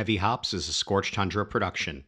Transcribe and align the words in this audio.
Heavy 0.00 0.16
Hops 0.16 0.54
is 0.54 0.66
a 0.66 0.72
Scorched 0.72 1.12
Tundra 1.12 1.44
production. 1.44 2.04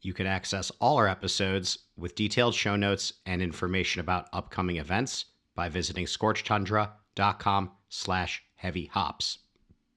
You 0.00 0.14
can 0.14 0.26
access 0.26 0.72
all 0.80 0.96
our 0.96 1.06
episodes 1.06 1.80
with 1.94 2.14
detailed 2.14 2.54
show 2.54 2.76
notes 2.76 3.12
and 3.26 3.42
information 3.42 4.00
about 4.00 4.30
upcoming 4.32 4.76
events 4.76 5.26
by 5.54 5.68
visiting 5.68 6.06
scorchtundra.com 6.06 7.72
slash 7.90 8.42
heavy 8.54 8.86
hops. 8.86 9.40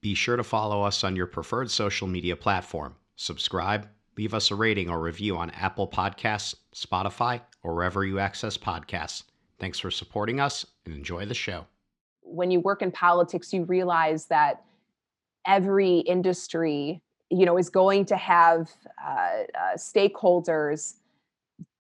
Be 0.02 0.16
sure 0.16 0.36
to 0.36 0.44
follow 0.44 0.84
us 0.84 1.06
on 1.06 1.16
your 1.16 1.28
preferred 1.28 1.72
social 1.72 2.08
media 2.08 2.36
platform. 2.36 2.98
Subscribe, 3.16 3.88
leave 4.18 4.34
us 4.34 4.52
a 4.52 4.56
rating 4.56 4.90
or 4.90 5.00
review 5.00 5.38
on 5.38 5.50
Apple 5.52 5.88
Podcasts, 5.88 6.56
Spotify, 6.76 7.40
or 7.64 7.74
wherever 7.74 8.04
you 8.04 8.20
access 8.20 8.58
podcasts. 8.58 9.24
Thanks 9.60 9.80
for 9.80 9.92
supporting 9.92 10.42
us 10.42 10.66
and 10.84 10.94
enjoy 10.94 11.26
the 11.26 11.34
show. 11.34 11.68
When 12.20 12.52
you 12.52 12.60
work 12.60 12.82
in 12.82 12.92
politics, 12.92 13.54
you 13.54 13.64
realize 13.64 14.26
that 14.26 14.66
every 15.46 16.00
industry 16.00 17.02
you 17.30 17.46
know 17.46 17.58
is 17.58 17.70
going 17.70 18.06
to 18.06 18.16
have 18.16 18.72
uh, 19.04 19.10
uh, 19.10 19.44
stakeholders 19.76 20.96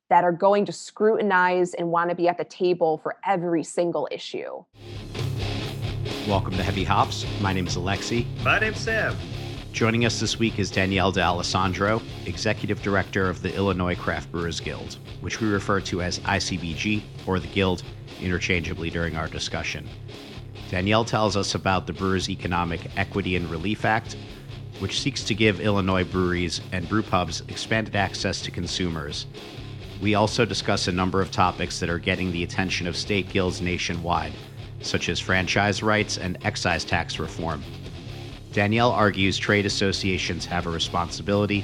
that 0.09 0.23
are 0.23 0.31
going 0.31 0.66
to 0.66 0.71
scrutinize 0.71 1.73
and 1.76 1.90
want 1.90 2.09
to 2.09 2.16
be 2.16 2.27
at 2.27 2.38
the 2.38 2.44
table 2.45 2.98
for 2.98 3.16
every 3.26 3.63
single 3.63 4.07
issue. 4.12 4.63
Welcome 6.27 6.54
to 6.54 6.63
Heavy 6.63 6.84
Hops. 6.84 7.26
My 7.41 7.54
name 7.54 7.67
is 7.67 7.76
Alexi. 7.76 8.26
My 8.43 8.59
name's 8.59 8.80
Sam. 8.80 9.16
Joining 9.71 10.05
us 10.05 10.20
this 10.20 10.40
week 10.40 10.57
is 10.57 10.71
Danielle 10.71 11.12
D'Alessandro, 11.12 12.02
Executive 12.26 12.81
Director 12.81 13.29
of 13.29 13.43
the 13.43 13.55
Illinois 13.55 13.95
Craft 13.95 14.31
Brewers 14.31 14.59
Guild, 14.59 14.98
which 15.21 15.41
we 15.41 15.48
refer 15.48 15.79
to 15.81 16.02
as 16.02 16.20
ICBG 16.20 17.04
or 17.27 17.40
the 17.40 17.48
Guild 17.48 17.84
interchangeably 18.20 18.90
during 18.90 19.16
our 19.16 19.27
discussion. 19.27 19.88
Danielle 20.70 21.05
tells 21.05 21.38
us 21.38 21.55
about 21.55 21.88
the 21.88 21.93
Brewers 21.93 22.29
Economic 22.29 22.81
Equity 22.98 23.35
and 23.35 23.49
Relief 23.49 23.85
Act, 23.85 24.18
which 24.80 25.00
seeks 25.00 25.24
to 25.26 25.36
give 25.36 25.62
Illinois 25.62 26.04
breweries 26.04 26.62
and 26.72 26.88
brewpubs 26.88 27.48
expanded 27.50 27.96
access 27.96 28.42
to 28.42 28.52
consumers. 28.52 29.26
We 30.02 30.16
also 30.16 30.46
discuss 30.46 30.88
a 30.88 30.91
number 30.91 31.21
of 31.21 31.32
topics 31.32 31.80
that 31.80 31.90
are 31.90 31.99
getting 31.99 32.32
the 32.32 32.44
attention 32.44 32.88
of 32.88 32.96
state 32.96 33.30
guilds 33.30 33.62
nationwide, 33.62 34.34
such 34.82 35.10
as 35.10 35.20
franchise 35.20 35.84
rights 35.84 36.18
and 36.18 36.38
excise 36.44 36.86
tax 36.86 37.20
reform. 37.20 37.62
Danielle 38.54 38.91
argues 38.91 39.38
trade 39.38 39.66
associations 39.66 40.46
have 40.46 40.66
a 40.66 40.71
responsibility 40.71 41.64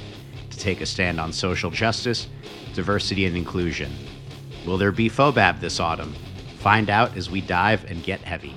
to 0.50 0.58
take 0.58 0.80
a 0.80 0.86
stand 0.86 1.18
on 1.18 1.32
social 1.32 1.70
justice, 1.70 2.28
diversity, 2.74 3.24
and 3.24 3.36
inclusion. 3.36 3.90
Will 4.66 4.76
there 4.76 4.92
be 4.92 5.08
FOBAB 5.08 5.60
this 5.60 5.80
autumn? 5.80 6.14
Find 6.58 6.90
out 6.90 7.16
as 7.16 7.30
we 7.30 7.40
dive 7.40 7.84
and 7.90 8.02
get 8.02 8.20
heavy. 8.20 8.54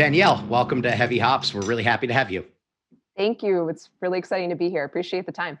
Danielle, 0.00 0.42
welcome 0.48 0.80
to 0.80 0.90
Heavy 0.90 1.18
Hops. 1.18 1.52
We're 1.52 1.60
really 1.66 1.82
happy 1.82 2.06
to 2.06 2.14
have 2.14 2.30
you. 2.30 2.46
Thank 3.18 3.42
you. 3.42 3.68
It's 3.68 3.90
really 4.00 4.18
exciting 4.18 4.48
to 4.48 4.56
be 4.56 4.70
here. 4.70 4.82
Appreciate 4.84 5.26
the 5.26 5.32
time. 5.32 5.58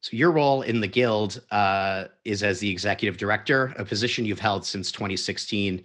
So, 0.00 0.16
your 0.16 0.30
role 0.30 0.62
in 0.62 0.80
the 0.80 0.86
Guild 0.86 1.42
uh, 1.50 2.04
is 2.24 2.44
as 2.44 2.60
the 2.60 2.70
executive 2.70 3.16
director, 3.16 3.74
a 3.76 3.84
position 3.84 4.24
you've 4.24 4.38
held 4.38 4.64
since 4.64 4.92
2016. 4.92 5.82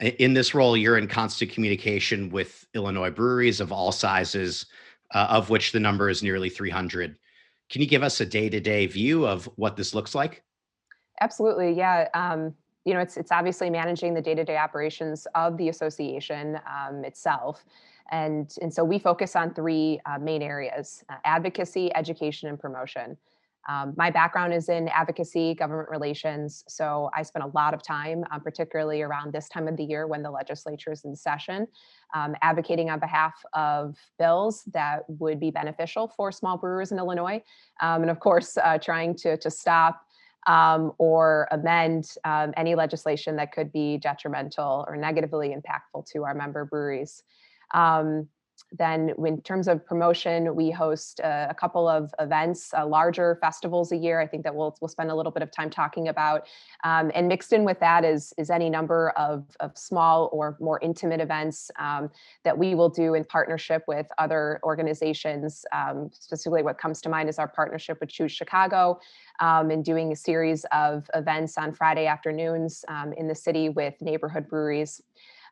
In 0.00 0.34
this 0.34 0.56
role, 0.56 0.76
you're 0.76 0.98
in 0.98 1.06
constant 1.06 1.52
communication 1.52 2.30
with 2.30 2.66
Illinois 2.74 3.10
breweries 3.10 3.60
of 3.60 3.70
all 3.70 3.92
sizes, 3.92 4.66
uh, 5.14 5.28
of 5.30 5.50
which 5.50 5.70
the 5.70 5.78
number 5.78 6.10
is 6.10 6.24
nearly 6.24 6.48
300. 6.48 7.16
Can 7.70 7.80
you 7.80 7.86
give 7.86 8.02
us 8.02 8.20
a 8.20 8.26
day 8.26 8.48
to 8.48 8.58
day 8.58 8.86
view 8.86 9.24
of 9.24 9.48
what 9.54 9.76
this 9.76 9.94
looks 9.94 10.16
like? 10.16 10.42
Absolutely. 11.20 11.74
Yeah. 11.74 12.08
Um, 12.12 12.56
you 12.90 12.96
know, 12.96 13.00
it's 13.02 13.16
it's 13.16 13.30
obviously 13.30 13.70
managing 13.70 14.14
the 14.14 14.20
day-to-day 14.20 14.56
operations 14.56 15.24
of 15.36 15.56
the 15.56 15.68
association 15.68 16.58
um, 16.66 17.04
itself, 17.04 17.64
and 18.10 18.52
and 18.60 18.74
so 18.74 18.82
we 18.82 18.98
focus 18.98 19.36
on 19.36 19.54
three 19.54 20.00
uh, 20.06 20.18
main 20.18 20.42
areas: 20.42 21.04
uh, 21.08 21.14
advocacy, 21.24 21.94
education, 21.94 22.48
and 22.48 22.58
promotion. 22.58 23.16
Um, 23.68 23.94
my 23.96 24.10
background 24.10 24.52
is 24.54 24.68
in 24.68 24.88
advocacy, 24.88 25.54
government 25.54 25.88
relations, 25.88 26.64
so 26.66 27.10
I 27.14 27.22
spend 27.22 27.44
a 27.44 27.52
lot 27.54 27.74
of 27.74 27.80
time, 27.80 28.24
um, 28.32 28.40
particularly 28.40 29.02
around 29.02 29.32
this 29.32 29.48
time 29.48 29.68
of 29.68 29.76
the 29.76 29.84
year 29.84 30.08
when 30.08 30.24
the 30.24 30.30
legislature 30.32 30.90
is 30.90 31.04
in 31.04 31.14
session, 31.14 31.68
um, 32.12 32.34
advocating 32.42 32.90
on 32.90 32.98
behalf 32.98 33.34
of 33.52 33.96
bills 34.18 34.64
that 34.72 35.04
would 35.06 35.38
be 35.38 35.52
beneficial 35.52 36.08
for 36.08 36.32
small 36.32 36.56
brewers 36.56 36.90
in 36.90 36.98
Illinois, 36.98 37.40
um, 37.80 38.02
and 38.02 38.10
of 38.10 38.18
course, 38.18 38.58
uh, 38.58 38.78
trying 38.78 39.14
to 39.14 39.36
to 39.36 39.48
stop 39.48 40.06
um, 40.46 40.92
or 40.98 41.48
amend 41.50 42.08
um, 42.24 42.52
any 42.56 42.74
legislation 42.74 43.36
that 43.36 43.52
could 43.52 43.72
be 43.72 43.98
detrimental 43.98 44.84
or 44.88 44.96
negatively 44.96 45.54
impactful 45.54 46.10
to 46.12 46.24
our 46.24 46.34
member 46.34 46.64
breweries. 46.64 47.22
Um, 47.74 48.28
then 48.72 49.14
in 49.26 49.40
terms 49.42 49.68
of 49.68 49.84
promotion, 49.84 50.54
we 50.54 50.70
host 50.70 51.20
a, 51.20 51.48
a 51.50 51.54
couple 51.54 51.88
of 51.88 52.14
events, 52.18 52.72
uh, 52.76 52.86
larger 52.86 53.38
festivals 53.40 53.92
a 53.92 53.96
year. 53.96 54.20
I 54.20 54.26
think 54.26 54.44
that 54.44 54.54
we'll, 54.54 54.76
we'll 54.80 54.88
spend 54.88 55.10
a 55.10 55.14
little 55.14 55.32
bit 55.32 55.42
of 55.42 55.50
time 55.50 55.70
talking 55.70 56.08
about. 56.08 56.46
Um, 56.84 57.10
and 57.14 57.28
mixed 57.28 57.52
in 57.52 57.64
with 57.64 57.80
that 57.80 58.04
is, 58.04 58.32
is 58.38 58.50
any 58.50 58.70
number 58.70 59.10
of, 59.10 59.44
of 59.60 59.76
small 59.76 60.28
or 60.32 60.56
more 60.60 60.78
intimate 60.80 61.20
events 61.20 61.70
um, 61.78 62.10
that 62.44 62.56
we 62.56 62.74
will 62.74 62.88
do 62.88 63.14
in 63.14 63.24
partnership 63.24 63.82
with 63.88 64.06
other 64.18 64.60
organizations. 64.62 65.64
Um, 65.72 66.10
specifically, 66.12 66.62
what 66.62 66.78
comes 66.78 67.00
to 67.02 67.08
mind 67.08 67.28
is 67.28 67.38
our 67.38 67.48
partnership 67.48 67.98
with 68.00 68.10
Choose 68.10 68.32
Chicago 68.32 69.00
um, 69.40 69.70
and 69.70 69.84
doing 69.84 70.12
a 70.12 70.16
series 70.16 70.64
of 70.72 71.10
events 71.14 71.58
on 71.58 71.72
Friday 71.72 72.06
afternoons 72.06 72.84
um, 72.88 73.12
in 73.14 73.26
the 73.26 73.34
city 73.34 73.68
with 73.68 73.94
neighborhood 74.00 74.48
breweries. 74.48 75.02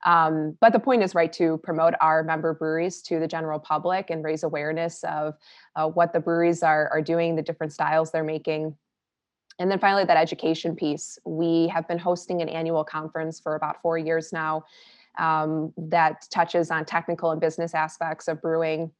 Um, 0.06 0.56
but 0.60 0.72
the 0.72 0.78
point 0.78 1.02
is, 1.02 1.14
right, 1.14 1.32
to 1.34 1.58
promote 1.58 1.94
our 2.00 2.22
member 2.22 2.54
breweries 2.54 3.02
to 3.02 3.18
the 3.18 3.28
general 3.28 3.58
public 3.58 4.10
and 4.10 4.22
raise 4.24 4.42
awareness 4.42 5.02
of 5.04 5.34
uh, 5.76 5.88
what 5.88 6.12
the 6.12 6.20
breweries 6.20 6.62
are, 6.62 6.88
are 6.90 7.02
doing, 7.02 7.36
the 7.36 7.42
different 7.42 7.72
styles 7.72 8.10
they're 8.10 8.24
making. 8.24 8.76
And 9.58 9.70
then 9.70 9.80
finally, 9.80 10.04
that 10.04 10.16
education 10.16 10.76
piece. 10.76 11.18
We 11.24 11.68
have 11.68 11.88
been 11.88 11.98
hosting 11.98 12.42
an 12.42 12.48
annual 12.48 12.84
conference 12.84 13.40
for 13.40 13.56
about 13.56 13.82
four 13.82 13.98
years 13.98 14.32
now 14.32 14.64
um, 15.18 15.72
that 15.76 16.26
touches 16.30 16.70
on 16.70 16.84
technical 16.84 17.32
and 17.32 17.40
business 17.40 17.74
aspects 17.74 18.28
of 18.28 18.40
brewing. 18.40 18.92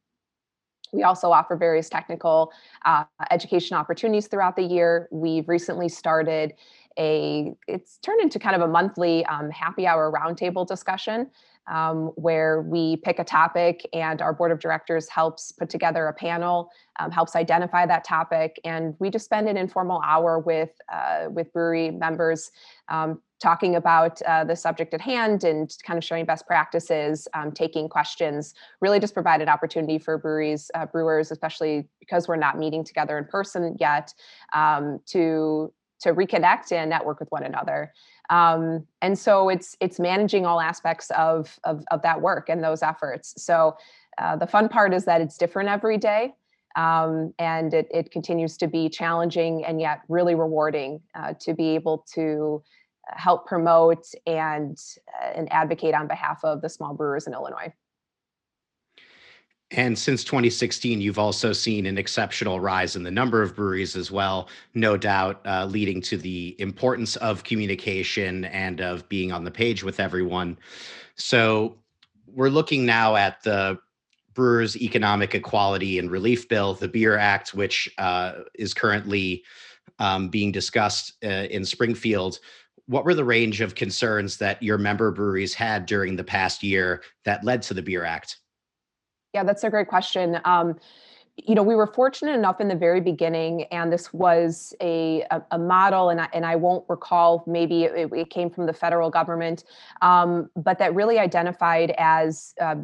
We 0.91 1.03
also 1.03 1.31
offer 1.31 1.55
various 1.55 1.87
technical 1.87 2.51
uh, 2.83 3.05
education 3.31 3.77
opportunities 3.77 4.27
throughout 4.27 4.55
the 4.55 4.63
year. 4.63 5.07
We've 5.11 5.47
recently 5.47 5.87
started 5.87 6.53
a 6.99 7.53
it's 7.67 7.97
turned 7.99 8.21
into 8.21 8.37
kind 8.37 8.55
of 8.55 8.61
a 8.61 8.67
monthly 8.67 9.25
um, 9.25 9.49
happy 9.49 9.87
hour 9.87 10.11
roundtable 10.11 10.67
discussion 10.67 11.29
um, 11.67 12.07
where 12.15 12.61
we 12.61 12.97
pick 12.97 13.19
a 13.19 13.23
topic 13.23 13.87
and 13.93 14.21
our 14.21 14.33
board 14.33 14.51
of 14.51 14.59
directors 14.59 15.07
helps 15.07 15.51
put 15.51 15.69
together 15.69 16.07
a 16.07 16.13
panel 16.13 16.69
um, 16.99 17.11
helps 17.11 17.35
identify 17.35 17.85
that 17.85 18.03
topic. 18.03 18.59
And 18.63 18.95
we 18.99 19.09
just 19.09 19.25
spend 19.25 19.47
an 19.47 19.57
informal 19.57 20.01
hour 20.05 20.39
with 20.39 20.71
uh, 20.91 21.27
with 21.29 21.51
brewery 21.53 21.91
members 21.91 22.51
um, 22.89 23.21
talking 23.41 23.75
about 23.75 24.21
uh, 24.23 24.43
the 24.43 24.55
subject 24.55 24.93
at 24.93 24.99
hand 24.99 25.45
and 25.45 25.73
kind 25.83 25.97
of 25.97 26.03
sharing 26.03 26.25
best 26.25 26.45
practices, 26.45 27.25
um, 27.33 27.53
taking 27.53 27.87
questions, 27.87 28.53
really 28.81 28.99
just 28.99 29.13
provide 29.13 29.41
an 29.41 29.47
opportunity 29.47 29.97
for 29.97 30.17
breweries, 30.17 30.69
uh, 30.75 30.85
brewers, 30.85 31.31
especially 31.31 31.87
because 32.01 32.27
we're 32.27 32.35
not 32.35 32.57
meeting 32.57 32.83
together 32.83 33.17
in 33.17 33.23
person 33.23 33.77
yet, 33.79 34.13
um, 34.53 34.99
to 35.05 35.71
to 36.01 36.13
reconnect 36.13 36.71
and 36.71 36.89
network 36.89 37.19
with 37.19 37.29
one 37.29 37.43
another. 37.43 37.93
Um, 38.29 38.85
and 39.01 39.17
so 39.17 39.49
it's 39.49 39.75
it's 39.79 39.99
managing 39.99 40.45
all 40.45 40.61
aspects 40.61 41.11
of, 41.11 41.59
of, 41.63 41.83
of 41.91 42.01
that 42.03 42.21
work 42.21 42.49
and 42.49 42.63
those 42.63 42.83
efforts. 42.83 43.33
So 43.43 43.75
uh, 44.17 44.35
the 44.35 44.47
fun 44.47 44.69
part 44.69 44.93
is 44.93 45.05
that 45.05 45.21
it's 45.21 45.37
different 45.37 45.69
every 45.69 45.97
day. 45.97 46.33
Um, 46.75 47.33
and 47.39 47.73
it, 47.73 47.87
it 47.91 48.11
continues 48.11 48.55
to 48.57 48.67
be 48.67 48.89
challenging 48.89 49.65
and 49.65 49.81
yet 49.81 50.01
really 50.07 50.35
rewarding 50.35 51.01
uh, 51.15 51.33
to 51.39 51.53
be 51.53 51.69
able 51.69 52.05
to 52.13 52.63
help 53.07 53.47
promote 53.47 54.05
and 54.27 54.77
uh, 55.21 55.31
and 55.35 55.51
advocate 55.51 55.95
on 55.95 56.07
behalf 56.07 56.43
of 56.43 56.61
the 56.61 56.69
small 56.69 56.93
brewers 56.93 57.27
in 57.27 57.33
Illinois. 57.33 57.73
And 59.71 59.97
since 59.97 60.23
2016, 60.23 60.99
you've 60.99 61.19
also 61.19 61.53
seen 61.53 61.85
an 61.85 61.99
exceptional 61.99 62.59
rise 62.59 62.95
in 62.95 63.03
the 63.03 63.11
number 63.11 63.43
of 63.43 63.55
breweries 63.55 63.95
as 63.95 64.09
well, 64.09 64.49
no 64.73 64.97
doubt 64.97 65.41
uh, 65.45 65.65
leading 65.65 66.01
to 66.01 66.17
the 66.17 66.55
importance 66.57 67.15
of 67.17 67.43
communication 67.43 68.45
and 68.45 68.81
of 68.81 69.07
being 69.09 69.31
on 69.31 69.43
the 69.43 69.51
page 69.51 69.83
with 69.83 69.99
everyone. 69.99 70.57
So 71.15 71.77
we're 72.25 72.49
looking 72.49 72.83
now 72.83 73.15
at 73.15 73.43
the 73.43 73.79
Brewers 74.33 74.75
Economic 74.77 75.35
Equality 75.35 75.99
and 75.99 76.09
Relief 76.09 76.47
Bill, 76.49 76.73
the 76.73 76.87
BEER 76.87 77.17
Act, 77.17 77.53
which 77.53 77.89
uh, 77.99 78.33
is 78.55 78.73
currently 78.73 79.43
um, 79.99 80.29
being 80.29 80.51
discussed 80.51 81.13
uh, 81.23 81.27
in 81.27 81.63
Springfield. 81.63 82.39
What 82.87 83.05
were 83.05 83.13
the 83.13 83.25
range 83.25 83.61
of 83.61 83.75
concerns 83.75 84.37
that 84.37 84.63
your 84.63 84.79
member 84.79 85.11
breweries 85.11 85.53
had 85.53 85.85
during 85.85 86.15
the 86.15 86.23
past 86.23 86.63
year 86.63 87.03
that 87.25 87.43
led 87.43 87.61
to 87.63 87.75
the 87.75 87.83
BEER 87.83 88.03
Act? 88.03 88.37
Yeah, 89.33 89.43
that's 89.43 89.63
a 89.63 89.69
great 89.69 89.87
question. 89.87 90.39
Um, 90.45 90.75
you 91.37 91.55
know, 91.55 91.63
we 91.63 91.75
were 91.75 91.87
fortunate 91.87 92.33
enough 92.33 92.59
in 92.59 92.67
the 92.67 92.75
very 92.75 92.99
beginning, 92.99 93.63
and 93.65 93.93
this 93.93 94.11
was 94.11 94.73
a, 94.81 95.21
a, 95.31 95.41
a 95.51 95.59
model, 95.59 96.09
and 96.09 96.19
I, 96.19 96.27
and 96.33 96.45
I 96.45 96.55
won't 96.55 96.83
recall, 96.89 97.43
maybe 97.47 97.83
it, 97.85 98.11
it 98.11 98.29
came 98.29 98.49
from 98.49 98.65
the 98.65 98.73
federal 98.73 99.09
government, 99.09 99.63
um, 100.01 100.49
but 100.55 100.79
that 100.79 100.93
really 100.93 101.17
identified 101.17 101.93
as 101.97 102.53
uh, 102.59 102.75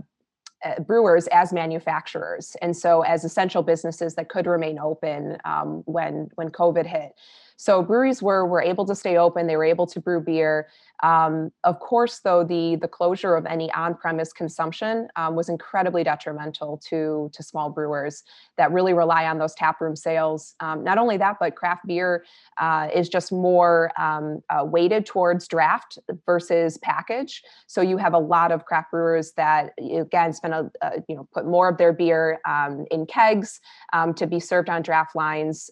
uh, 0.63 0.79
brewers 0.79 1.27
as 1.27 1.51
manufacturers, 1.51 2.55
and 2.61 2.75
so 2.75 3.01
as 3.01 3.25
essential 3.25 3.61
businesses 3.61 4.15
that 4.15 4.29
could 4.29 4.47
remain 4.47 4.79
open 4.79 5.37
um, 5.45 5.83
when 5.85 6.29
when 6.35 6.49
COVID 6.49 6.85
hit. 6.85 7.13
So 7.57 7.81
breweries 7.81 8.21
were 8.21 8.45
were 8.45 8.61
able 8.61 8.85
to 8.85 8.95
stay 8.95 9.17
open. 9.17 9.47
They 9.47 9.57
were 9.57 9.65
able 9.65 9.85
to 9.87 9.99
brew 9.99 10.21
beer. 10.21 10.67
Um, 11.03 11.51
of 11.63 11.79
course, 11.79 12.19
though, 12.19 12.43
the 12.43 12.77
the 12.77 12.87
closure 12.87 13.35
of 13.35 13.45
any 13.45 13.71
on-premise 13.73 14.33
consumption 14.33 15.07
um, 15.15 15.35
was 15.35 15.49
incredibly 15.49 16.03
detrimental 16.03 16.77
to 16.89 17.29
to 17.33 17.43
small 17.43 17.69
brewers 17.69 18.23
that 18.57 18.71
really 18.71 18.93
rely 18.93 19.25
on 19.25 19.37
those 19.37 19.53
taproom 19.55 19.95
sales. 19.95 20.55
Um, 20.59 20.83
not 20.83 20.97
only 20.97 21.17
that, 21.17 21.37
but 21.39 21.55
craft 21.55 21.85
beer 21.85 22.25
uh, 22.59 22.87
is 22.93 23.09
just 23.09 23.31
more 23.31 23.91
um, 23.99 24.41
uh, 24.49 24.63
weighted 24.63 25.05
towards 25.05 25.47
draft 25.47 25.99
versus 26.25 26.77
package. 26.77 27.43
So 27.67 27.81
you 27.81 27.97
have 27.97 28.13
a 28.13 28.19
lot 28.19 28.51
of 28.51 28.65
craft 28.65 28.91
brewers 28.91 29.33
that 29.33 29.71
again 29.79 30.33
spend 30.33 30.53
a, 30.53 30.71
a 30.81 30.91
you 31.07 31.15
know 31.15 31.27
put 31.33 31.45
more 31.45 31.69
of 31.69 31.77
their 31.77 31.93
beer 31.93 32.39
um, 32.47 32.85
in 32.91 33.05
kegs 33.05 33.59
um, 33.93 34.13
to 34.13 34.27
be 34.27 34.39
served 34.39 34.69
on 34.69 34.81
draft 34.81 35.15
lines 35.15 35.69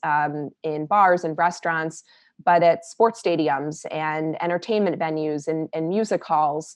in 0.64 0.86
bars 0.86 1.24
and 1.24 1.38
restaurants 1.38 2.04
but 2.44 2.64
at 2.64 2.86
sports 2.86 3.22
stadiums 3.22 3.86
and 3.92 4.42
entertainment 4.42 5.00
venues 5.00 5.48
and, 5.48 5.70
and 5.74 5.90
music 5.90 6.24
halls. 6.24 6.76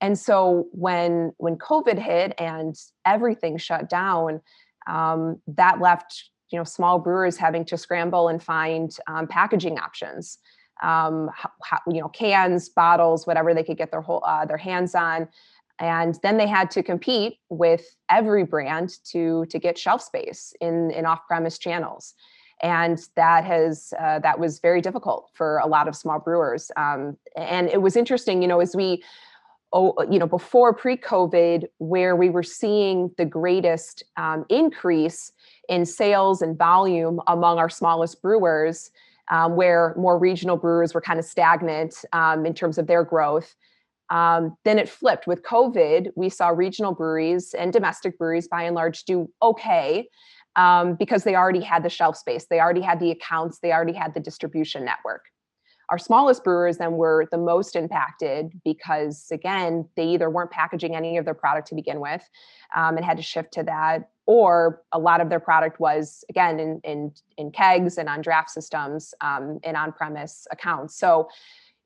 And 0.00 0.18
so 0.18 0.68
when 0.72 1.32
when 1.38 1.56
COVID 1.56 1.98
hit 1.98 2.34
and 2.38 2.76
everything 3.04 3.58
shut 3.58 3.88
down, 3.88 4.40
um, 4.86 5.40
that 5.48 5.80
left 5.80 6.30
you 6.50 6.58
know 6.58 6.64
small 6.64 6.98
brewers 6.98 7.36
having 7.36 7.64
to 7.66 7.76
scramble 7.76 8.28
and 8.28 8.42
find 8.42 8.96
um, 9.06 9.26
packaging 9.26 9.78
options. 9.78 10.38
Um, 10.80 11.28
how, 11.64 11.80
you 11.88 12.00
know, 12.00 12.08
cans, 12.08 12.68
bottles, 12.68 13.26
whatever 13.26 13.52
they 13.52 13.64
could 13.64 13.76
get 13.76 13.90
their 13.90 14.00
whole 14.00 14.22
uh, 14.24 14.44
their 14.44 14.56
hands 14.56 14.94
on, 14.94 15.26
and 15.80 16.16
then 16.22 16.36
they 16.36 16.46
had 16.46 16.70
to 16.72 16.84
compete 16.84 17.38
with 17.48 17.84
every 18.08 18.44
brand 18.44 18.92
to 19.10 19.44
to 19.46 19.58
get 19.58 19.76
shelf 19.76 20.02
space 20.02 20.52
in 20.60 20.92
in 20.92 21.04
off 21.04 21.26
premise 21.26 21.58
channels 21.58 22.14
and 22.60 22.98
that 23.14 23.44
has 23.44 23.92
uh, 23.98 24.18
that 24.20 24.38
was 24.38 24.58
very 24.58 24.80
difficult 24.80 25.30
for 25.34 25.58
a 25.58 25.66
lot 25.66 25.88
of 25.88 25.96
small 25.96 26.18
brewers. 26.18 26.70
Um, 26.76 27.16
and 27.36 27.68
it 27.68 27.82
was 27.82 27.96
interesting 27.96 28.42
you 28.42 28.48
know 28.48 28.60
as 28.60 28.74
we 28.74 29.02
oh 29.72 29.94
you 30.10 30.18
know 30.18 30.26
before 30.26 30.74
pre-covid 30.74 31.64
where 31.78 32.16
we 32.16 32.30
were 32.30 32.42
seeing 32.42 33.10
the 33.16 33.24
greatest 33.24 34.02
um, 34.16 34.44
increase 34.48 35.32
in 35.68 35.84
sales 35.84 36.42
and 36.42 36.56
volume 36.56 37.20
among 37.26 37.58
our 37.58 37.68
smallest 37.68 38.22
brewers 38.22 38.90
um, 39.30 39.56
where 39.56 39.94
more 39.96 40.18
regional 40.18 40.56
brewers 40.56 40.94
were 40.94 41.02
kind 41.02 41.18
of 41.18 41.24
stagnant 41.24 42.04
um, 42.12 42.46
in 42.46 42.54
terms 42.54 42.78
of 42.78 42.86
their 42.86 43.04
growth. 43.04 43.54
Um, 44.10 44.56
then 44.64 44.78
it 44.78 44.88
flipped. 44.88 45.26
With 45.26 45.42
covid 45.42 46.08
we 46.16 46.28
saw 46.30 46.48
regional 46.48 46.94
breweries 46.94 47.54
and 47.54 47.72
domestic 47.72 48.18
breweries 48.18 48.48
by 48.48 48.62
and 48.62 48.74
large 48.74 49.04
do 49.04 49.30
okay 49.42 50.08
um, 50.58 50.96
because 50.96 51.22
they 51.22 51.36
already 51.36 51.60
had 51.60 51.84
the 51.84 51.88
shelf 51.88 52.16
space, 52.16 52.46
they 52.50 52.60
already 52.60 52.80
had 52.82 52.98
the 52.98 53.12
accounts, 53.12 53.60
they 53.60 53.72
already 53.72 53.92
had 53.94 54.12
the 54.12 54.20
distribution 54.20 54.84
network. 54.84 55.24
Our 55.88 55.98
smallest 55.98 56.44
brewers 56.44 56.76
then 56.76 56.92
were 56.92 57.26
the 57.30 57.38
most 57.38 57.74
impacted 57.74 58.52
because, 58.62 59.28
again, 59.32 59.88
they 59.96 60.04
either 60.08 60.28
weren't 60.28 60.50
packaging 60.50 60.94
any 60.94 61.16
of 61.16 61.24
their 61.24 61.32
product 61.32 61.68
to 61.68 61.74
begin 61.74 62.00
with 62.00 62.22
um, 62.76 62.96
and 62.96 63.06
had 63.06 63.16
to 63.16 63.22
shift 63.22 63.52
to 63.54 63.62
that, 63.62 64.10
or 64.26 64.82
a 64.92 64.98
lot 64.98 65.22
of 65.22 65.30
their 65.30 65.40
product 65.40 65.80
was, 65.80 66.24
again, 66.28 66.60
in, 66.60 66.80
in, 66.84 67.12
in 67.38 67.50
kegs 67.52 67.96
and 67.96 68.08
on 68.08 68.20
draft 68.20 68.50
systems 68.50 69.14
um, 69.22 69.60
and 69.64 69.78
on 69.78 69.92
premise 69.92 70.46
accounts. 70.50 70.98
So, 70.98 71.28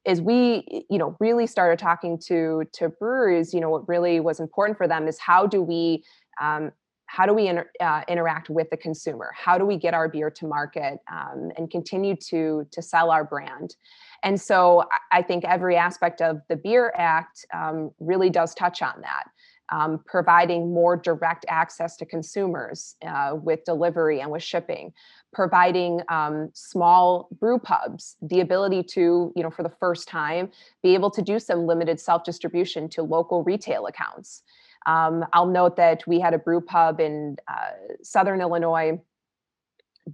as 0.05 0.21
we 0.21 0.85
you 0.91 0.99
know 0.99 1.17
really 1.21 1.47
started 1.47 1.79
talking 1.79 2.19
to 2.19 2.65
to 2.73 2.89
breweries 2.89 3.55
you 3.55 3.61
know 3.61 3.71
what 3.71 3.89
really 3.89 4.19
was 4.19 4.41
important 4.41 4.77
for 4.77 4.89
them 4.89 5.07
is 5.07 5.17
how 5.21 5.47
do 5.47 5.63
we 5.63 6.03
um, 6.41 6.73
how 7.13 7.27
do 7.27 7.35
we 7.35 7.47
inter, 7.47 7.71
uh, 7.79 8.01
interact 8.09 8.49
with 8.49 8.71
the 8.71 8.77
consumer? 8.77 9.33
How 9.37 9.59
do 9.59 9.67
we 9.67 9.77
get 9.77 9.93
our 9.93 10.09
beer 10.09 10.31
to 10.31 10.47
market 10.47 10.99
um, 11.13 11.51
and 11.59 11.71
continue 11.71 12.17
to 12.31 12.67
to 12.71 12.81
sell 12.81 13.11
our 13.11 13.25
brand? 13.25 13.77
And 14.23 14.41
so 14.41 14.85
i 15.11 15.21
think 15.23 15.45
every 15.45 15.77
aspect 15.77 16.21
of 16.21 16.41
the 16.49 16.57
beer 16.57 16.93
act 16.97 17.45
um, 17.53 17.91
really 18.01 18.31
does 18.31 18.55
touch 18.55 18.83
on 18.83 18.95
that 19.03 19.25
um, 19.73 20.01
providing 20.07 20.73
more 20.73 20.97
direct 20.97 21.47
access 21.49 21.97
to 21.97 22.05
consumers 22.05 22.97
uh, 23.07 23.35
with 23.35 23.65
delivery 23.65 24.21
and 24.21 24.31
with 24.31 24.43
shipping 24.43 24.93
providing 25.33 26.01
um, 26.09 26.51
small 26.53 27.29
brew 27.41 27.59
pubs 27.59 28.17
the 28.23 28.41
ability 28.41 28.83
to 28.83 29.33
you 29.35 29.43
know 29.43 29.51
for 29.51 29.63
the 29.63 29.73
first 29.81 30.09
time 30.09 30.51
be 30.83 30.95
able 30.95 31.11
to 31.11 31.23
do 31.23 31.39
some 31.39 31.67
limited 31.67 31.99
self 31.99 32.25
distribution 32.25 32.89
to 32.89 33.03
local 33.03 33.43
retail 33.45 33.87
accounts 33.87 34.43
um, 34.87 35.25
I'll 35.33 35.47
note 35.47 35.77
that 35.77 36.07
we 36.07 36.21
had 36.21 36.35
a 36.35 36.39
brew 36.39 36.61
pub 36.61 37.01
in 37.01 37.37
uh, 37.49 37.73
Southern 38.03 38.41
Illinois 38.41 39.01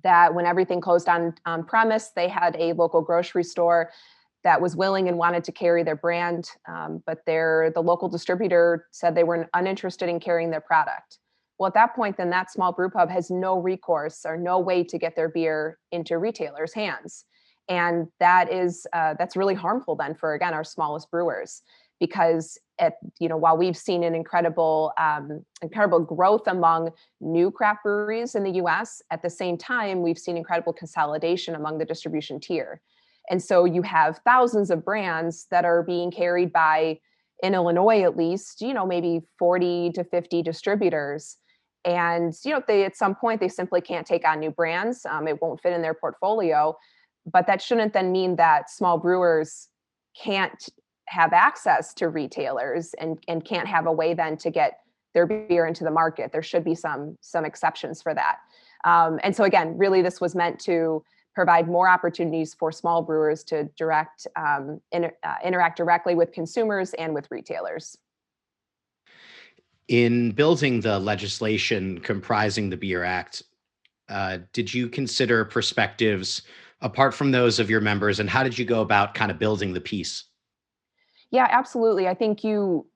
that 0.02 0.34
when 0.34 0.44
everything 0.44 0.80
closed 0.80 1.08
on, 1.08 1.34
on 1.46 1.64
premise, 1.64 2.10
they 2.14 2.28
had 2.28 2.56
a 2.58 2.74
local 2.74 3.00
grocery 3.00 3.44
store 3.44 3.90
that 4.44 4.60
was 4.60 4.76
willing 4.76 5.08
and 5.08 5.18
wanted 5.18 5.44
to 5.44 5.52
carry 5.52 5.82
their 5.82 5.96
brand, 5.96 6.50
um, 6.68 7.02
but 7.06 7.24
their 7.26 7.72
the 7.74 7.82
local 7.82 8.08
distributor 8.08 8.86
said 8.92 9.14
they 9.14 9.24
were 9.24 9.48
uninterested 9.54 10.08
in 10.08 10.20
carrying 10.20 10.50
their 10.50 10.60
product. 10.60 11.18
Well, 11.58 11.66
at 11.66 11.74
that 11.74 11.96
point, 11.96 12.16
then 12.16 12.30
that 12.30 12.52
small 12.52 12.72
brew 12.72 12.88
pub 12.88 13.10
has 13.10 13.30
no 13.30 13.58
recourse 13.58 14.24
or 14.24 14.36
no 14.36 14.60
way 14.60 14.84
to 14.84 14.96
get 14.96 15.16
their 15.16 15.28
beer 15.28 15.78
into 15.90 16.18
retailers' 16.18 16.72
hands, 16.72 17.24
and 17.68 18.06
that 18.20 18.52
is 18.52 18.86
uh, 18.92 19.14
that's 19.18 19.36
really 19.36 19.54
harmful 19.54 19.96
then 19.96 20.14
for 20.14 20.34
again 20.34 20.54
our 20.54 20.64
smallest 20.64 21.10
brewers 21.10 21.62
because 21.98 22.58
at 22.78 22.98
you 23.18 23.28
know 23.28 23.36
while 23.36 23.56
we've 23.56 23.76
seen 23.76 24.02
an 24.02 24.14
incredible 24.14 24.92
um, 24.98 25.44
incredible 25.62 26.00
growth 26.00 26.46
among 26.46 26.90
new 27.20 27.50
craft 27.50 27.82
breweries 27.82 28.34
in 28.34 28.44
the 28.44 28.52
us 28.52 29.02
at 29.10 29.22
the 29.22 29.30
same 29.30 29.56
time 29.56 30.02
we've 30.02 30.18
seen 30.18 30.36
incredible 30.36 30.72
consolidation 30.72 31.54
among 31.54 31.78
the 31.78 31.84
distribution 31.84 32.40
tier. 32.40 32.80
And 33.30 33.42
so 33.42 33.66
you 33.66 33.82
have 33.82 34.20
thousands 34.24 34.70
of 34.70 34.84
brands 34.84 35.46
that 35.50 35.64
are 35.64 35.82
being 35.82 36.10
carried 36.10 36.52
by 36.52 37.00
in 37.42 37.54
illinois 37.54 38.02
at 38.02 38.16
least 38.16 38.60
you 38.60 38.74
know 38.74 38.86
maybe 38.86 39.22
40 39.38 39.92
to 39.92 40.04
50 40.04 40.42
distributors. 40.42 41.36
And 41.84 42.34
you 42.44 42.52
know 42.52 42.62
they 42.66 42.84
at 42.84 42.96
some 42.96 43.14
point 43.14 43.40
they 43.40 43.48
simply 43.48 43.80
can't 43.80 44.06
take 44.06 44.26
on 44.26 44.40
new 44.40 44.50
brands 44.50 45.04
um, 45.06 45.28
it 45.28 45.40
won't 45.40 45.60
fit 45.60 45.72
in 45.72 45.82
their 45.82 45.94
portfolio. 45.94 46.76
But 47.30 47.46
that 47.46 47.60
shouldn't 47.60 47.92
then 47.92 48.10
mean 48.10 48.36
that 48.36 48.70
small 48.70 48.96
brewers 48.96 49.68
can't 50.16 50.68
have 51.08 51.32
access 51.32 51.94
to 51.94 52.08
retailers 52.08 52.94
and, 52.94 53.18
and 53.28 53.44
can't 53.44 53.66
have 53.66 53.86
a 53.86 53.92
way 53.92 54.14
then 54.14 54.36
to 54.38 54.50
get 54.50 54.80
their 55.14 55.26
beer 55.26 55.66
into 55.66 55.84
the 55.84 55.90
market. 55.90 56.32
There 56.32 56.42
should 56.42 56.64
be 56.64 56.74
some 56.74 57.16
some 57.20 57.44
exceptions 57.44 58.02
for 58.02 58.14
that. 58.14 58.36
Um, 58.84 59.18
and 59.22 59.34
so 59.34 59.44
again, 59.44 59.76
really, 59.76 60.02
this 60.02 60.20
was 60.20 60.34
meant 60.34 60.60
to 60.60 61.02
provide 61.34 61.68
more 61.68 61.88
opportunities 61.88 62.54
for 62.54 62.72
small 62.72 63.02
brewers 63.02 63.44
to 63.44 63.64
direct 63.76 64.26
um, 64.36 64.80
inter, 64.92 65.12
uh, 65.22 65.36
interact 65.44 65.76
directly 65.76 66.14
with 66.14 66.32
consumers 66.32 66.94
and 66.94 67.14
with 67.14 67.26
retailers. 67.30 67.96
In 69.88 70.32
building 70.32 70.80
the 70.80 70.98
legislation 70.98 71.98
comprising 72.00 72.68
the 72.68 72.76
Beer 72.76 73.04
Act, 73.04 73.42
uh, 74.08 74.38
did 74.52 74.72
you 74.72 74.88
consider 74.88 75.44
perspectives 75.44 76.42
apart 76.80 77.14
from 77.14 77.30
those 77.30 77.58
of 77.58 77.70
your 77.70 77.80
members, 77.80 78.20
and 78.20 78.28
how 78.28 78.42
did 78.42 78.56
you 78.58 78.64
go 78.64 78.82
about 78.82 79.14
kind 79.14 79.30
of 79.30 79.38
building 79.38 79.72
the 79.72 79.80
piece? 79.80 80.24
Yeah, 81.30 81.46
absolutely. 81.50 82.08
I 82.08 82.14
think 82.14 82.44
you 82.44 82.86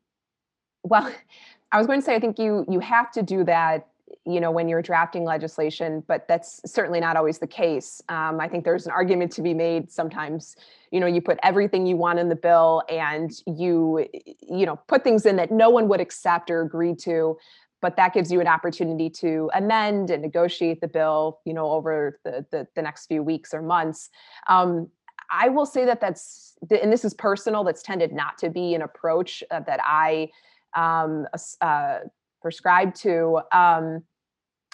well, 0.84 1.12
I 1.72 1.78
was 1.78 1.86
going 1.86 2.00
to 2.00 2.04
say 2.04 2.14
I 2.14 2.20
think 2.20 2.38
you 2.38 2.66
you 2.68 2.80
have 2.80 3.10
to 3.12 3.22
do 3.22 3.44
that 3.44 3.88
you 4.26 4.40
know 4.40 4.50
when 4.50 4.68
you're 4.68 4.82
drafting 4.82 5.24
legislation 5.24 6.02
but 6.06 6.26
that's 6.28 6.60
certainly 6.70 7.00
not 7.00 7.16
always 7.16 7.38
the 7.38 7.46
case 7.46 8.02
um, 8.08 8.40
i 8.40 8.48
think 8.48 8.64
there's 8.64 8.86
an 8.86 8.92
argument 8.92 9.32
to 9.32 9.42
be 9.42 9.54
made 9.54 9.90
sometimes 9.90 10.56
you 10.90 11.00
know 11.00 11.06
you 11.06 11.20
put 11.20 11.38
everything 11.42 11.86
you 11.86 11.96
want 11.96 12.18
in 12.18 12.28
the 12.28 12.36
bill 12.36 12.82
and 12.88 13.42
you 13.46 14.06
you 14.42 14.66
know 14.66 14.76
put 14.86 15.02
things 15.02 15.26
in 15.26 15.36
that 15.36 15.50
no 15.50 15.70
one 15.70 15.88
would 15.88 16.00
accept 16.00 16.50
or 16.50 16.60
agree 16.62 16.94
to 16.94 17.36
but 17.80 17.96
that 17.96 18.14
gives 18.14 18.30
you 18.30 18.40
an 18.40 18.46
opportunity 18.46 19.10
to 19.10 19.50
amend 19.54 20.10
and 20.10 20.22
negotiate 20.22 20.80
the 20.80 20.88
bill 20.88 21.40
you 21.44 21.54
know 21.54 21.70
over 21.70 22.18
the 22.24 22.44
the, 22.50 22.66
the 22.76 22.82
next 22.82 23.06
few 23.06 23.22
weeks 23.22 23.52
or 23.54 23.62
months 23.62 24.10
um, 24.48 24.88
I 25.32 25.48
will 25.48 25.66
say 25.66 25.84
that 25.86 26.00
that's, 26.00 26.56
and 26.70 26.92
this 26.92 27.04
is 27.04 27.14
personal, 27.14 27.64
that's 27.64 27.82
tended 27.82 28.12
not 28.12 28.38
to 28.38 28.50
be 28.50 28.74
an 28.74 28.82
approach 28.82 29.42
uh, 29.50 29.60
that 29.60 29.80
I 29.82 30.28
um, 30.76 31.26
uh, 31.60 32.00
prescribe 32.40 32.94
to. 32.96 33.40
Um, 33.52 34.02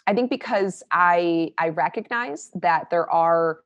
I 0.07 0.15
think 0.15 0.31
because 0.31 0.83
I 0.91 1.53
I 1.59 1.69
recognize 1.69 2.51
that 2.55 2.89
there 2.91 3.11
are 3.11 3.61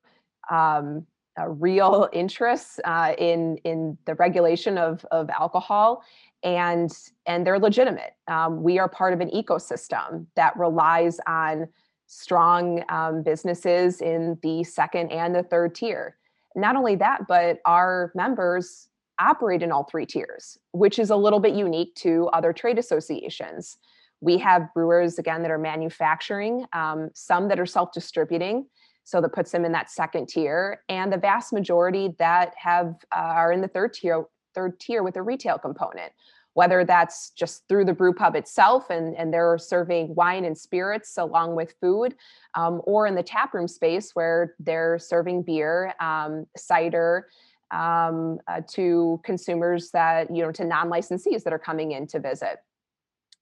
um, 0.51 1.07
real 1.47 2.09
interests 2.13 2.81
uh, 2.85 3.15
in 3.17 3.59
in 3.59 3.97
the 4.07 4.17
regulation 4.17 4.77
of 4.77 5.05
of 5.13 5.31
alcohol, 5.31 6.03
and 6.43 6.93
and 7.27 7.47
they're 7.47 7.61
legitimate. 7.61 8.15
Um, 8.29 8.63
we 8.63 8.79
are 8.79 8.89
part 8.89 9.15
of 9.15 9.21
an 9.21 9.31
ecosystem 9.31 10.27
that 10.35 10.57
relies 10.59 11.21
on 11.27 11.69
strong 12.09 12.85
um, 12.89 13.23
businesses 13.23 14.03
in 14.03 14.37
the 14.43 14.65
second 14.65 15.13
and 15.13 15.35
the 15.35 15.45
third 15.45 15.75
tier. 15.75 16.17
Not 16.55 16.77
only 16.77 16.97
that, 16.97 17.23
but 17.29 17.59
our 17.65 18.13
members 18.15 18.89
operate 19.21 19.63
in 19.63 19.71
all 19.73 19.85
three 19.85 20.07
tiers, 20.07 20.59
which 20.73 20.99
is 20.99 21.11
a 21.11 21.17
little 21.17 21.41
bit 21.41 21.55
unique 21.55 21.95
to 21.97 22.29
other 22.33 22.53
trade 22.53 22.79
associations. 22.79 23.79
We 24.21 24.39
have 24.39 24.73
brewers, 24.75 25.19
again, 25.19 25.43
that 25.43 25.51
are 25.51 25.59
manufacturing, 25.59 26.65
um, 26.73 27.11
some 27.15 27.49
that 27.49 27.59
are 27.59 27.67
self 27.67 27.93
distributing. 27.93 28.67
So 29.05 29.21
that 29.21 29.33
puts 29.33 29.51
them 29.51 29.65
in 29.65 29.73
that 29.73 29.91
second 29.91 30.29
tier, 30.29 30.81
and 30.89 31.13
the 31.13 31.17
vast 31.17 31.53
majority 31.53 32.15
that 32.21 32.55
have 32.57 32.95
uh, 33.11 33.19
are 33.19 33.51
in 33.51 33.61
the 33.61 33.67
third 33.67 33.95
tier, 33.95 34.25
third 34.55 34.79
tier 34.79 35.03
with 35.03 35.17
a 35.17 35.23
retail 35.23 35.59
component 35.59 36.13
whether 36.55 36.85
that's 36.85 37.31
just 37.31 37.67
through 37.69 37.85
the 37.85 37.93
brew 37.93 38.13
pub 38.13 38.37
itself 38.37 38.91
and, 38.91 39.17
and 39.17 39.33
they're 39.33 39.59
serving 39.59 40.15
wine 40.15 40.45
and 40.45 40.57
spirits 40.57 41.17
along 41.17 41.55
with 41.55 41.75
food, 41.81 42.15
um, 42.55 42.83
or 42.85 43.07
in 43.07 43.15
the 43.15 43.23
tap 43.23 43.55
room 43.55 43.69
space 43.69 44.11
where 44.15 44.55
they're 44.59 44.99
serving 44.99 45.43
beer, 45.43 45.95
um, 46.01 46.47
cider 46.57 47.29
um, 47.71 48.39
uh, 48.49 48.61
to 48.69 49.21
consumers 49.25 49.91
that, 49.93 50.35
you 50.35 50.43
know, 50.43 50.53
to 50.53 50.65
non 50.65 50.91
licensees 50.91 51.43
that 51.43 51.53
are 51.53 51.59
coming 51.59 51.93
in 51.93 52.07
to 52.09 52.21
visit. 52.21 52.59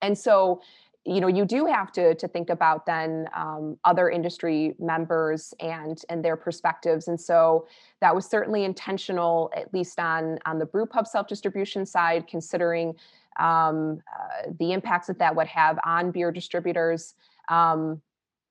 And 0.02 0.16
so 0.16 0.62
you 1.04 1.20
know 1.20 1.28
you 1.28 1.44
do 1.44 1.64
have 1.64 1.90
to 1.92 2.14
to 2.14 2.28
think 2.28 2.50
about 2.50 2.84
then 2.84 3.26
um, 3.34 3.78
other 3.84 4.10
industry 4.10 4.74
members 4.78 5.54
and 5.60 6.02
and 6.08 6.24
their 6.24 6.36
perspectives. 6.36 7.08
And 7.08 7.20
so 7.20 7.66
that 8.00 8.14
was 8.14 8.26
certainly 8.26 8.64
intentional 8.64 9.50
at 9.56 9.72
least 9.72 9.98
on 9.98 10.38
on 10.44 10.58
the 10.58 10.66
brew 10.66 10.86
pub 10.86 11.06
self 11.06 11.26
distribution 11.26 11.86
side 11.86 12.26
considering 12.28 12.94
um, 13.38 14.02
uh, 14.12 14.50
the 14.58 14.72
impacts 14.72 15.06
that 15.06 15.18
that 15.18 15.34
would 15.34 15.46
have 15.46 15.78
on 15.84 16.10
beer 16.10 16.30
distributors 16.30 17.14
um, 17.48 18.02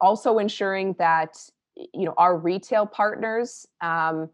also 0.02 0.40
ensuring 0.40 0.96
that 0.98 1.38
you 1.76 2.06
know 2.06 2.14
our 2.18 2.36
retail 2.36 2.86
partners 2.86 3.68
um, 3.82 4.30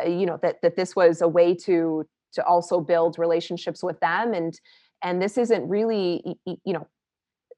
uh, 0.00 0.08
you 0.08 0.26
know 0.26 0.38
that 0.42 0.60
that 0.62 0.74
this 0.74 0.96
was 0.96 1.22
a 1.22 1.28
way 1.28 1.54
to 1.54 2.04
to 2.32 2.44
also 2.44 2.80
build 2.80 3.18
relationships 3.18 3.82
with 3.82 3.98
them 4.00 4.34
and 4.34 4.60
and 5.02 5.20
this 5.20 5.38
isn't 5.38 5.68
really 5.68 6.36
you 6.44 6.72
know 6.72 6.86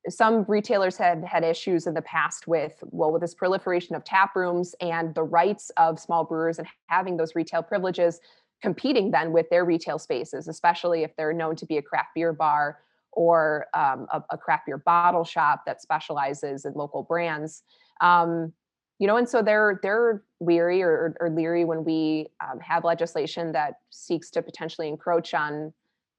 some 0.09 0.45
retailers 0.49 0.97
had 0.97 1.25
had 1.25 1.45
issues 1.45 1.87
in 1.87 1.95
the 1.95 2.03
past 2.03 2.47
with 2.49 2.83
well 2.91 3.13
with 3.13 3.23
this 3.23 3.35
proliferation 3.35 3.95
of 3.95 4.05
tap 4.05 4.35
rooms 4.35 4.75
and 4.81 5.15
the 5.15 5.23
rights 5.23 5.71
of 5.77 5.99
small 5.99 6.25
brewers 6.25 6.59
and 6.59 6.67
having 6.89 7.17
those 7.17 7.35
retail 7.35 7.63
privileges 7.63 8.21
competing 8.61 9.11
then 9.11 9.33
with 9.33 9.49
their 9.51 9.65
retail 9.65 9.99
spaces 9.99 10.49
especially 10.49 11.03
if 11.03 11.15
they're 11.17 11.33
known 11.33 11.55
to 11.55 11.67
be 11.67 11.79
a 11.79 11.83
craft 11.83 12.09
beer 12.15 12.33
bar 12.33 12.79
or 13.13 13.67
um, 13.75 14.07
a, 14.13 14.23
a, 14.31 14.39
craft 14.39 14.67
beer 14.67 14.79
bottle 14.79 15.25
shop 15.25 15.65
that 15.67 15.83
specializes 15.83 16.65
in 16.65 16.73
local 16.73 17.03
brands. 17.03 17.63
Um, 18.01 18.53
you 18.99 19.07
know 19.09 19.17
and 19.17 19.29
so 19.29 19.43
they're 19.43 19.81
they're 19.83 20.23
weary 20.39 20.81
or, 20.81 21.17
or 21.19 21.29
leery 21.29 21.65
when 21.65 21.83
we 21.83 22.29
um, 22.41 22.61
have 22.61 22.85
legislation 22.85 23.51
that 23.51 23.81
seeks 23.91 24.31
to 24.31 24.43
potentially 24.43 24.87
encroach 24.87 25.35
on 25.35 25.73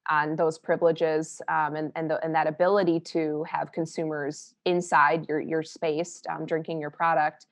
on 0.09 0.35
those 0.35 0.57
privileges 0.57 1.41
um, 1.47 1.75
and 1.75 1.91
and, 1.95 2.09
the, 2.09 2.23
and 2.23 2.33
that 2.35 2.47
ability 2.47 2.99
to 2.99 3.43
have 3.49 3.71
consumers 3.71 4.53
inside 4.65 5.25
your 5.27 5.39
your 5.39 5.63
space 5.63 6.21
um, 6.29 6.45
drinking 6.45 6.79
your 6.79 6.89
product. 6.89 7.45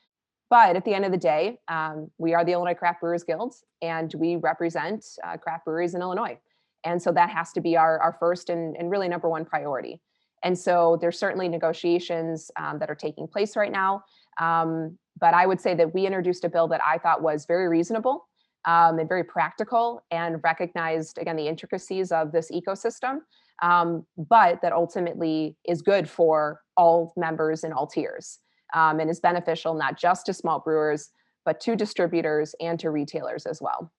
But 0.50 0.76
at 0.76 0.84
the 0.84 0.94
end 0.94 1.06
of 1.06 1.12
the 1.12 1.18
day, 1.18 1.60
um, 1.70 2.12
we 2.18 2.34
are 2.34 2.44
the 2.44 2.52
Illinois 2.52 2.74
Craft 2.74 3.00
Brewers 3.00 3.24
Guild, 3.24 3.56
and 3.82 4.14
we 4.18 4.36
represent 4.36 5.06
uh, 5.24 5.38
craft 5.38 5.66
breweries 5.66 5.96
in 5.96 6.02
Illinois, 6.02 6.38
and 6.84 7.02
so 7.02 7.12
that 7.14 7.30
has 7.30 7.52
to 7.54 7.62
be 7.62 7.78
our 7.78 8.00
our 8.00 8.14
first 8.20 8.50
and, 8.50 8.76
and 8.78 8.92
really 8.92 9.08
number 9.08 9.30
one 9.30 9.46
priority. 9.46 10.02
And 10.44 10.58
so 10.58 10.98
there's 11.00 11.20
certainly 11.20 11.48
negotiations 11.48 12.50
um, 12.60 12.80
that 12.80 12.90
are 12.90 12.96
taking 12.96 13.28
place 13.28 13.56
right 13.56 13.72
now. 13.72 14.04
Um, 14.40 14.98
but 15.20 15.36
I 15.36 15.46
would 15.46 15.62
say 15.62 15.76
that 15.76 15.94
we 15.94 16.08
introduced 16.08 16.44
a 16.44 16.50
bill 16.50 16.68
that 16.70 16.82
I 16.84 16.98
thought 16.98 17.22
was 17.22 17.46
very 17.46 17.68
reasonable 17.68 18.28
um, 18.66 19.00
and 19.00 19.10
very 19.10 19.24
practical 19.24 20.04
and 20.12 20.40
recognized 20.44 21.18
again 21.18 21.36
the 21.36 21.48
intricacies 21.48 22.12
of 22.12 22.32
this 22.32 22.52
ecosystem 22.52 23.20
um, 23.62 24.06
but 24.18 24.62
that 24.62 24.74
ultimately 24.74 25.56
is 25.68 25.82
good 25.82 26.10
for 26.10 26.62
all 26.78 27.14
members 27.16 27.64
in 27.64 27.72
all 27.74 27.88
tiers 27.88 28.40
um, 28.74 29.00
and 29.00 29.10
is 29.10 29.20
beneficial 29.20 29.74
not 29.74 29.98
just 30.00 30.26
to 30.26 30.34
small 30.34 30.60
brewers 30.60 31.10
but 31.46 31.60
to 31.60 31.76
distributors 31.76 32.54
and 32.60 32.80
to 32.80 32.92
retailers 32.92 33.46
as 33.46 33.62
well. 33.62 33.92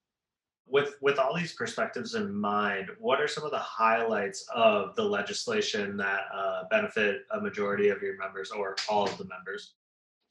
With 0.65 0.95
with 1.01 1.19
all 1.19 1.35
these 1.35 1.53
perspectives 1.53 2.15
in 2.15 2.33
mind 2.33 2.89
what 2.97 3.19
are 3.19 3.27
some 3.27 3.43
of 3.43 3.51
the 3.51 3.59
highlights 3.59 4.47
of 4.53 4.95
the 4.95 5.03
legislation 5.03 5.97
that 5.97 6.21
uh, 6.33 6.63
benefit 6.69 7.23
a 7.31 7.41
majority 7.41 7.89
of 7.89 8.01
your 8.01 8.17
members 8.17 8.49
or 8.51 8.75
all 8.89 9.03
of 9.03 9.17
the 9.17 9.25
members 9.25 9.73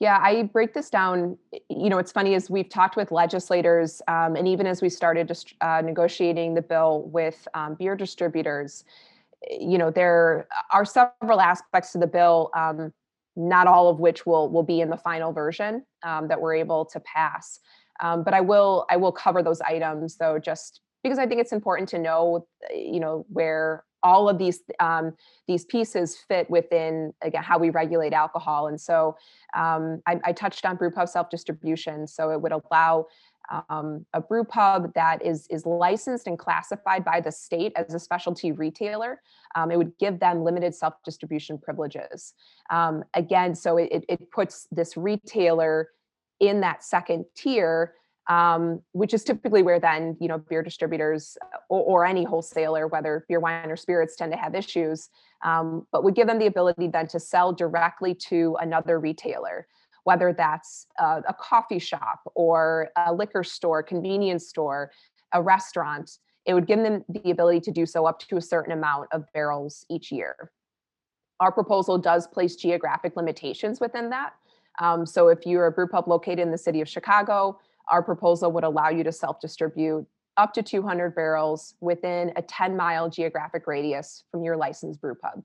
yeah, 0.03 0.19
I 0.21 0.43
break 0.43 0.75
this 0.75 0.91
down. 0.91 1.39
You 1.71 1.89
know, 1.89 1.99
it's 1.99 2.11
funny 2.11 2.35
as 2.35 2.51
we've 2.51 2.69
talked 2.69 2.97
with 2.97 3.13
legislators, 3.13 4.03
um, 4.09 4.35
and 4.35 4.49
even 4.49 4.67
as 4.67 4.83
we 4.83 4.89
started 4.89 5.29
just, 5.29 5.55
uh, 5.61 5.81
negotiating 5.81 6.55
the 6.55 6.61
bill 6.61 7.09
with 7.13 7.47
um, 7.55 7.77
beer 7.77 7.95
distributors, 7.95 8.83
you 9.49 9.79
know, 9.79 9.93
there 9.93 10.49
are 10.73 10.85
several 10.85 11.41
aspects 11.41 11.93
to 11.93 11.99
the 11.99 12.09
bill, 12.09 12.51
um, 12.57 12.93
not 13.37 13.69
all 13.69 13.89
of 13.89 14.01
which 14.01 14.27
will 14.27 14.51
will 14.51 14.65
be 14.65 14.81
in 14.81 14.91
the 14.91 14.97
final 14.97 15.33
version 15.33 15.87
um, 16.03 16.27
that 16.27 16.41
we're 16.41 16.57
able 16.57 16.85
to 16.87 16.99
pass. 16.99 17.61
Um, 18.01 18.25
but 18.25 18.35
I 18.35 18.41
will 18.41 18.87
I 18.91 18.97
will 18.97 19.13
cover 19.13 19.41
those 19.41 19.61
items 19.61 20.17
though, 20.17 20.37
just 20.37 20.81
because 21.05 21.21
I 21.21 21.27
think 21.29 21.41
it's 21.41 21.53
important 21.53 21.89
to 21.91 22.01
know, 22.01 22.49
you 22.75 22.99
know, 22.99 23.25
where 23.29 23.85
all 24.03 24.29
of 24.29 24.39
these 24.39 24.61
um, 24.81 25.15
these 25.47 25.65
pieces 25.65 26.17
fit 26.17 26.49
within 26.51 27.13
again 27.23 27.43
how 27.43 27.59
we 27.59 27.71
regulate 27.71 28.13
alcohol. 28.13 28.69
And 28.69 28.81
so 28.81 29.17
um, 29.57 30.03
I, 30.07 30.21
I, 30.25 30.33
touched 30.33 30.65
on 30.65 30.77
brew 30.77 30.91
pub 30.91 31.09
self 31.09 31.31
distribution 31.31 32.07
so 32.07 32.31
it 32.31 32.41
would 32.41 32.53
allow 32.53 33.07
um, 33.69 34.07
a 34.13 34.21
brew 34.21 34.45
pub 34.45 34.93
that 34.95 35.25
is 35.25 35.47
is 35.49 35.67
licensed 35.67 36.27
and 36.27 36.39
classified 36.39 37.05
by 37.05 37.21
the 37.21 37.33
state 37.33 37.73
as 37.77 37.95
a 37.95 37.99
specialty 37.99 38.53
retailer. 38.53 39.21
Um, 39.55 39.71
it 39.71 39.77
would 39.77 39.93
give 39.99 40.21
them 40.21 40.43
limited 40.43 40.75
self 40.75 40.95
distribution 41.05 41.59
privileges. 41.59 42.35
Um, 42.71 43.05
again 43.15 43.55
so 43.55 43.77
it, 43.77 44.05
it 44.09 44.31
puts 44.31 44.67
this 44.71 44.97
retailer 44.97 45.89
in 46.41 46.61
that 46.61 46.83
second 46.83 47.25
tier 47.37 47.95
um, 48.29 48.81
which 48.93 49.15
is 49.15 49.25
typically 49.25 49.63
where 49.63 49.81
then 49.81 50.17
you 50.21 50.29
know 50.29 50.39
beer 50.39 50.63
distributors 50.63 51.37
or, 51.69 51.83
or, 51.83 52.07
any 52.07 52.25
wholesaler 52.25 52.87
whether 52.87 53.25
beer 53.29 53.41
wine 53.41 53.71
or 53.71 53.77
spirits 53.77 54.15
tend 54.15 54.31
to 54.33 54.39
have 54.39 54.55
issues 54.55 55.11
um, 55.45 55.87
but 55.91 56.05
would 56.05 56.15
give 56.15 56.29
them 56.29 56.39
the 56.39 56.47
ability 56.47 56.87
then 56.87 57.07
to 57.09 57.19
sell 57.19 57.53
directly 57.53 58.15
to 58.15 58.57
another 58.61 59.01
retailer 59.01 59.67
whether 60.05 60.33
that's 60.33 60.87
a, 60.99 61.23
a 61.29 61.35
coffee 61.35 61.79
shop 61.79 62.21
or 62.35 62.91
a 62.97 63.13
liquor 63.13 63.43
store 63.43 63.83
convenience 63.83 64.49
store 64.49 64.93
a 65.33 65.43
restaurant 65.43 66.19
it 66.45 66.55
would 66.55 66.67
give 66.67 66.81
them 66.81 67.05
the 67.09 67.31
ability 67.31 67.61
to 67.61 67.71
do 67.71 67.87
so 67.87 68.07
up 68.07 68.19
to 68.19 68.37
a 68.37 68.41
certain 68.41 68.73
amount 68.73 69.09
of 69.13 69.25
barrels 69.33 69.87
each 69.89 70.11
year. 70.11 70.51
Our 71.39 71.53
proposal 71.53 71.99
does 71.99 72.27
place 72.27 72.57
geographic 72.57 73.15
limitations 73.15 73.79
within 73.81 74.11
that 74.11 74.35
um, 74.79 75.05
so 75.05 75.29
if 75.29 75.45
you're 75.45 75.67
a 75.67 75.73
brew 75.73 75.87
pub 75.87 76.09
located 76.09 76.41
in 76.41 76.51
the 76.51 76.59
city 76.59 76.81
of 76.81 76.89
chicago 76.89 77.59
our 77.89 78.03
proposal 78.03 78.53
would 78.53 78.65
allow 78.65 78.89
you 78.89 79.05
to 79.05 79.13
self 79.13 79.41
distribute 79.41 80.07
up 80.37 80.55
to 80.55 80.63
200 80.63 81.15
barrels 81.15 81.75
within 81.81 82.33
a 82.37 82.43
10 82.43 82.77
mile 82.77 83.11
geographic 83.11 83.67
radius 83.67 84.25
from 84.31 84.43
your 84.43 84.57
licensed 84.57 85.01
brew 85.01 85.15
pub. 85.15 85.43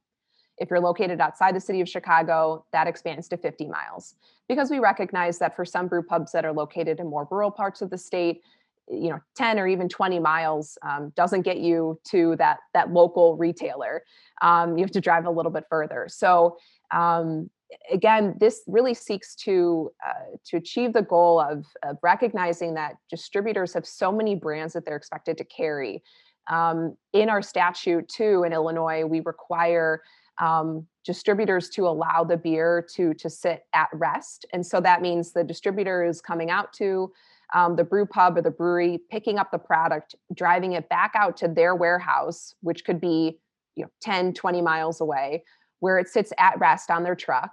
If 0.57 0.69
you're 0.69 0.79
located 0.79 1.19
outside 1.21 1.55
the 1.55 1.59
city 1.59 1.81
of 1.81 1.89
Chicago, 1.89 2.65
that 2.71 2.87
expands 2.87 3.27
to 3.29 3.37
50 3.37 3.67
miles. 3.67 4.15
Because 4.47 4.71
we 4.71 4.79
recognize 4.79 5.37
that 5.39 5.55
for 5.55 5.65
some 5.65 5.87
brew 5.87 6.01
pubs 6.01 6.31
that 6.31 6.45
are 6.45 6.53
located 6.53 6.99
in 6.99 7.07
more 7.07 7.27
rural 7.29 7.51
parts 7.51 7.81
of 7.81 7.89
the 7.89 7.97
state, 7.97 8.41
you 8.89 9.09
know 9.09 9.19
10 9.35 9.59
or 9.59 9.67
even 9.67 9.89
20 9.89 10.19
miles 10.19 10.77
um, 10.81 11.11
doesn't 11.15 11.41
get 11.41 11.57
you 11.57 11.99
to 12.05 12.35
that 12.37 12.59
that 12.73 12.91
local 12.91 13.35
retailer 13.35 14.03
um, 14.41 14.77
you 14.77 14.83
have 14.83 14.91
to 14.91 15.01
drive 15.01 15.25
a 15.25 15.29
little 15.29 15.51
bit 15.51 15.65
further 15.69 16.07
so 16.09 16.57
um, 16.91 17.49
again, 17.91 18.35
this 18.39 18.61
really 18.67 18.93
seeks 18.93 19.35
to 19.35 19.91
uh, 20.05 20.37
to 20.45 20.57
achieve 20.57 20.93
the 20.93 21.01
goal 21.01 21.39
of, 21.39 21.65
of, 21.83 21.97
recognizing 22.01 22.73
that 22.75 22.95
distributors 23.09 23.73
have 23.73 23.85
so 23.85 24.11
many 24.11 24.35
brands 24.35 24.73
that 24.73 24.85
they're 24.85 24.95
expected 24.95 25.37
to 25.37 25.43
carry. 25.43 26.03
Um, 26.49 26.95
in 27.13 27.29
our 27.29 27.41
statute, 27.41 28.07
too, 28.07 28.43
in 28.45 28.53
Illinois, 28.53 29.05
we 29.05 29.19
require 29.19 30.01
um, 30.39 30.87
distributors 31.03 31.69
to 31.69 31.87
allow 31.87 32.23
the 32.23 32.37
beer 32.37 32.85
to 32.95 33.13
to 33.15 33.29
sit 33.29 33.65
at 33.73 33.89
rest, 33.93 34.45
and 34.53 34.65
so 34.65 34.79
that 34.81 35.01
means 35.01 35.31
the 35.31 35.43
distributor 35.43 36.03
is 36.03 36.21
coming 36.21 36.49
out 36.49 36.73
to 36.73 37.11
um, 37.53 37.75
the 37.75 37.83
brew 37.83 38.05
pub 38.05 38.37
or 38.37 38.41
the 38.41 38.51
brewery, 38.51 38.99
picking 39.09 39.37
up 39.37 39.51
the 39.51 39.57
product, 39.57 40.15
driving 40.33 40.73
it 40.73 40.89
back 40.89 41.13
out 41.15 41.37
to 41.37 41.47
their 41.47 41.75
warehouse, 41.75 42.55
which 42.61 42.85
could 42.85 43.01
be 43.01 43.39
you 43.75 43.83
know 43.83 43.89
10, 44.01 44.33
20 44.33 44.61
miles 44.61 45.01
away 45.01 45.43
where 45.79 45.99
it 45.99 46.07
sits 46.07 46.31
at 46.37 46.59
rest 46.59 46.89
on 46.89 47.03
their 47.03 47.15
truck 47.15 47.51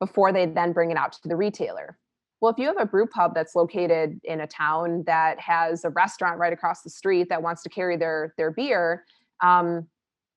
before 0.00 0.32
they 0.32 0.46
then 0.46 0.72
bring 0.72 0.90
it 0.90 0.96
out 0.96 1.12
to 1.12 1.28
the 1.28 1.36
retailer. 1.36 1.98
Well, 2.40 2.50
if 2.50 2.58
you 2.58 2.66
have 2.66 2.80
a 2.80 2.86
brew 2.86 3.06
pub 3.06 3.34
that's 3.34 3.54
located 3.54 4.20
in 4.24 4.40
a 4.40 4.46
town 4.48 5.04
that 5.06 5.38
has 5.38 5.84
a 5.84 5.90
restaurant 5.90 6.38
right 6.40 6.52
across 6.52 6.82
the 6.82 6.90
street 6.90 7.28
that 7.28 7.42
wants 7.42 7.62
to 7.62 7.68
carry 7.68 7.96
their 7.96 8.34
their 8.36 8.50
beer, 8.50 9.04
um, 9.42 9.86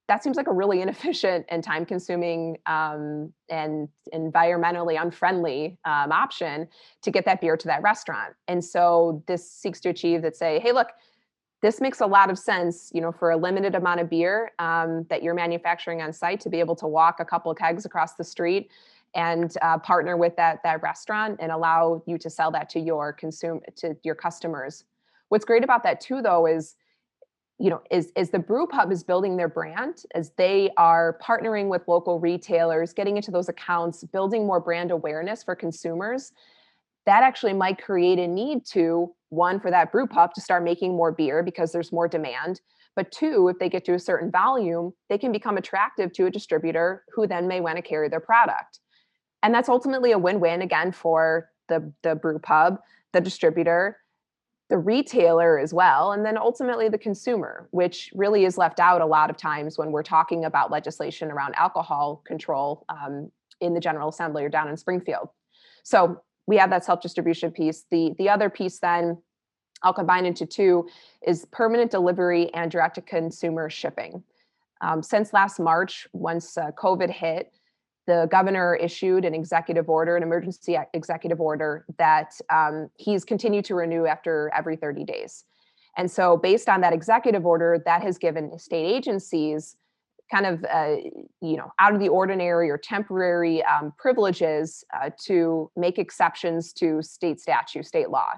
that 0.08 0.24
seems 0.24 0.38
like 0.38 0.48
a 0.48 0.54
really 0.54 0.82
inefficient 0.84 1.46
and 1.50 1.64
time 1.64 1.86
consuming 1.86 2.58
um, 2.68 3.34
and 3.50 3.90
environmentally 4.14 5.02
unfriendly 5.02 5.78
um, 5.86 6.12
option 6.12 6.68
to 7.02 7.12
get 7.12 7.26
that 7.26 7.42
beer 7.42 7.58
to 7.58 7.68
that 7.68 7.82
restaurant 7.82 8.34
and 8.48 8.64
so 8.64 9.24
this 9.28 9.50
seeks 9.50 9.80
to 9.80 9.90
achieve 9.90 10.22
that 10.22 10.36
say 10.36 10.60
hey 10.60 10.72
look 10.72 10.90
this 11.62 11.82
makes 11.82 12.02
a 12.02 12.06
lot 12.06 12.30
of 12.30 12.38
sense 12.38 12.92
you 12.94 13.02
know 13.02 13.12
for 13.12 13.32
a 13.32 13.38
limited 13.38 13.76
amount 13.76 14.00
of 14.00 14.10
beer 14.10 14.52
um, 14.60 15.06
that 15.10 15.24
you're 15.24 15.34
manufacturing 15.34 16.02
on 16.02 16.14
site 16.14 16.40
to 16.40 16.50
be 16.50 16.60
able 16.60 16.76
to 16.76 16.88
walk 16.88 17.20
a 17.20 17.26
couple 17.26 17.52
of 17.52 17.58
kegs 17.58 17.86
across 17.86 18.16
the 18.16 18.24
street 18.24 18.70
and 19.16 19.56
uh, 19.62 19.78
partner 19.80 20.18
with 20.18 20.36
that 20.36 20.62
that 20.64 20.84
restaurant 20.84 21.38
and 21.40 21.52
allow 21.52 22.04
you 22.06 22.18
to 22.18 22.30
sell 22.30 22.52
that 22.52 22.70
to 22.70 22.80
your 22.80 23.14
consume 23.14 23.62
to 23.76 23.96
your 24.04 24.16
customers. 24.16 24.84
What's 25.30 25.46
great 25.46 25.64
about 25.64 25.84
that 25.84 26.02
too 26.02 26.22
though 26.22 26.46
is 26.46 26.76
you 27.58 27.70
know 27.70 27.82
is 27.90 28.12
is 28.16 28.30
the 28.30 28.40
brew 28.40 28.68
pub 28.68 28.92
is 28.92 29.04
building 29.04 29.38
their 29.38 29.48
brand 29.48 30.04
as 30.14 30.32
they 30.38 30.70
are 30.78 31.18
partnering 31.24 31.70
with 31.70 31.88
local 31.88 32.20
retailers 32.20 32.94
getting 32.94 33.16
into 33.16 33.32
those 33.32 33.48
accounts 33.48 34.04
building 34.04 34.46
more 34.46 34.60
brand 34.60 34.92
awareness 34.92 35.44
for 35.44 35.56
consumers. 35.56 36.34
That 37.06 37.24
actually 37.24 37.54
might 37.54 37.82
create 37.82 38.20
a 38.20 38.28
need 38.28 38.66
to 38.68 39.14
one 39.36 39.60
for 39.60 39.70
that 39.70 39.92
brew 39.92 40.08
pub 40.08 40.34
to 40.34 40.42
start 40.42 40.64
making 40.64 40.96
more 40.96 41.12
beer 41.12 41.44
because 41.44 41.72
there's 41.72 41.92
more 41.92 42.08
demand 42.08 42.62
but 42.96 43.12
two 43.12 43.50
if 43.50 43.60
they 43.60 43.70
get 43.70 43.86
to 43.86 43.94
a 43.94 44.00
certain 44.00 44.32
volume 44.32 44.92
they 45.10 45.18
can 45.18 45.32
become 45.32 45.58
attractive 45.58 46.12
to 46.14 46.26
a 46.26 46.32
distributor 46.32 47.04
who 47.14 47.28
then 47.28 47.48
may 47.48 47.60
want 47.60 47.76
to 47.76 47.82
carry 47.82 48.10
their 48.10 48.20
product 48.20 48.80
and 49.44 49.54
that's 49.54 49.70
ultimately 49.70 50.12
a 50.12 50.18
win-win 50.18 50.62
again 50.62 50.92
for 50.92 51.50
the 51.68 51.92
the 52.04 52.16
brew 52.16 52.40
pub 52.40 52.80
the 53.14 53.22
distributor 53.22 53.98
the 54.70 54.78
retailer 54.78 55.60
as 55.60 55.74
well, 55.74 56.14
and 56.14 56.26
then 56.26 56.38
ultimately 56.38 56.90
the 56.90 56.98
consumer, 56.98 57.68
which 57.72 58.10
really 58.16 58.46
is 58.46 58.58
left 58.58 58.80
out 58.80 59.02
a 59.02 59.06
lot 59.06 59.30
of 59.30 59.38
times 59.38 59.78
when 59.78 59.92
we're 59.92 60.04
talking 60.04 60.46
about 60.46 60.72
legislation 60.72 61.30
around 61.30 61.54
alcohol 61.56 62.24
control 62.26 62.84
um, 62.90 63.32
in 63.62 63.74
the 63.74 63.80
General 63.80 64.10
Assembly 64.10 64.44
or 64.44 64.50
down 64.50 64.68
in 64.68 64.76
Springfield. 64.76 65.30
So 65.84 66.22
we 66.48 66.58
have 66.58 66.72
that 66.72 66.84
self-distribution 66.84 67.52
piece. 67.52 67.86
The 67.92 68.14
the 68.18 68.30
other 68.30 68.50
piece 68.50 68.80
then 68.80 69.22
I'll 69.86 69.94
combine 69.94 70.26
into 70.26 70.46
two 70.48 70.90
is 71.22 71.46
permanent 71.52 71.92
delivery 71.92 72.52
and 72.54 72.72
direct-to-consumer 72.72 73.70
shipping. 73.70 74.24
Um, 74.82 75.02
since 75.02 75.32
last 75.32 75.60
March, 75.60 76.08
once 76.12 76.58
uh, 76.58 76.72
COVID 76.72 77.10
hit, 77.10 77.54
the 78.08 78.28
governor 78.30 78.76
issued 78.76 79.26
an 79.26 79.34
executive 79.34 79.88
order, 79.88 80.18
an 80.18 80.24
emergency 80.24 80.78
executive 80.94 81.40
order 81.40 81.86
that 81.98 82.34
um, 82.52 82.90
he's 82.98 83.24
continued 83.24 83.66
to 83.66 83.76
renew 83.76 84.06
after 84.06 84.52
every 84.56 84.76
30 84.76 85.04
days. 85.06 85.46
And 85.98 86.12
so, 86.12 86.36
based 86.36 86.68
on 86.68 86.82
that 86.82 86.92
executive 86.92 87.46
order, 87.46 87.82
that 87.86 88.02
has 88.02 88.18
given 88.18 88.58
state 88.60 88.86
agencies 88.86 89.78
kind 90.32 90.46
of, 90.46 90.66
uh, 90.66 90.96
you 91.42 91.56
know, 91.56 91.72
out 91.80 91.94
of 91.94 92.00
the 92.00 92.10
ordinary 92.10 92.70
or 92.70 92.78
temporary 92.78 93.64
um, 93.64 93.94
privileges 93.98 94.84
uh, 94.94 95.12
to 95.26 95.72
make 95.76 95.98
exceptions 95.98 96.74
to 96.74 97.02
state 97.02 97.40
statute, 97.40 97.86
state 97.86 98.10
law. 98.10 98.34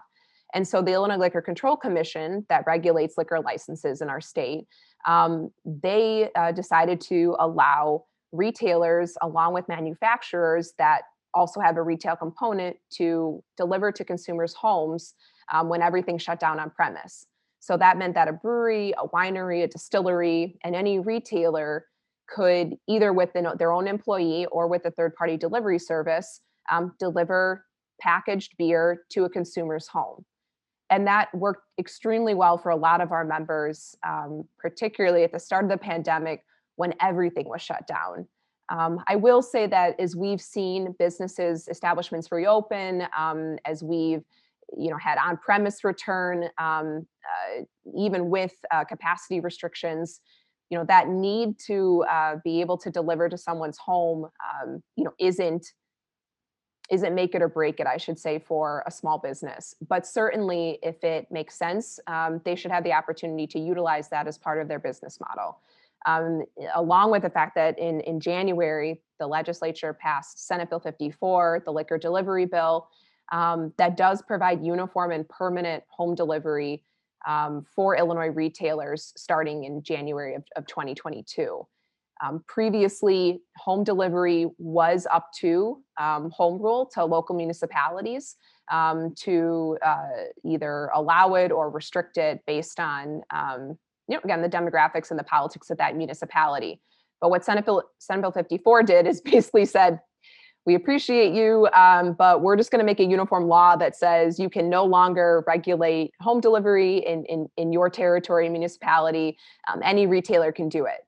And 0.54 0.68
so, 0.68 0.82
the 0.82 0.94
Illinois 0.94 1.18
Liquor 1.18 1.42
Control 1.42 1.76
Commission, 1.76 2.46
that 2.50 2.64
regulates 2.66 3.18
liquor 3.18 3.40
licenses 3.40 4.02
in 4.02 4.10
our 4.10 4.22
state, 4.22 4.66
um, 5.06 5.52
they 5.66 6.30
uh, 6.36 6.52
decided 6.52 7.02
to 7.02 7.36
allow 7.40 8.06
retailers 8.32 9.16
along 9.22 9.54
with 9.54 9.68
manufacturers 9.68 10.74
that 10.78 11.02
also 11.34 11.60
have 11.60 11.78
a 11.78 11.82
retail 11.82 12.16
component 12.16 12.78
to 12.90 13.44
deliver 13.58 13.92
to 13.92 14.04
consumers' 14.04 14.54
homes 14.54 15.14
um, 15.52 15.70
when 15.70 15.82
everything 15.82 16.18
shut 16.18 16.40
down 16.40 16.60
on 16.60 16.70
premise. 16.70 17.28
So 17.60 17.78
that 17.78 17.98
meant 17.98 18.16
that 18.16 18.28
a 18.28 18.34
brewery, 18.34 18.94
a 18.98 19.08
winery, 19.10 19.64
a 19.64 19.68
distillery, 19.68 20.58
and 20.64 20.76
any 20.76 21.00
retailer 21.00 21.86
could 22.28 22.76
either 22.88 23.14
with 23.14 23.30
their 23.34 23.72
own 23.72 23.88
employee 23.88 24.46
or 24.52 24.68
with 24.68 24.86
a 24.86 24.92
third 24.92 25.16
party 25.16 25.38
delivery 25.38 25.80
service 25.80 26.42
um, 26.72 26.94
deliver 27.00 27.66
packaged 28.02 28.54
beer 28.58 29.04
to 29.12 29.26
a 29.26 29.30
consumer's 29.30 29.88
home. 29.88 30.26
And 30.90 31.06
that 31.08 31.34
worked 31.34 31.64
extremely 31.78 32.34
well 32.34 32.58
for 32.58 32.70
a 32.70 32.76
lot 32.76 33.02
of 33.02 33.12
our 33.12 33.26
members, 33.26 33.96
um, 34.08 34.46
particularly 34.58 35.24
at 35.24 35.32
the 35.32 35.40
start 35.40 35.66
of 35.66 35.70
the 35.70 35.78
pandemic 35.78 36.44
when 36.76 36.94
everything 37.02 37.50
was 37.50 37.62
shut 37.62 37.86
down. 37.88 38.28
Um, 38.70 39.04
I 39.08 39.16
will 39.16 39.42
say 39.42 39.68
that 39.68 40.00
as 40.00 40.16
we've 40.16 40.42
seen 40.42 40.94
businesses, 41.00 41.68
establishments 41.70 42.32
reopen, 42.32 43.08
um, 43.18 43.58
as 43.66 43.84
we've 43.84 44.24
you 44.78 44.90
know 44.90 44.98
had 44.98 45.18
on-premise 45.18 45.84
return, 45.84 46.50
um, 46.58 47.08
uh, 47.26 47.64
even 47.96 48.30
with 48.30 48.54
uh, 48.72 48.84
capacity 48.84 49.40
restrictions, 49.40 50.20
you 50.70 50.78
know 50.78 50.84
that 50.86 51.08
need 51.08 51.58
to 51.68 52.04
uh, 52.10 52.36
be 52.44 52.60
able 52.60 52.78
to 52.78 52.92
deliver 52.92 53.30
to 53.30 53.38
someone's 53.38 53.78
home, 53.78 54.26
um, 54.26 54.84
you 54.98 55.06
know, 55.06 55.14
isn't 55.20 55.66
isn't 56.90 57.14
make 57.14 57.36
it 57.36 57.42
or 57.42 57.50
break 57.50 57.80
it, 57.80 57.88
I 57.88 57.98
should 57.98 58.18
say, 58.18 58.40
for 58.40 58.84
a 58.88 58.92
small 58.92 59.18
business. 59.18 59.76
But 59.88 60.08
certainly, 60.08 60.80
if 60.82 61.04
it 61.04 61.30
makes 61.32 61.56
sense, 61.56 62.00
um, 62.08 62.42
they 62.46 62.56
should 62.56 62.72
have 62.72 62.84
the 62.84 62.94
opportunity 62.94 63.46
to 63.48 63.60
utilize 63.60 64.10
that 64.10 64.28
as 64.28 64.38
part 64.38 64.62
of 64.62 64.68
their 64.68 64.80
business 64.80 65.20
model 65.20 65.60
um, 66.08 66.46
along 66.76 67.12
with 67.12 67.24
the 67.24 67.30
fact 67.30 67.54
that 67.56 67.78
in, 67.78 68.00
in 68.02 68.20
January, 68.20 69.02
the 69.20 69.28
legislature 69.28 69.94
passed 69.94 70.48
Senate 70.48 70.70
Bill 70.70 70.80
54, 70.80 71.64
the 71.66 71.72
liquor 71.72 71.98
delivery 71.98 72.46
bill, 72.46 72.88
um, 73.32 73.74
that 73.78 73.98
does 73.98 74.22
provide 74.22 74.66
uniform 74.66 75.12
and 75.12 75.28
permanent 75.28 75.84
home 75.90 76.16
delivery 76.16 76.84
um, 77.28 77.66
for 77.76 77.98
Illinois 77.98 78.30
retailers 78.30 79.12
starting 79.18 79.66
in 79.66 79.84
January 79.84 80.36
of, 80.36 80.44
of 80.56 80.66
2022. 80.66 81.68
Um, 82.24 82.44
previously, 82.48 83.42
home 83.58 83.84
delivery 83.84 84.48
was 84.58 85.08
up 85.12 85.30
to 85.40 85.82
um, 86.00 86.32
home 86.32 86.62
rule 86.62 86.90
to 86.94 87.06
local 87.06 87.36
municipalities 87.36 88.36
um, 88.72 89.14
to 89.20 89.78
uh, 89.86 90.26
either 90.44 90.90
allow 90.94 91.36
it 91.36 91.52
or 91.52 91.70
restrict 91.70 92.18
it 92.18 92.42
based 92.46 92.80
on 92.80 93.22
um, 93.34 93.78
you 94.08 94.16
know, 94.16 94.22
again, 94.24 94.42
the 94.42 94.50
demographics 94.50 95.10
and 95.12 95.20
the 95.20 95.24
politics 95.24 95.70
of 95.70 95.78
that 95.78 95.96
municipality. 95.96 96.80
But 97.20 97.30
what 97.30 97.44
Senate 97.44 97.66
Bill, 97.66 97.84
Senate 98.00 98.22
Bill 98.22 98.32
54 98.32 98.84
did 98.84 99.08
is 99.08 99.22
basically 99.26 99.66
said, 99.66 100.00
we 100.66 100.76
appreciate 100.76 101.34
you, 101.34 101.70
um, 101.74 102.12
but 102.12 102.42
we're 102.42 102.58
just 102.58 102.72
going 102.72 102.80
to 102.80 102.86
make 102.86 103.00
a 103.00 103.06
uniform 103.06 103.48
law 103.48 103.78
that 103.78 103.96
says 103.96 104.38
you 104.38 104.50
can 104.50 104.70
no 104.70 104.84
longer 104.84 105.46
regulate 105.48 106.12
home 106.20 106.42
delivery 106.42 106.98
in, 106.98 107.24
in, 107.26 107.48
in 107.56 107.72
your 107.72 107.90
territory, 107.90 108.50
municipality. 108.50 109.38
Um, 109.72 109.80
any 109.82 110.08
retailer 110.08 110.52
can 110.52 110.68
do 110.68 110.86
it, 110.86 111.07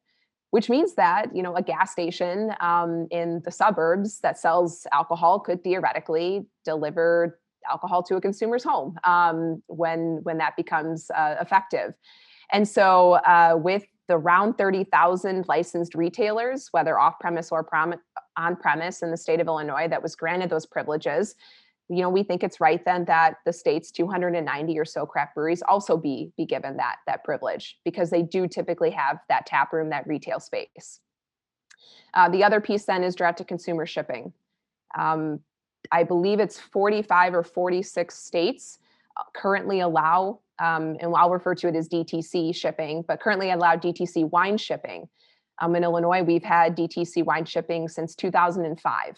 which 0.51 0.69
means 0.69 0.95
that 0.95 1.35
you 1.35 1.43
know 1.43 1.55
a 1.55 1.61
gas 1.61 1.91
station 1.91 2.51
um, 2.59 3.07
in 3.11 3.41
the 3.45 3.51
suburbs 3.51 4.19
that 4.19 4.37
sells 4.37 4.87
alcohol 4.91 5.39
could 5.39 5.63
theoretically 5.63 6.45
deliver 6.65 7.39
alcohol 7.69 8.01
to 8.03 8.15
a 8.15 8.21
consumer's 8.21 8.63
home 8.63 8.97
um, 9.03 9.61
when 9.67 10.19
when 10.23 10.37
that 10.37 10.55
becomes 10.55 11.09
uh, 11.11 11.35
effective. 11.39 11.93
And 12.51 12.67
so, 12.67 13.13
uh, 13.13 13.55
with 13.61 13.83
the 14.07 14.15
around 14.15 14.55
30,000 14.55 15.45
licensed 15.47 15.93
retailers, 15.93 16.69
whether 16.71 16.97
off 16.97 17.19
premise 17.19 17.51
or 17.51 17.63
prom- 17.63 18.01
on 18.37 18.55
premise 18.55 19.03
in 19.03 19.11
the 19.11 19.17
state 19.17 19.39
of 19.39 19.47
Illinois, 19.47 19.87
that 19.87 20.01
was 20.01 20.15
granted 20.15 20.49
those 20.49 20.65
privileges, 20.65 21.35
you 21.89 22.01
know, 22.01 22.09
we 22.09 22.23
think 22.23 22.43
it's 22.43 22.61
right 22.61 22.83
then 22.85 23.05
that 23.05 23.35
the 23.45 23.53
state's 23.53 23.91
290 23.91 24.79
or 24.79 24.85
so 24.85 25.05
craft 25.05 25.35
breweries 25.35 25.63
also 25.67 25.97
be 25.97 26.31
be 26.37 26.45
given 26.45 26.77
that 26.77 26.97
that 27.07 27.23
privilege 27.23 27.77
because 27.83 28.09
they 28.09 28.21
do 28.21 28.47
typically 28.47 28.91
have 28.91 29.19
that 29.27 29.45
tap 29.45 29.73
room, 29.73 29.89
that 29.89 30.07
retail 30.07 30.39
space. 30.39 30.99
Uh, 32.13 32.29
the 32.29 32.43
other 32.43 32.61
piece 32.61 32.85
then 32.85 33.03
is 33.03 33.15
direct 33.15 33.39
to 33.39 33.43
consumer 33.43 33.85
shipping. 33.85 34.33
Um, 34.97 35.39
I 35.91 36.03
believe 36.03 36.39
it's 36.39 36.59
45 36.59 37.35
or 37.35 37.43
46 37.43 38.15
states 38.15 38.79
uh, 39.17 39.23
currently 39.33 39.79
allow 39.79 40.39
um, 40.59 40.97
and 40.99 41.13
I'll 41.15 41.29
refer 41.29 41.55
to 41.55 41.67
it 41.67 41.75
as 41.75 41.87
DTC 41.87 42.55
shipping, 42.55 43.03
but 43.07 43.21
currently 43.21 43.51
allowed 43.51 43.81
DTC 43.81 44.29
wine 44.29 44.57
shipping. 44.57 45.07
Um, 45.59 45.75
in 45.75 45.83
Illinois, 45.83 46.21
we've 46.21 46.43
had 46.43 46.75
DTC 46.75 47.23
wine 47.23 47.45
shipping 47.45 47.87
since 47.87 48.15
2005, 48.15 49.17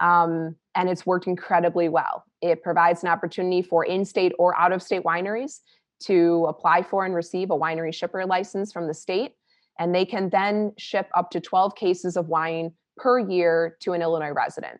um, 0.00 0.56
and 0.78 0.88
it's 0.88 1.04
worked 1.04 1.26
incredibly 1.26 1.88
well. 1.88 2.24
It 2.40 2.62
provides 2.62 3.02
an 3.02 3.08
opportunity 3.08 3.62
for 3.62 3.84
in 3.84 4.04
state 4.04 4.32
or 4.38 4.56
out 4.56 4.72
of 4.72 4.80
state 4.80 5.02
wineries 5.02 5.58
to 6.04 6.46
apply 6.48 6.82
for 6.82 7.04
and 7.04 7.12
receive 7.12 7.50
a 7.50 7.58
winery 7.58 7.92
shipper 7.92 8.24
license 8.24 8.72
from 8.72 8.86
the 8.86 8.94
state, 8.94 9.32
and 9.80 9.92
they 9.92 10.04
can 10.04 10.28
then 10.28 10.72
ship 10.78 11.10
up 11.16 11.32
to 11.32 11.40
12 11.40 11.74
cases 11.74 12.16
of 12.16 12.28
wine 12.28 12.72
per 12.96 13.18
year 13.18 13.76
to 13.80 13.92
an 13.92 14.02
Illinois 14.02 14.30
resident. 14.30 14.78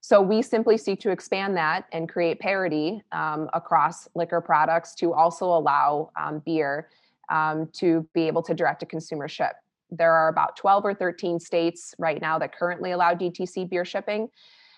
So 0.00 0.22
we 0.22 0.40
simply 0.40 0.78
seek 0.78 1.00
to 1.00 1.10
expand 1.10 1.54
that 1.58 1.84
and 1.92 2.08
create 2.08 2.40
parity 2.40 3.02
um, 3.12 3.50
across 3.52 4.08
liquor 4.14 4.40
products 4.40 4.94
to 4.96 5.12
also 5.12 5.44
allow 5.44 6.10
um, 6.18 6.38
beer 6.46 6.88
um, 7.28 7.68
to 7.74 8.08
be 8.14 8.22
able 8.22 8.42
to 8.44 8.54
direct 8.54 8.80
to 8.80 8.86
consumer 8.86 9.28
ship. 9.28 9.52
There 9.90 10.12
are 10.14 10.28
about 10.28 10.56
12 10.56 10.86
or 10.86 10.94
13 10.94 11.38
states 11.38 11.94
right 11.98 12.22
now 12.22 12.38
that 12.38 12.56
currently 12.56 12.92
allow 12.92 13.12
DTC 13.12 13.68
beer 13.68 13.84
shipping. 13.84 14.30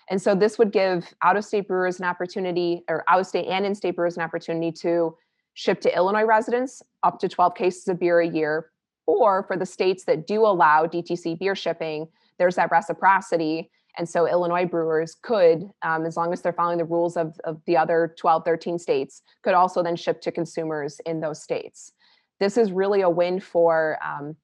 And 0.09 0.21
so 0.21 0.35
this 0.35 0.57
would 0.57 0.71
give 0.71 1.13
out 1.21 1.37
of 1.37 1.45
state 1.45 1.67
brewers 1.67 1.99
an 1.99 2.05
opportunity, 2.05 2.83
or 2.89 3.03
out 3.07 3.19
of 3.19 3.27
state 3.27 3.47
and 3.47 3.65
in 3.65 3.73
state 3.73 3.95
brewers 3.95 4.17
an 4.17 4.23
opportunity 4.23 4.71
to 4.81 5.15
ship 5.53 5.79
to 5.81 5.95
Illinois 5.95 6.25
residents 6.25 6.81
up 7.03 7.19
to 7.19 7.29
12 7.29 7.55
cases 7.55 7.87
of 7.87 7.99
beer 7.99 8.19
a 8.19 8.27
year 8.27 8.71
or 9.05 9.43
for 9.43 9.57
the 9.57 9.65
states 9.65 10.05
that 10.05 10.27
do 10.27 10.45
allow 10.45 10.85
DTC 10.85 11.37
beer 11.39 11.55
shipping, 11.55 12.07
there's 12.37 12.55
that 12.55 12.71
reciprocity. 12.71 13.69
And 13.97 14.07
so 14.07 14.27
Illinois 14.27 14.65
brewers 14.65 15.15
could, 15.21 15.69
um, 15.83 16.05
as 16.05 16.17
long 16.17 16.33
as 16.33 16.41
they're 16.41 16.53
following 16.53 16.77
the 16.77 16.85
rules 16.85 17.15
of, 17.15 17.39
of 17.43 17.61
the 17.65 17.77
other 17.77 18.15
12, 18.17 18.43
13 18.45 18.79
states, 18.79 19.21
could 19.43 19.53
also 19.53 19.83
then 19.83 19.95
ship 19.95 20.21
to 20.21 20.31
consumers 20.31 20.99
in 21.05 21.19
those 21.19 21.43
states. 21.43 21.91
This 22.39 22.57
is 22.57 22.71
really 22.71 23.01
a 23.01 23.09
win 23.09 23.39
for 23.39 23.99
um, 24.03 24.35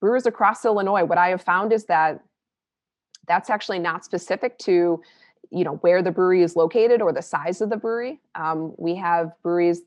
brewers 0.00 0.26
across 0.26 0.64
Illinois. 0.64 1.04
What 1.04 1.18
I 1.18 1.28
have 1.28 1.42
found 1.42 1.72
is 1.72 1.84
that 1.86 2.20
that's 3.26 3.50
actually 3.50 3.78
not 3.78 4.04
specific 4.04 4.58
to 4.58 5.02
you 5.50 5.64
know 5.64 5.74
where 5.76 6.02
the 6.02 6.10
brewery 6.10 6.42
is 6.42 6.56
located 6.56 7.00
or 7.00 7.12
the 7.12 7.22
size 7.22 7.60
of 7.60 7.70
the 7.70 7.76
brewery. 7.76 8.20
Um, 8.34 8.74
we 8.78 8.94
have 8.96 9.32
breweries 9.42 9.82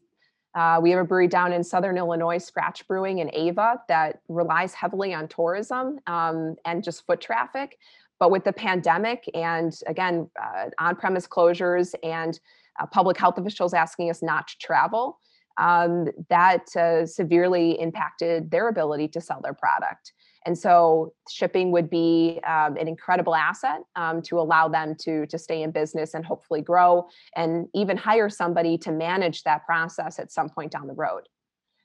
uh, 0.55 0.79
we 0.81 0.89
have 0.89 0.99
a 0.99 1.03
brewery 1.03 1.27
down 1.27 1.53
in 1.53 1.63
Southern 1.63 1.97
Illinois, 1.97 2.37
Scratch 2.37 2.87
Brewing 2.87 3.19
in 3.19 3.29
Ava, 3.33 3.81
that 3.87 4.21
relies 4.29 4.73
heavily 4.73 5.13
on 5.13 5.27
tourism 5.27 5.99
um, 6.07 6.55
and 6.65 6.83
just 6.83 7.05
foot 7.05 7.21
traffic. 7.21 7.77
But 8.19 8.31
with 8.31 8.43
the 8.43 8.51
pandemic 8.51 9.29
and 9.33 9.79
again, 9.87 10.29
uh, 10.41 10.69
on 10.79 10.95
premise 10.95 11.27
closures 11.27 11.93
and 12.03 12.39
uh, 12.79 12.87
public 12.87 13.17
health 13.17 13.37
officials 13.37 13.73
asking 13.73 14.09
us 14.09 14.21
not 14.23 14.47
to 14.47 14.57
travel, 14.57 15.19
um, 15.57 16.07
that 16.29 16.75
uh, 16.75 17.05
severely 17.05 17.79
impacted 17.79 18.49
their 18.49 18.69
ability 18.69 19.07
to 19.09 19.21
sell 19.21 19.41
their 19.41 19.53
product. 19.53 20.13
And 20.45 20.57
so 20.57 21.13
shipping 21.29 21.71
would 21.71 21.89
be 21.89 22.39
um, 22.47 22.77
an 22.77 22.87
incredible 22.87 23.35
asset 23.35 23.81
um, 23.95 24.21
to 24.23 24.39
allow 24.39 24.67
them 24.67 24.95
to, 25.01 25.25
to 25.27 25.37
stay 25.37 25.63
in 25.63 25.71
business 25.71 26.13
and 26.13 26.25
hopefully 26.25 26.61
grow 26.61 27.07
and 27.35 27.67
even 27.73 27.97
hire 27.97 28.29
somebody 28.29 28.77
to 28.79 28.91
manage 28.91 29.43
that 29.43 29.65
process 29.65 30.17
at 30.17 30.31
some 30.31 30.49
point 30.49 30.71
down 30.71 30.87
the 30.87 30.93
road. 30.93 31.23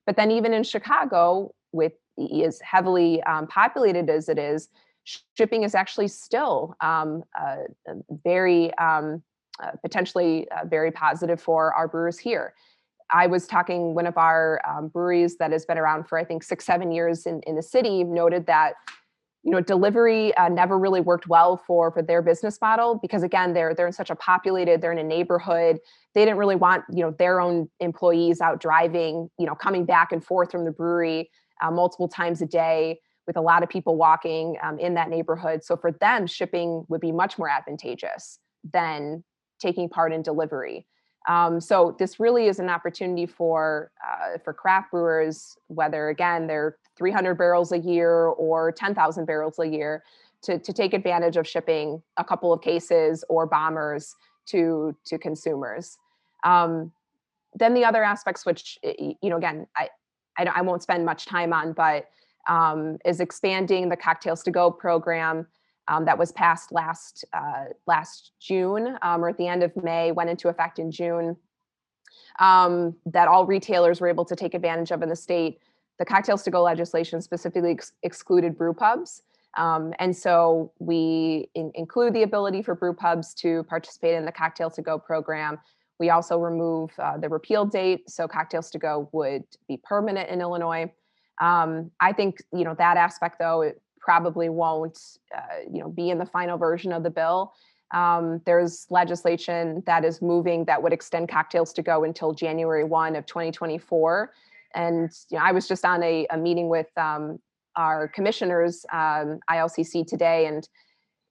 But 0.07 0.17
then 0.17 0.31
even 0.31 0.53
in 0.53 0.62
Chicago, 0.62 1.53
with 1.73 1.95
as 2.45 2.61
heavily 2.61 3.23
um, 3.25 3.47
populated 3.49 4.09
as 4.09 4.29
it 4.29 4.38
is, 4.38 4.69
shipping 5.37 5.64
is 5.64 5.75
actually 5.75 6.09
still 6.09 6.77
um, 6.81 7.25
uh, 7.38 7.57
very 8.25 8.73
um, 8.79 9.23
uh, 9.62 9.71
potentially 9.83 10.49
uh, 10.51 10.64
very 10.67 10.90
positive 10.90 11.40
for 11.40 11.75
our 11.75 11.88
brewers 11.88 12.19
here. 12.19 12.55
I 13.11 13.27
was 13.27 13.47
talking 13.47 13.95
one 13.95 14.07
of 14.07 14.17
our 14.17 14.61
um, 14.67 14.88
breweries 14.88 15.37
that 15.38 15.53
has 15.53 15.64
been 15.64 15.79
around 15.79 16.09
for 16.09 16.19
I 16.19 16.25
think 16.25 16.43
six 16.43 16.64
seven 16.64 16.90
years 16.90 17.27
in, 17.27 17.40
in 17.47 17.57
the 17.57 17.62
city 17.62 18.05
noted 18.05 18.47
that 18.47 18.75
you 19.43 19.51
know 19.51 19.61
delivery 19.61 20.35
uh, 20.37 20.49
never 20.49 20.79
really 20.79 21.01
worked 21.01 21.29
well 21.29 21.62
for 21.67 21.90
for 21.90 22.03
their 22.03 22.23
business 22.23 22.59
model 22.61 22.99
because 23.01 23.23
again 23.23 23.53
they're 23.53 23.75
they're 23.75 23.87
in 23.87 23.93
such 23.93 24.11
a 24.11 24.17
populated 24.17 24.81
they're 24.81 24.93
in 24.93 24.99
a 24.99 25.05
neighborhood. 25.05 25.79
They 26.14 26.25
didn't 26.25 26.38
really 26.38 26.57
want 26.57 26.85
you 26.93 27.03
know 27.03 27.14
their 27.19 27.40
own 27.40 27.69
employees 27.81 28.40
out 28.40 28.61
driving 28.61 29.31
you 29.38 29.47
know 29.47 29.55
coming 29.55 29.85
back 29.85 30.12
and 30.12 30.25
forth 30.25 30.51
from 30.51 30.64
the 30.64 30.73
brewery 30.73 31.31
uh, 31.62 31.71
multiple 31.71 32.09
times 32.09 32.43
a 32.43 32.47
day 32.47 33.01
with 33.27 33.37
a 33.37 33.40
lot 33.40 33.62
of 33.62 33.69
people 33.69 33.97
walking 33.97 34.57
um, 34.62 34.79
in 34.79 34.95
that 34.95 35.09
neighborhood. 35.09 35.64
So 35.64 35.77
for 35.77 35.93
them 35.93 36.27
shipping 36.27 36.85
would 36.88 37.01
be 37.01 37.12
much 37.12 37.38
more 37.38 37.49
advantageous 37.49 38.38
than 38.71 39.25
taking 39.61 39.88
part 39.88 40.12
in 40.12 40.23
delivery 40.23 40.87
um, 41.27 41.61
so 41.61 41.97
this 41.99 42.21
really 42.21 42.47
is 42.47 42.59
an 42.59 42.69
opportunity 42.69 43.27
for 43.27 43.91
uh, 44.07 44.39
for 44.39 44.53
craft 44.53 44.91
brewers, 44.91 45.57
whether 45.69 46.09
again 46.09 46.47
they're 46.47 46.77
300 46.97 47.35
barrels 47.37 47.73
a 47.73 47.79
year 47.79 48.27
or 48.27 48.71
10,000 48.71 49.25
barrels 49.25 49.59
a 49.59 49.67
year, 49.67 50.05
to, 50.43 50.59
to 50.59 50.73
take 50.73 50.95
advantage 50.95 51.37
of 51.37 51.49
shipping 51.49 52.03
a 52.19 52.25
couple 52.25 52.53
of 52.53 52.61
cases 52.61 53.25
or 53.29 53.47
bombers 53.47 54.15
to 54.47 54.95
to 55.07 55.19
consumers. 55.19 55.97
Um, 56.45 56.93
then 57.55 57.73
the 57.73 57.85
other 57.85 58.05
aspects, 58.05 58.45
which 58.45 58.79
you 58.83 59.31
know, 59.31 59.37
again, 59.37 59.67
I 59.77 59.89
I, 60.37 60.45
I 60.57 60.61
won't 60.63 60.83
spend 60.83 61.07
much 61.07 61.25
time 61.27 61.53
on, 61.53 61.73
but 61.73 62.11
um, 62.49 62.99
is 63.07 63.21
expanding 63.21 63.89
the 63.89 63.97
cocktails 63.97 64.43
to 64.43 64.51
go 64.51 64.71
program 64.71 65.47
um, 65.88 66.05
that 66.05 66.18
was 66.18 66.33
passed 66.33 66.73
last 66.73 67.25
uh, 67.33 67.66
last 67.87 68.33
June 68.40 68.97
um, 69.03 69.25
or 69.25 69.29
at 69.29 69.38
the 69.38 69.47
end 69.47 69.62
of 69.62 69.77
May, 69.83 70.12
went 70.12 70.31
into 70.31 70.49
effect 70.49 70.79
in 70.79 70.90
June. 70.90 71.37
Um, 72.40 72.97
that 73.07 73.29
all 73.29 73.47
retailers 73.47 74.01
were 74.01 74.09
able 74.09 74.25
to 74.25 74.35
take 74.35 74.55
advantage 74.55 74.90
of 74.90 75.03
in 75.03 75.09
the 75.09 75.16
state. 75.16 75.61
The 75.99 76.05
cocktails 76.05 76.42
to 76.44 76.51
go 76.51 76.62
legislation 76.62 77.20
specifically 77.20 77.73
ex- 77.73 77.92
excluded 78.03 78.59
brew 78.59 78.75
pubs. 78.75 79.23
Um, 79.57 79.94
and 80.01 80.16
so 80.16 80.73
we 80.81 81.49
in- 81.55 81.70
include 81.75 82.14
the 82.14 82.23
ability 82.23 82.62
for 82.62 82.75
brew 82.75 82.92
pubs 82.92 83.35
to 83.35 83.62
participate 83.64 84.14
in 84.14 84.25
the 84.25 84.33
cocktail 84.33 84.70
to 84.70 84.83
go 84.83 84.99
program. 84.99 85.59
We 86.01 86.11
also 86.11 86.38
remove 86.38 86.90
uh, 86.99 87.18
the 87.18 87.29
repeal 87.29 87.64
date, 87.64 88.11
so 88.11 88.27
cocktails 88.27 88.70
to 88.70 88.79
go 88.79 89.09
would 89.12 89.44
be 89.68 89.77
permanent 89.77 90.29
in 90.29 90.40
Illinois. 90.40 90.92
Um, 91.40 91.90
I 92.01 92.12
think 92.12 92.42
you 92.53 92.64
know 92.64 92.75
that 92.79 92.97
aspect 92.97 93.38
though 93.38 93.73
probably 94.05 94.51
won't, 94.51 94.99
uh, 95.35 95.40
you 95.73 95.81
know, 95.81 95.88
be 95.88 96.11
in 96.11 96.19
the 96.19 96.27
final 96.27 96.59
version 96.59 96.93
of 96.93 97.03
the 97.03 97.11
bill. 97.11 97.55
Um, 97.93 98.43
there's 98.45 98.87
legislation 98.90 99.83
that 99.87 100.05
is 100.05 100.21
moving 100.21 100.64
that 100.67 100.83
would 100.83 100.93
extend 100.93 101.29
cocktails 101.29 101.73
to 101.75 101.83
go 101.83 102.05
until 102.05 102.33
January 102.33 102.85
1 102.85 103.17
of 103.17 103.25
2024. 103.25 104.33
And 104.75 105.11
you 105.31 105.38
know, 105.38 105.45
I 105.45 105.53
was 105.53 105.67
just 105.67 105.85
on 105.85 106.03
a, 106.03 106.27
a 106.31 106.37
meeting 106.37 106.69
with 106.69 106.88
um, 106.99 107.38
our 107.77 108.09
commissioners, 108.09 108.85
um, 108.93 109.38
ILCC 109.51 110.07
today, 110.07 110.47
and 110.47 110.69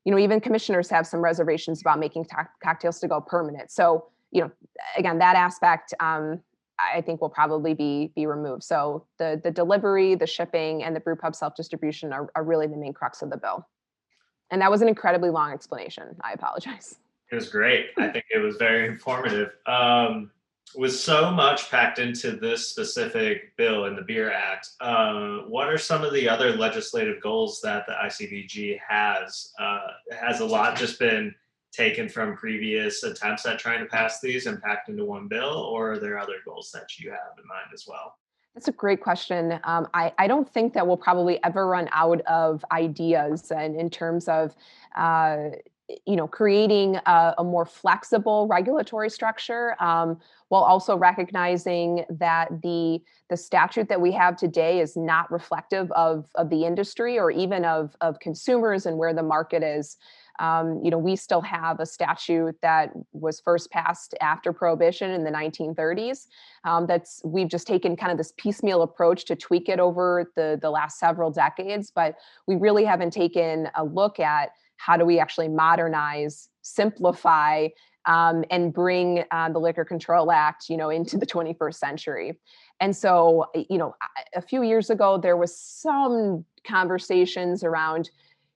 you 0.05 0.11
know, 0.11 0.17
even 0.17 0.39
commissioners 0.41 0.89
have 0.89 1.05
some 1.05 1.21
reservations 1.21 1.79
about 1.79 1.99
making 1.99 2.25
cocktails 2.61 2.99
to 2.99 3.07
go 3.07 3.21
permanent. 3.21 3.71
So, 3.71 4.07
you 4.31 4.41
know, 4.41 4.51
again, 4.97 5.19
that 5.19 5.35
aspect, 5.35 5.93
um, 5.99 6.41
I 6.79 7.01
think 7.01 7.21
will 7.21 7.29
probably 7.29 7.73
be 7.73 8.11
be 8.15 8.25
removed. 8.25 8.63
So 8.63 9.05
the 9.19 9.39
the 9.43 9.51
delivery, 9.51 10.15
the 10.15 10.27
shipping, 10.27 10.83
and 10.83 10.95
the 10.95 10.99
brew 10.99 11.15
pub 11.15 11.35
self 11.35 11.55
distribution 11.55 12.13
are, 12.13 12.29
are 12.35 12.43
really 12.43 12.67
the 12.67 12.77
main 12.77 12.93
crux 12.93 13.21
of 13.21 13.29
the 13.29 13.37
bill. 13.37 13.67
And 14.51 14.61
that 14.61 14.69
was 14.69 14.81
an 14.81 14.87
incredibly 14.87 15.29
long 15.29 15.51
explanation. 15.51 16.15
I 16.21 16.33
apologize. 16.33 16.95
It 17.31 17.37
was 17.37 17.49
great. 17.49 17.87
I 17.97 18.09
think 18.09 18.25
it 18.29 18.37
was 18.37 18.57
very 18.57 18.85
informative. 18.85 19.53
Um, 19.65 20.29
with 20.75 20.95
so 20.95 21.31
much 21.31 21.71
packed 21.71 21.97
into 21.97 22.33
this 22.33 22.69
specific 22.69 23.57
bill 23.57 23.85
in 23.85 23.95
the 23.95 24.03
Beer 24.03 24.31
Act, 24.31 24.69
uh, 24.79 25.39
what 25.47 25.67
are 25.67 25.79
some 25.79 26.03
of 26.03 26.13
the 26.13 26.29
other 26.29 26.55
legislative 26.55 27.19
goals 27.23 27.59
that 27.61 27.87
the 27.87 27.93
ICBG 27.93 28.79
has? 28.87 29.51
Uh, 29.59 29.79
has 30.11 30.41
a 30.41 30.45
lot 30.45 30.77
just 30.77 30.99
been 30.99 31.33
taken 31.73 32.07
from 32.07 32.37
previous 32.37 33.03
attempts 33.03 33.45
at 33.45 33.59
trying 33.59 33.79
to 33.79 33.85
pass 33.85 34.21
these 34.21 34.45
and 34.45 34.61
packed 34.61 34.89
into 34.89 35.05
one 35.05 35.27
bill, 35.27 35.69
or 35.71 35.93
are 35.93 35.99
there 35.99 36.19
other 36.19 36.35
goals 36.45 36.71
that 36.71 36.99
you 36.99 37.09
have 37.09 37.37
in 37.37 37.47
mind 37.47 37.67
as 37.73 37.85
well? 37.87 38.15
That's 38.53 38.67
a 38.67 38.71
great 38.71 39.01
question. 39.01 39.59
Um, 39.63 39.87
I, 39.95 40.13
I 40.19 40.27
don't 40.27 40.47
think 40.47 40.73
that 40.73 40.85
we'll 40.85 40.97
probably 40.97 41.43
ever 41.43 41.67
run 41.67 41.89
out 41.91 42.21
of 42.21 42.63
ideas 42.71 43.51
and 43.51 43.75
in 43.75 43.89
terms 43.89 44.27
of 44.27 44.55
uh, 44.95 45.49
you 46.05 46.15
know 46.15 46.27
creating 46.27 46.95
a, 47.05 47.33
a, 47.39 47.43
more 47.43 47.65
flexible 47.65 48.47
regulatory 48.47 49.09
structure 49.09 49.75
um, 49.81 50.17
while 50.47 50.63
also 50.63 50.95
recognizing 50.95 52.05
that 52.09 52.61
the 52.61 53.01
the 53.29 53.35
statute 53.35 53.89
that 53.89 53.99
we 53.99 54.11
have 54.11 54.37
today 54.37 54.79
is 54.79 54.95
not 54.95 55.29
reflective 55.31 55.91
of 55.91 56.29
of 56.35 56.49
the 56.49 56.63
industry 56.63 57.19
or 57.19 57.31
even 57.31 57.65
of 57.65 57.95
of 58.01 58.19
consumers 58.19 58.85
and 58.85 58.97
where 58.97 59.13
the 59.13 59.23
market 59.23 59.61
is 59.61 59.97
um, 60.39 60.81
you 60.83 60.89
know, 60.89 60.97
we 60.97 61.15
still 61.15 61.41
have 61.41 61.79
a 61.79 61.85
statute 61.85 62.55
that 62.61 62.91
was 63.11 63.39
first 63.39 63.69
passed 63.71 64.15
after 64.21 64.51
Prohibition 64.51 65.11
in 65.11 65.23
the 65.23 65.31
1930s. 65.31 66.27
Um, 66.63 66.87
that's 66.87 67.21
we've 67.23 67.47
just 67.47 67.67
taken 67.67 67.95
kind 67.95 68.11
of 68.11 68.17
this 68.17 68.33
piecemeal 68.37 68.81
approach 68.81 69.25
to 69.25 69.35
tweak 69.35 69.69
it 69.69 69.79
over 69.79 70.31
the 70.35 70.57
the 70.61 70.69
last 70.69 70.99
several 70.99 71.31
decades, 71.31 71.91
but 71.93 72.15
we 72.47 72.55
really 72.55 72.83
haven't 72.83 73.11
taken 73.11 73.69
a 73.75 73.83
look 73.83 74.19
at 74.19 74.49
how 74.77 74.97
do 74.97 75.05
we 75.05 75.19
actually 75.19 75.47
modernize, 75.47 76.49
simplify, 76.61 77.67
um, 78.05 78.43
and 78.49 78.73
bring 78.73 79.23
uh, 79.31 79.49
the 79.49 79.59
Liquor 79.59 79.85
Control 79.85 80.31
Act, 80.31 80.69
you 80.69 80.77
know, 80.77 80.89
into 80.89 81.17
the 81.17 81.25
21st 81.25 81.75
century. 81.75 82.39
And 82.79 82.95
so, 82.95 83.45
you 83.69 83.77
know, 83.77 83.95
a 84.35 84.41
few 84.41 84.63
years 84.63 84.89
ago, 84.89 85.17
there 85.17 85.37
was 85.37 85.57
some 85.57 86.43
conversations 86.67 87.63
around 87.63 88.09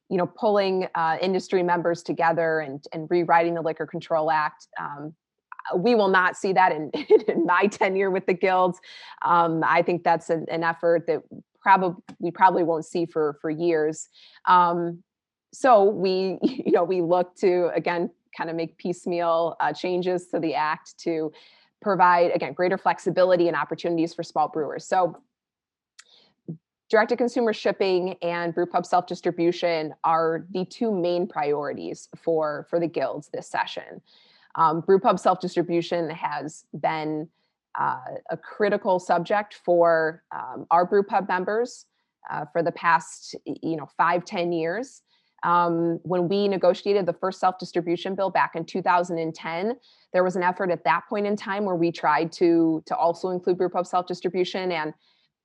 you 0.09 0.17
know, 0.17 0.27
pulling 0.27 0.87
uh, 0.95 1.17
industry 1.21 1.63
members 1.63 2.01
together 2.03 2.59
and, 2.59 2.83
and 2.93 3.07
rewriting 3.09 3.53
the 3.55 3.61
Liquor 3.61 3.85
Control 3.85 4.31
Act. 4.31 4.67
Um, 4.79 5.13
we 5.75 5.95
will 5.95 6.07
not 6.07 6.37
see 6.37 6.53
that 6.53 6.71
in, 6.71 6.91
in 7.27 7.45
my 7.45 7.67
tenure 7.67 8.09
with 8.09 8.25
the 8.25 8.33
guilds. 8.33 8.79
Um, 9.23 9.63
I 9.65 9.81
think 9.81 10.03
that's 10.03 10.29
an, 10.29 10.45
an 10.49 10.63
effort 10.63 11.07
that 11.07 11.23
probably 11.61 12.01
we 12.19 12.31
probably 12.31 12.63
won't 12.63 12.85
see 12.85 13.05
for 13.05 13.37
for 13.41 13.49
years. 13.49 14.07
Um, 14.47 15.03
so 15.53 15.83
we, 15.83 16.37
you 16.41 16.71
know, 16.71 16.83
we 16.83 17.01
look 17.01 17.35
to 17.37 17.69
again 17.75 18.09
kind 18.35 18.49
of 18.49 18.55
make 18.55 18.77
piecemeal 18.77 19.55
uh, 19.59 19.73
changes 19.73 20.27
to 20.27 20.39
the 20.39 20.53
act 20.53 20.97
to 20.99 21.31
provide 21.81 22.31
again 22.31 22.53
greater 22.53 22.77
flexibility 22.77 23.47
and 23.47 23.57
opportunities 23.57 24.13
for 24.13 24.23
small 24.23 24.47
brewers. 24.47 24.87
So 24.87 25.17
direct 26.89 27.09
to 27.09 27.17
consumer 27.17 27.53
shipping 27.53 28.15
and 28.21 28.55
brewpub 28.55 28.85
self 28.85 29.07
distribution 29.07 29.93
are 30.03 30.45
the 30.51 30.65
two 30.65 30.91
main 30.91 31.27
priorities 31.27 32.09
for 32.15 32.65
for 32.69 32.79
the 32.79 32.87
guilds 32.87 33.29
this 33.33 33.47
session 33.47 34.01
um, 34.55 34.81
brewpub 34.81 35.19
self 35.19 35.39
distribution 35.39 36.09
has 36.09 36.65
been 36.79 37.27
uh, 37.79 37.99
a 38.31 38.37
critical 38.37 38.99
subject 38.99 39.59
for 39.63 40.23
um, 40.35 40.65
our 40.71 40.87
brewpub 40.87 41.27
members 41.27 41.85
uh, 42.29 42.45
for 42.51 42.63
the 42.63 42.71
past, 42.71 43.35
you 43.45 43.77
know, 43.77 43.87
five 43.97 44.25
ten 44.25 44.51
years. 44.51 45.01
Um, 45.43 45.99
when 46.01 46.27
we 46.27 46.47
negotiated 46.47 47.05
the 47.05 47.13
first 47.13 47.39
self-distribution 47.39 48.15
bill 48.15 48.31
back 48.31 48.55
in 48.55 48.65
2010, 48.65 49.75
there 50.11 50.23
was 50.23 50.35
an 50.35 50.41
effort 50.41 50.71
at 50.71 50.83
that 50.83 51.03
point 51.07 51.27
in 51.27 51.35
time 51.35 51.63
where 51.63 51.75
we 51.75 51.91
tried 51.91 52.31
to 52.33 52.81
to 52.87 52.95
also 52.95 53.29
include 53.29 53.57
brew 53.57 53.69
pub 53.69 53.85
self-distribution, 53.85 54.71
and 54.71 54.93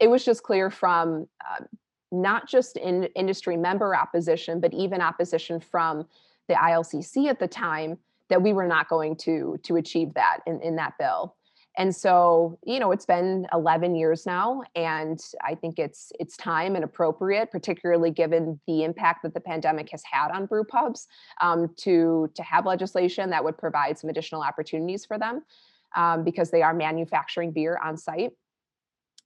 it 0.02 0.10
was 0.10 0.24
just 0.24 0.42
clear 0.42 0.68
from 0.68 1.28
uh, 1.48 1.64
not 2.10 2.48
just 2.48 2.76
in 2.76 3.04
industry 3.14 3.56
member 3.56 3.94
opposition, 3.94 4.60
but 4.60 4.74
even 4.74 5.00
opposition 5.00 5.60
from 5.60 6.06
the 6.48 6.54
ILCC 6.54 7.28
at 7.28 7.38
the 7.38 7.46
time 7.46 7.96
that 8.28 8.42
we 8.42 8.52
were 8.52 8.66
not 8.66 8.88
going 8.88 9.16
to 9.16 9.56
to 9.62 9.76
achieve 9.76 10.12
that 10.14 10.40
in, 10.46 10.60
in 10.60 10.76
that 10.76 10.94
bill. 10.98 11.36
And 11.78 11.94
so, 11.94 12.58
you 12.66 12.80
know, 12.80 12.90
it's 12.90 13.06
been 13.06 13.46
11 13.54 13.94
years 13.94 14.26
now, 14.26 14.62
and 14.74 15.18
I 15.42 15.54
think 15.54 15.78
it's 15.78 16.10
it's 16.18 16.36
time 16.36 16.74
and 16.74 16.84
appropriate, 16.84 17.52
particularly 17.52 18.10
given 18.10 18.60
the 18.66 18.82
impact 18.82 19.22
that 19.22 19.34
the 19.34 19.40
pandemic 19.40 19.88
has 19.92 20.02
had 20.04 20.32
on 20.32 20.46
brew 20.46 20.64
pubs, 20.64 21.06
um, 21.40 21.72
to 21.78 22.28
to 22.34 22.42
have 22.42 22.66
legislation 22.66 23.30
that 23.30 23.44
would 23.44 23.56
provide 23.56 23.98
some 23.98 24.10
additional 24.10 24.42
opportunities 24.42 25.06
for 25.06 25.16
them, 25.16 25.44
um, 25.94 26.24
because 26.24 26.50
they 26.50 26.62
are 26.62 26.74
manufacturing 26.74 27.52
beer 27.52 27.78
on 27.82 27.96
site. 27.96 28.32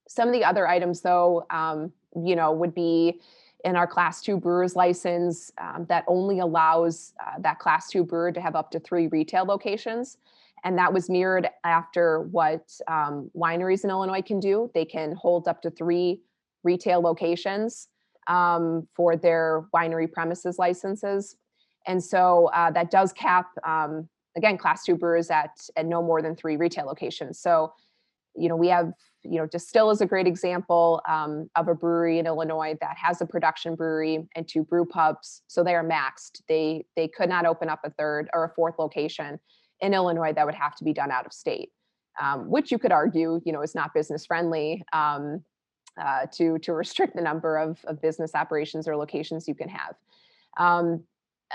Some 0.09 0.29
of 0.29 0.35
the 0.35 0.45
other 0.45 0.67
items, 0.69 1.01
though, 1.01 1.47
um, 1.51 1.93
you 2.15 2.37
know, 2.37 2.53
would 2.53 2.75
be 2.75 3.21
in 3.65 3.75
our 3.75 3.87
class 3.87 4.23
two 4.23 4.37
brewers 4.37 4.77
license 4.77 5.51
um, 5.59 5.87
that 5.89 6.05
only 6.07 6.39
allows 6.39 7.13
uh, 7.21 7.39
that 7.41 7.59
class 7.59 7.89
two 7.89 8.05
brewer 8.05 8.31
to 8.31 8.41
have 8.41 8.55
up 8.55 8.71
to 8.71 8.81
three 8.81 9.09
retail 9.09 9.45
locations. 9.45 10.19
And 10.65 10.79
that 10.79 10.93
was 10.93 11.11
mirrored 11.11 11.49
after 11.65 12.21
what 12.21 12.73
um, 12.89 13.31
wineries 13.37 13.85
in 13.85 13.91
Illinois 13.91 14.23
can 14.23 14.41
do. 14.41 14.71
They 14.75 14.85
can 14.85 15.13
hold 15.13 15.49
up 15.49 15.63
to 15.63 15.71
three 15.71 16.23
retail 16.63 17.01
locations 17.01 17.89
um, 18.27 18.87
for 18.95 19.17
their 19.17 19.67
winery 19.75 20.11
premises 20.11 20.59
licenses. 20.59 21.37
And 21.87 22.03
so 22.03 22.51
uh, 22.53 22.71
that 22.73 22.91
does 22.91 23.13
cap, 23.13 23.47
um, 23.65 24.09
again, 24.37 24.59
class 24.59 24.85
two 24.85 24.97
brewers 24.97 25.31
at, 25.31 25.51
at 25.77 25.87
no 25.87 26.03
more 26.03 26.21
than 26.23 26.35
three 26.35 26.57
retail 26.57 26.87
locations. 26.87 27.39
So, 27.39 27.73
you 28.35 28.49
know, 28.49 28.57
we 28.57 28.69
have, 28.69 28.93
you 29.31 29.39
know, 29.39 29.47
Distill 29.47 29.91
is 29.91 30.01
a 30.01 30.07
great 30.07 30.27
example 30.27 31.03
um, 31.09 31.51
of 31.57 31.69
a 31.69 31.75
brewery 31.75 32.19
in 32.19 32.27
Illinois 32.27 32.77
that 32.81 32.97
has 32.97 33.21
a 33.21 33.27
production 33.27 33.75
brewery 33.75 34.29
and 34.35 34.47
two 34.47 34.65
brew 34.65 34.85
pubs. 34.85 35.43
So 35.47 35.63
they 35.63 35.75
are 35.75 35.85
maxed. 35.85 36.43
They 36.49 36.87
they 36.97 37.09
could 37.09 37.29
not 37.29 37.47
open 37.47 37.69
up 37.69 37.81
a 37.85 37.91
third 37.91 38.29
or 38.33 38.45
a 38.45 38.49
fourth 38.55 38.79
location 38.79 39.39
in 39.81 39.95
Illinois 39.95 40.33
that 40.33 40.47
would 40.47 40.55
have 40.55 40.75
to 40.77 40.85
be 40.85 40.93
done 40.93 41.11
out 41.11 41.27
of 41.27 41.33
state, 41.33 41.71
um, 42.21 42.51
which 42.51 42.73
you 42.73 42.79
could 42.79 42.93
argue, 42.93 43.41
you 43.45 43.53
know, 43.53 43.63
is 43.63 43.75
not 43.75 43.95
business 43.95 44.27
friendly 44.27 44.85
um, 44.93 45.43
uh, 46.01 46.27
to 46.33 46.59
to 46.59 46.73
restrict 46.73 47.17
the 47.17 47.23
number 47.23 47.57
of, 47.59 47.79
of 47.85 48.01
business 48.01 48.35
operations 48.35 48.89
or 48.89 48.97
locations 48.97 49.49
you 49.49 49.55
can 49.55 49.69
have. 49.69 49.95
Um, 50.57 51.05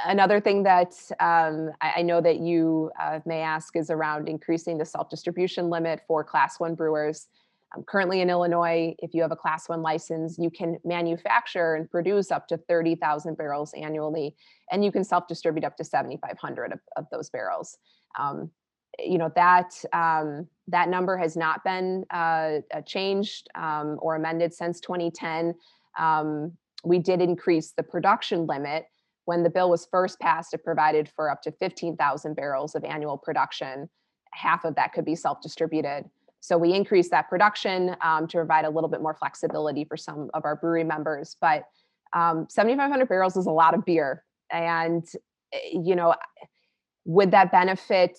another 0.05 0.39
thing 0.39 0.63
that 0.63 0.93
um, 1.19 1.71
I, 1.81 1.93
I, 1.97 2.01
know 2.01 2.21
that 2.21 2.39
you 2.39 2.91
uh, 2.99 3.19
may 3.25 3.41
ask 3.41 3.75
is 3.75 3.89
around 3.89 4.29
increasing 4.29 4.77
the 4.77 4.85
self 4.85 5.09
distribution 5.09 5.69
limit 5.69 6.01
for 6.07 6.23
Class 6.23 6.59
One 6.59 6.75
brewers. 6.75 7.27
Um, 7.75 7.83
currently 7.83 8.21
in 8.21 8.29
Illinois, 8.29 8.95
if 8.99 9.13
you 9.13 9.21
have 9.21 9.31
a 9.31 9.35
Class 9.35 9.69
One 9.69 9.81
license, 9.81 10.37
you 10.37 10.49
can 10.49 10.77
manufacture 10.83 11.75
and 11.75 11.89
produce 11.89 12.31
up 12.31 12.47
to 12.49 12.57
30,000 12.57 13.37
barrels 13.37 13.73
annually, 13.73 14.35
and 14.71 14.83
you 14.83 14.91
can 14.91 15.03
self 15.03 15.27
distribute 15.27 15.63
up 15.63 15.77
to 15.77 15.83
7,500 15.83 16.73
of, 16.73 16.79
of 16.97 17.05
those 17.11 17.29
barrels 17.29 17.77
um, 18.19 18.51
you 18.99 19.17
know 19.17 19.31
that 19.35 19.73
um, 19.93 20.47
that 20.67 20.89
number 20.89 21.17
has 21.17 21.35
not 21.35 21.63
been 21.63 22.05
uh, 22.11 22.59
uh 22.73 22.81
changed 22.85 23.47
um, 23.55 23.97
or 24.01 24.15
amended 24.15 24.53
since 24.53 24.79
2010. 24.79 25.55
Um, 25.97 26.53
we 26.83 26.99
did 26.99 27.21
increase 27.21 27.71
the 27.71 27.83
production 27.83 28.47
limit 28.47 28.85
when 29.25 29.43
the 29.43 29.49
bill 29.49 29.69
was 29.69 29.87
first 29.91 30.19
passed. 30.19 30.53
It 30.53 30.63
provided 30.63 31.09
for 31.15 31.29
up 31.29 31.41
to 31.43 31.51
15,000 31.51 32.35
barrels 32.35 32.75
of 32.75 32.83
annual 32.83 33.17
production. 33.17 33.87
Half 34.33 34.65
of 34.65 34.75
that 34.75 34.93
could 34.93 35.05
be 35.05 35.15
self-distributed. 35.15 36.09
So 36.41 36.57
we 36.57 36.73
increased 36.73 37.11
that 37.11 37.29
production 37.29 37.95
um, 38.03 38.27
to 38.27 38.37
provide 38.37 38.65
a 38.65 38.69
little 38.69 38.89
bit 38.89 39.01
more 39.01 39.13
flexibility 39.13 39.85
for 39.85 39.95
some 39.95 40.29
of 40.33 40.43
our 40.43 40.55
brewery 40.55 40.83
members. 40.83 41.37
But 41.39 41.65
um, 42.13 42.47
7,500 42.49 43.07
barrels 43.07 43.37
is 43.37 43.45
a 43.45 43.51
lot 43.51 43.75
of 43.75 43.85
beer, 43.85 44.23
and 44.51 45.07
eh, 45.53 45.57
you 45.71 45.95
know 45.95 46.15
would 47.05 47.31
that 47.31 47.51
benefit 47.51 48.17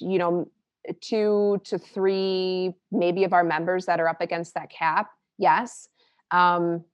you 0.00 0.18
know 0.18 0.48
two 1.00 1.60
to 1.64 1.78
three 1.78 2.72
maybe 2.90 3.24
of 3.24 3.32
our 3.32 3.44
members 3.44 3.84
that 3.86 4.00
are 4.00 4.08
up 4.08 4.20
against 4.20 4.54
that 4.54 4.70
cap? 4.70 5.10
Yes. 5.36 5.88
Um, 6.30 6.84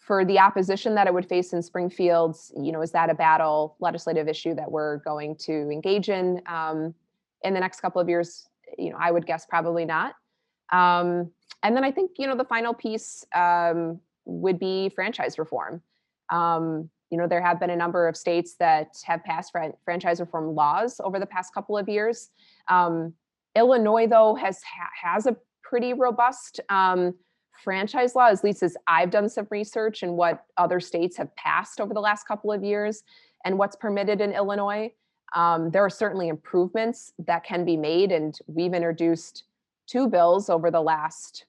for 0.00 0.24
the 0.24 0.38
opposition 0.38 0.94
that 0.96 1.06
it 1.06 1.12
would 1.12 1.28
face 1.28 1.52
in 1.52 1.62
springfield 1.62 2.34
you 2.56 2.72
know 2.72 2.80
is 2.80 2.92
that 2.92 3.10
a 3.10 3.14
battle 3.14 3.76
legislative 3.78 4.26
issue 4.26 4.54
that 4.54 4.70
we're 4.70 4.96
going 4.98 5.36
to 5.36 5.68
engage 5.70 6.08
in 6.08 6.40
um, 6.46 6.94
in 7.44 7.52
the 7.52 7.60
next 7.60 7.80
couple 7.80 8.00
of 8.00 8.08
years 8.08 8.47
you 8.76 8.90
know 8.90 8.96
i 9.00 9.10
would 9.10 9.26
guess 9.26 9.46
probably 9.46 9.84
not. 9.84 10.14
Um, 10.72 11.30
and 11.62 11.74
then 11.74 11.84
i 11.84 11.90
think 11.90 12.12
you 12.18 12.26
know 12.26 12.36
the 12.36 12.44
final 12.44 12.74
piece 12.74 13.24
um, 13.34 14.00
would 14.24 14.58
be 14.58 14.90
franchise 14.90 15.38
reform. 15.38 15.82
Um, 16.30 16.90
you 17.10 17.16
know 17.16 17.26
there 17.26 17.40
have 17.40 17.58
been 17.58 17.70
a 17.70 17.76
number 17.76 18.06
of 18.06 18.16
states 18.16 18.56
that 18.58 18.96
have 19.04 19.24
passed 19.24 19.52
fran- 19.52 19.72
franchise 19.84 20.20
reform 20.20 20.54
laws 20.54 21.00
over 21.02 21.18
the 21.18 21.26
past 21.26 21.54
couple 21.54 21.76
of 21.76 21.88
years. 21.88 22.30
Um, 22.68 23.14
illinois 23.56 24.06
though 24.06 24.34
has 24.34 24.60
ha- 24.62 25.08
has 25.08 25.26
a 25.26 25.36
pretty 25.62 25.92
robust 25.92 26.60
um, 26.68 27.14
franchise 27.62 28.14
law 28.14 28.28
at 28.28 28.44
least 28.44 28.62
as 28.62 28.76
i've 28.86 29.10
done 29.10 29.28
some 29.28 29.46
research 29.50 30.02
and 30.02 30.16
what 30.16 30.44
other 30.56 30.80
states 30.80 31.16
have 31.16 31.34
passed 31.36 31.80
over 31.80 31.92
the 31.92 32.00
last 32.00 32.26
couple 32.26 32.52
of 32.52 32.62
years 32.62 33.02
and 33.44 33.58
what's 33.58 33.76
permitted 33.76 34.20
in 34.20 34.32
illinois 34.32 34.90
um, 35.34 35.70
there 35.70 35.84
are 35.84 35.90
certainly 35.90 36.28
improvements 36.28 37.12
that 37.18 37.44
can 37.44 37.64
be 37.64 37.76
made 37.76 38.12
and 38.12 38.38
we've 38.46 38.74
introduced 38.74 39.44
two 39.86 40.08
bills 40.08 40.48
over 40.50 40.70
the 40.70 40.80
last 40.80 41.44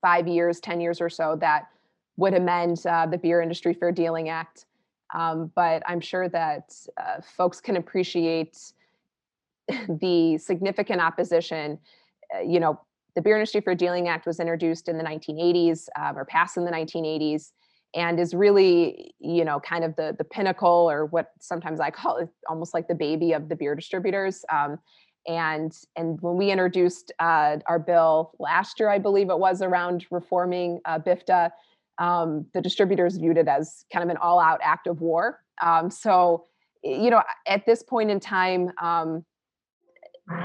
five 0.00 0.26
years 0.28 0.60
ten 0.60 0.80
years 0.80 1.00
or 1.00 1.08
so 1.08 1.36
that 1.40 1.68
would 2.16 2.34
amend 2.34 2.84
uh, 2.86 3.06
the 3.06 3.18
Beer 3.18 3.40
Industry 3.40 3.74
Fair 3.74 3.92
Dealing 3.92 4.28
Act. 4.28 4.66
Um, 5.14 5.52
but 5.54 5.82
I'm 5.86 6.00
sure 6.00 6.28
that 6.30 6.74
uh, 6.96 7.20
folks 7.36 7.60
can 7.60 7.76
appreciate 7.76 8.58
the 9.88 10.38
significant 10.38 11.00
opposition. 11.00 11.78
Uh, 12.34 12.40
you 12.40 12.58
know, 12.58 12.80
the 13.14 13.22
Beer 13.22 13.36
Industry 13.36 13.60
Fair 13.60 13.74
Dealing 13.74 14.08
Act 14.08 14.26
was 14.26 14.40
introduced 14.40 14.88
in 14.88 14.98
the 14.98 15.04
1980s 15.04 15.88
um, 15.98 16.18
or 16.18 16.24
passed 16.24 16.56
in 16.56 16.64
the 16.64 16.70
1980s 16.70 17.52
and 17.96 18.20
is 18.20 18.34
really, 18.34 19.14
you 19.18 19.44
know, 19.44 19.58
kind 19.58 19.82
of 19.82 19.96
the, 19.96 20.14
the 20.16 20.24
pinnacle 20.24 20.88
or 20.88 21.06
what 21.06 21.30
sometimes 21.40 21.80
I 21.80 21.90
call 21.90 22.18
it 22.18 22.28
almost 22.48 22.74
like 22.74 22.86
the 22.86 22.94
baby 22.94 23.32
of 23.32 23.48
the 23.48 23.56
beer 23.56 23.74
distributors. 23.74 24.44
Um, 24.52 24.78
and 25.26 25.72
and 25.96 26.20
when 26.20 26.36
we 26.36 26.52
introduced 26.52 27.10
uh, 27.18 27.56
our 27.66 27.80
bill 27.80 28.32
last 28.38 28.78
year, 28.78 28.90
I 28.90 28.98
believe 28.98 29.30
it 29.30 29.38
was 29.38 29.62
around 29.62 30.06
reforming 30.10 30.78
uh, 30.84 31.00
BIFDA, 31.00 31.50
um, 31.98 32.46
the 32.52 32.60
distributors 32.60 33.16
viewed 33.16 33.38
it 33.38 33.48
as 33.48 33.86
kind 33.92 34.04
of 34.04 34.10
an 34.10 34.18
all-out 34.18 34.60
act 34.62 34.86
of 34.86 35.00
war. 35.00 35.40
Um, 35.62 35.90
so, 35.90 36.44
you 36.84 37.10
know, 37.10 37.22
at 37.48 37.64
this 37.64 37.82
point 37.82 38.10
in 38.10 38.20
time, 38.20 38.70
um, 38.80 39.24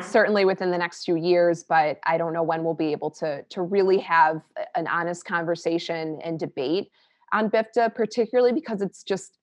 certainly 0.02 0.46
within 0.46 0.72
the 0.72 0.78
next 0.78 1.04
few 1.04 1.18
years, 1.18 1.66
but 1.68 2.00
I 2.06 2.18
don't 2.18 2.34
know 2.34 2.44
when 2.44 2.64
we'll 2.64 2.74
be 2.74 2.92
able 2.94 3.12
to 3.12 3.44
to 3.50 3.62
really 3.62 3.98
have 4.00 4.42
an 4.76 4.88
honest 4.88 5.26
conversation 5.26 6.20
and 6.24 6.40
debate 6.40 6.90
on 7.34 7.50
BIFDA, 7.50 7.94
particularly 7.94 8.54
because 8.54 8.82
it's 8.82 9.04
just 9.04 9.38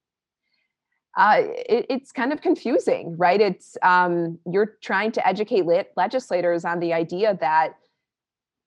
uh, 1.17 1.41
it, 1.41 1.87
it's 1.89 2.13
kind 2.13 2.33
of 2.33 2.41
confusing, 2.41 3.17
right? 3.19 3.41
It's 3.41 3.77
um, 3.83 4.39
you're 4.51 4.77
trying 4.83 5.11
to 5.13 5.27
educate 5.27 5.67
le- 5.67 5.87
legislators 5.97 6.65
on 6.65 6.79
the 6.79 6.93
idea 6.93 7.37
that 7.41 7.75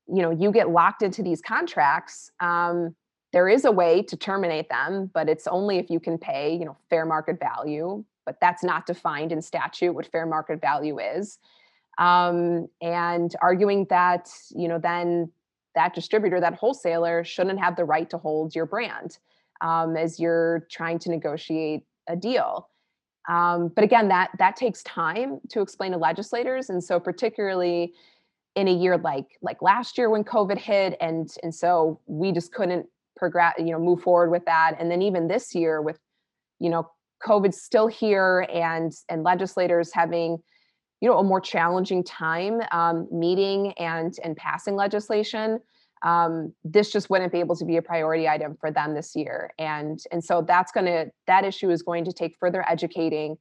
you 0.07 0.21
know 0.21 0.31
you 0.31 0.51
get 0.51 0.69
locked 0.69 1.01
into 1.01 1.23
these 1.23 1.41
contracts 1.41 2.31
um, 2.41 2.95
there 3.33 3.47
is 3.47 3.65
a 3.65 3.71
way 3.71 4.01
to 4.03 4.17
terminate 4.17 4.69
them, 4.69 5.09
but 5.13 5.29
it's 5.29 5.47
only 5.47 5.77
if 5.77 5.89
you 5.89 5.99
can 5.99 6.17
pay, 6.17 6.53
you 6.53 6.65
know, 6.65 6.77
fair 6.89 7.05
market 7.05 7.39
value. 7.39 8.03
But 8.25 8.37
that's 8.39 8.63
not 8.63 8.85
defined 8.85 9.31
in 9.31 9.41
statute 9.41 9.93
what 9.93 10.05
fair 10.05 10.25
market 10.25 10.61
value 10.61 10.99
is. 10.99 11.39
Um, 11.97 12.67
and 12.81 13.33
arguing 13.41 13.85
that, 13.89 14.29
you 14.51 14.67
know, 14.67 14.77
then 14.77 15.31
that 15.75 15.93
distributor, 15.93 16.39
that 16.39 16.55
wholesaler 16.55 17.23
shouldn't 17.23 17.59
have 17.59 17.75
the 17.75 17.85
right 17.85 18.09
to 18.09 18.17
hold 18.17 18.55
your 18.55 18.65
brand 18.65 19.17
um, 19.61 19.95
as 19.95 20.19
you're 20.19 20.67
trying 20.69 20.99
to 20.99 21.09
negotiate 21.09 21.83
a 22.07 22.15
deal. 22.15 22.67
Um, 23.29 23.69
but 23.69 23.83
again, 23.83 24.07
that 24.07 24.31
that 24.39 24.55
takes 24.55 24.81
time 24.83 25.39
to 25.49 25.61
explain 25.61 25.91
to 25.91 25.97
legislators, 25.97 26.69
and 26.69 26.83
so 26.83 26.99
particularly 26.99 27.93
in 28.55 28.67
a 28.67 28.73
year 28.73 28.97
like 28.97 29.27
like 29.41 29.61
last 29.61 29.97
year 29.97 30.09
when 30.09 30.23
COVID 30.23 30.57
hit, 30.57 30.97
and 30.99 31.29
and 31.43 31.53
so 31.53 31.99
we 32.07 32.31
just 32.31 32.51
couldn't 32.51 32.87
progress 33.21 33.53
you 33.59 33.71
know 33.71 33.79
move 33.79 34.01
forward 34.01 34.31
with 34.31 34.43
that 34.45 34.75
and 34.79 34.89
then 34.89 35.01
even 35.01 35.27
this 35.27 35.53
year 35.53 35.81
with 35.81 35.99
you 36.59 36.69
know 36.69 36.89
covid 37.23 37.53
still 37.53 37.87
here 37.87 38.47
and 38.51 38.93
and 39.09 39.23
legislators 39.23 39.91
having 39.93 40.41
you 41.01 41.09
know 41.09 41.17
a 41.17 41.23
more 41.23 41.41
challenging 41.41 42.03
time 42.03 42.61
um, 42.71 43.07
meeting 43.11 43.73
and 43.73 44.15
and 44.23 44.37
passing 44.37 44.75
legislation 44.75 45.59
um, 46.03 46.53
this 46.63 46.91
just 46.91 47.09
wouldn't 47.09 47.31
be 47.31 47.39
able 47.39 47.55
to 47.55 47.65
be 47.65 47.77
a 47.77 47.81
priority 47.81 48.27
item 48.27 48.57
for 48.59 48.71
them 48.71 48.95
this 48.95 49.15
year. 49.15 49.51
And, 49.59 49.99
and 50.11 50.23
so 50.23 50.41
that's 50.41 50.71
going 50.71 50.87
to, 50.87 51.11
that 51.27 51.45
issue 51.45 51.69
is 51.69 51.83
going 51.83 52.05
to 52.05 52.13
take 52.13 52.35
further 52.39 52.65
educating 52.67 53.37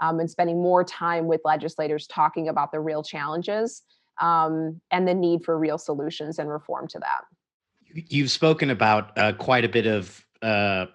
um, 0.00 0.20
and 0.20 0.30
spending 0.30 0.62
more 0.62 0.84
time 0.84 1.26
with 1.26 1.40
legislators 1.44 2.06
talking 2.06 2.48
about 2.48 2.72
the 2.72 2.80
real 2.80 3.02
challenges 3.02 3.82
um, 4.20 4.80
and 4.90 5.08
the 5.08 5.14
need 5.14 5.44
for 5.44 5.58
real 5.58 5.78
solutions 5.78 6.38
and 6.38 6.48
reform 6.48 6.86
to 6.88 6.98
that. 7.00 7.24
You've 7.92 8.30
spoken 8.30 8.70
about 8.70 9.16
uh, 9.18 9.32
quite 9.32 9.64
a 9.64 9.68
bit 9.68 9.86
of 9.86 10.24
uh, 10.42 10.86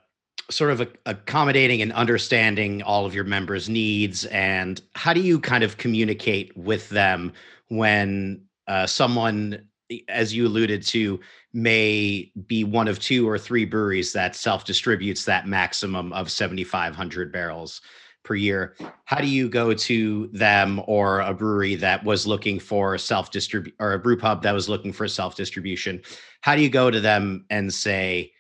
sort 0.50 0.72
of 0.72 0.88
accommodating 1.06 1.82
and 1.82 1.94
understanding 1.94 2.82
all 2.82 3.06
of 3.06 3.14
your 3.14 3.24
members' 3.24 3.70
needs. 3.70 4.26
And 4.26 4.82
how 4.96 5.14
do 5.14 5.22
you 5.22 5.40
kind 5.40 5.64
of 5.64 5.78
communicate 5.78 6.56
with 6.58 6.90
them 6.90 7.34
when 7.68 8.42
uh, 8.68 8.88
someone, 8.88 9.68
as 10.08 10.34
you 10.34 10.48
alluded 10.48 10.84
to, 10.88 11.20
may 11.54 12.32
be 12.48 12.64
one 12.64 12.88
of 12.88 13.00
two 13.00 13.28
or 13.28 13.38
three 13.38 13.66
breweries 13.66 14.14
that 14.14 14.36
self 14.36 14.66
distributes 14.66 15.26
that 15.26 15.48
maximum 15.48 16.14
of 16.14 16.32
7,500 16.32 17.32
barrels? 17.32 17.82
per 18.24 18.36
year. 18.36 18.76
How 19.06 19.18
do 19.18 19.28
you 19.28 19.50
go 19.50 19.74
to 19.74 20.28
them 20.28 20.82
or 20.86 21.22
a 21.22 21.34
brewery 21.34 21.76
that 21.76 22.04
was 22.04 22.28
looking 22.28 22.60
for 22.60 22.98
self 22.98 23.32
distribute 23.32 23.76
or 23.80 23.94
a 23.94 24.00
brew 24.00 24.18
pub 24.18 24.44
that 24.44 24.54
was 24.54 24.70
looking 24.70 24.94
for 24.94 25.08
self 25.08 25.36
distribution? 25.36 26.02
How 26.42 26.56
do 26.56 26.62
you 26.62 26.70
go 26.70 26.92
to 26.92 27.00
them 27.00 27.46
and 27.50 27.74
say, 27.74 28.32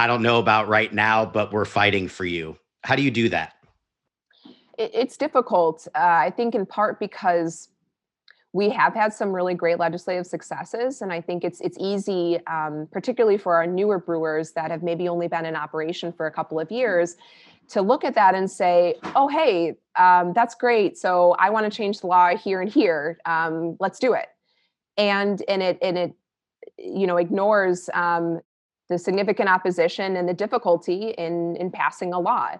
I 0.00 0.06
don't 0.06 0.22
know 0.22 0.38
about 0.38 0.66
right 0.66 0.90
now, 0.94 1.26
but 1.26 1.52
we're 1.52 1.66
fighting 1.66 2.08
for 2.08 2.24
you? 2.24 2.56
How 2.84 2.96
do 2.96 3.02
you 3.02 3.10
do 3.10 3.28
that? 3.28 3.52
It's 4.78 5.18
difficult. 5.18 5.86
Uh, 5.94 5.98
I 5.98 6.32
think 6.34 6.54
in 6.54 6.64
part 6.64 6.98
because 6.98 7.68
we 8.54 8.70
have 8.70 8.94
had 8.94 9.12
some 9.12 9.30
really 9.30 9.52
great 9.52 9.78
legislative 9.78 10.26
successes, 10.26 11.02
and 11.02 11.12
I 11.12 11.20
think 11.20 11.44
it's 11.44 11.60
it's 11.60 11.76
easy, 11.78 12.38
um, 12.46 12.88
particularly 12.90 13.36
for 13.36 13.54
our 13.54 13.66
newer 13.66 13.98
brewers 13.98 14.52
that 14.52 14.70
have 14.70 14.82
maybe 14.82 15.06
only 15.06 15.28
been 15.28 15.44
in 15.44 15.54
operation 15.54 16.14
for 16.14 16.26
a 16.26 16.30
couple 16.30 16.58
of 16.58 16.70
years, 16.70 17.18
to 17.68 17.82
look 17.82 18.02
at 18.02 18.14
that 18.14 18.34
and 18.34 18.50
say, 18.50 18.94
oh, 19.14 19.28
hey, 19.28 19.74
um, 19.98 20.32
that's 20.32 20.54
great. 20.54 20.96
So 20.96 21.36
I 21.38 21.50
want 21.50 21.70
to 21.70 21.76
change 21.76 22.00
the 22.00 22.06
law 22.06 22.34
here 22.34 22.62
and 22.62 22.72
here. 22.72 23.18
Um, 23.26 23.76
let's 23.80 23.98
do 23.98 24.14
it. 24.14 24.28
And 24.96 25.42
and 25.46 25.62
it 25.62 25.78
and 25.82 25.98
it 25.98 26.14
you 26.78 27.06
know 27.06 27.18
ignores 27.18 27.90
um, 27.92 28.40
the 28.90 28.98
significant 28.98 29.48
opposition 29.48 30.16
and 30.16 30.28
the 30.28 30.34
difficulty 30.34 31.14
in 31.16 31.56
in 31.56 31.70
passing 31.70 32.12
a 32.12 32.20
law. 32.20 32.50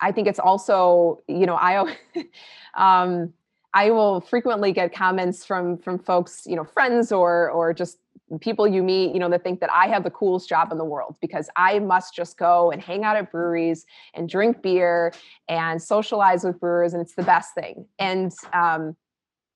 I 0.00 0.12
think 0.12 0.26
it's 0.26 0.38
also 0.38 1.22
you 1.28 1.44
know 1.44 1.56
I 1.56 1.96
um, 2.74 3.34
I 3.74 3.90
will 3.90 4.22
frequently 4.22 4.72
get 4.72 4.94
comments 4.94 5.44
from 5.44 5.76
from 5.76 5.98
folks 5.98 6.44
you 6.46 6.56
know 6.56 6.64
friends 6.64 7.12
or 7.12 7.50
or 7.50 7.74
just 7.74 7.98
people 8.40 8.66
you 8.68 8.82
meet, 8.82 9.12
you 9.12 9.18
know, 9.18 9.28
that 9.28 9.42
think 9.42 9.58
that 9.60 9.70
I 9.72 9.88
have 9.88 10.04
the 10.04 10.10
coolest 10.10 10.48
job 10.48 10.70
in 10.70 10.78
the 10.78 10.84
world 10.84 11.16
because 11.20 11.50
I 11.56 11.80
must 11.80 12.14
just 12.14 12.38
go 12.38 12.70
and 12.70 12.80
hang 12.80 13.02
out 13.02 13.16
at 13.16 13.32
breweries 13.32 13.86
and 14.14 14.28
drink 14.28 14.62
beer 14.62 15.12
and 15.48 15.82
socialize 15.82 16.44
with 16.44 16.60
brewers, 16.60 16.92
and 16.92 17.02
it's 17.02 17.14
the 17.14 17.24
best 17.24 17.54
thing. 17.54 17.86
And 17.98 18.32
um, 18.52 18.96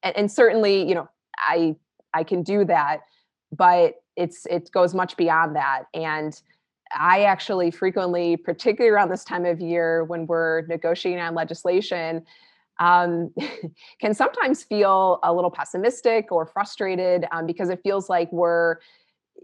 and, 0.03 0.17
and 0.17 0.33
certainly, 0.33 0.87
you 0.87 0.95
know, 0.95 1.09
I 1.39 1.77
I 2.13 2.25
can 2.25 2.43
do 2.43 2.65
that, 2.65 3.01
but 3.53 3.95
it's 4.17 4.47
it 4.47 4.71
goes 4.73 4.95
much 4.95 5.17
beyond 5.17 5.57
that. 5.57 5.85
And 5.95 6.41
I 6.97 7.25
actually 7.25 7.71
frequently, 7.71 8.37
particularly 8.37 8.95
around 8.95 9.11
this 9.11 9.25
time 9.25 9.45
of 9.45 9.61
year 9.61 10.05
when 10.05 10.27
we're 10.27 10.63
negotiating 10.67 11.21
on 11.21 11.35
legislation, 11.35 12.25
um, 12.81 13.33
can 14.01 14.15
sometimes 14.15 14.63
feel 14.63 15.19
a 15.23 15.33
little 15.33 15.51
pessimistic 15.51 16.31
or 16.31 16.47
frustrated 16.47 17.27
um, 17.33 17.47
because 17.47 17.69
it 17.69 17.81
feels 17.83 18.09
like 18.09 18.31
we're 18.33 18.79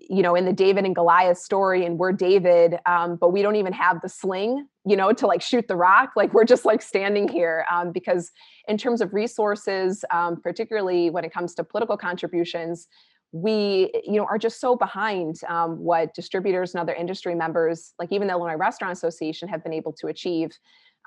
you 0.08 0.22
know 0.22 0.36
in 0.36 0.44
the 0.44 0.52
david 0.52 0.84
and 0.84 0.94
goliath 0.94 1.36
story 1.36 1.84
and 1.84 1.98
we're 1.98 2.12
david 2.12 2.78
um, 2.86 3.16
but 3.16 3.30
we 3.30 3.42
don't 3.42 3.56
even 3.56 3.72
have 3.72 4.00
the 4.00 4.08
sling 4.08 4.66
you 4.86 4.96
know 4.96 5.12
to 5.12 5.26
like 5.26 5.42
shoot 5.42 5.66
the 5.66 5.74
rock 5.76 6.12
like 6.16 6.32
we're 6.32 6.44
just 6.44 6.64
like 6.64 6.80
standing 6.80 7.28
here 7.28 7.66
um, 7.70 7.90
because 7.90 8.30
in 8.68 8.78
terms 8.78 9.00
of 9.00 9.12
resources 9.12 10.04
um, 10.12 10.40
particularly 10.40 11.10
when 11.10 11.24
it 11.24 11.32
comes 11.32 11.54
to 11.54 11.64
political 11.64 11.96
contributions 11.96 12.86
we 13.32 13.90
you 14.04 14.16
know 14.16 14.24
are 14.24 14.38
just 14.38 14.60
so 14.60 14.74
behind 14.74 15.36
um, 15.48 15.78
what 15.78 16.12
distributors 16.14 16.74
and 16.74 16.80
other 16.80 16.94
industry 16.94 17.34
members 17.34 17.94
like 17.98 18.10
even 18.10 18.26
the 18.26 18.34
illinois 18.34 18.56
restaurant 18.56 18.92
association 18.92 19.48
have 19.48 19.62
been 19.62 19.72
able 19.72 19.92
to 19.92 20.08
achieve 20.08 20.50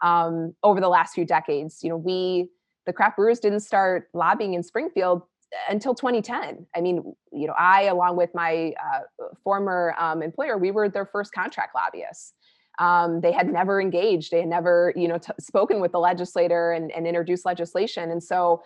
um, 0.04 0.54
over 0.64 0.80
the 0.80 0.90
last 0.90 1.14
few 1.14 1.26
decades. 1.26 1.80
You 1.82 1.90
know, 1.90 1.98
we 1.98 2.50
the 2.86 2.94
craft 2.94 3.16
brewers 3.16 3.40
didn't 3.40 3.62
start 3.62 4.10
lobbying 4.14 4.54
in 4.54 4.62
Springfield 4.62 5.24
until 5.70 5.96
2010. 5.96 6.66
I 6.76 6.82
mean, 6.82 7.16
you 7.32 7.48
know, 7.48 7.54
I 7.58 7.84
along 7.84 8.18
with 8.18 8.32
my 8.34 8.74
uh, 8.84 9.26
former 9.44 9.96
um, 9.98 10.22
employer, 10.22 10.58
we 10.58 10.72
were 10.72 10.90
their 10.90 11.06
first 11.06 11.32
contract 11.34 11.76
lobbyists. 11.76 12.34
Um, 12.80 13.22
they 13.22 13.32
had 13.32 13.52
never 13.52 13.80
engaged, 13.80 14.32
they 14.32 14.40
had 14.40 14.50
never, 14.50 14.94
you 14.96 15.08
know, 15.08 15.20
t- 15.20 15.32
spoken 15.40 15.80
with 15.80 15.92
the 15.92 16.00
legislator 16.00 16.72
and, 16.72 16.92
and 16.92 17.06
introduced 17.06 17.46
legislation. 17.46 18.10
And 18.10 18.22
so, 18.22 18.64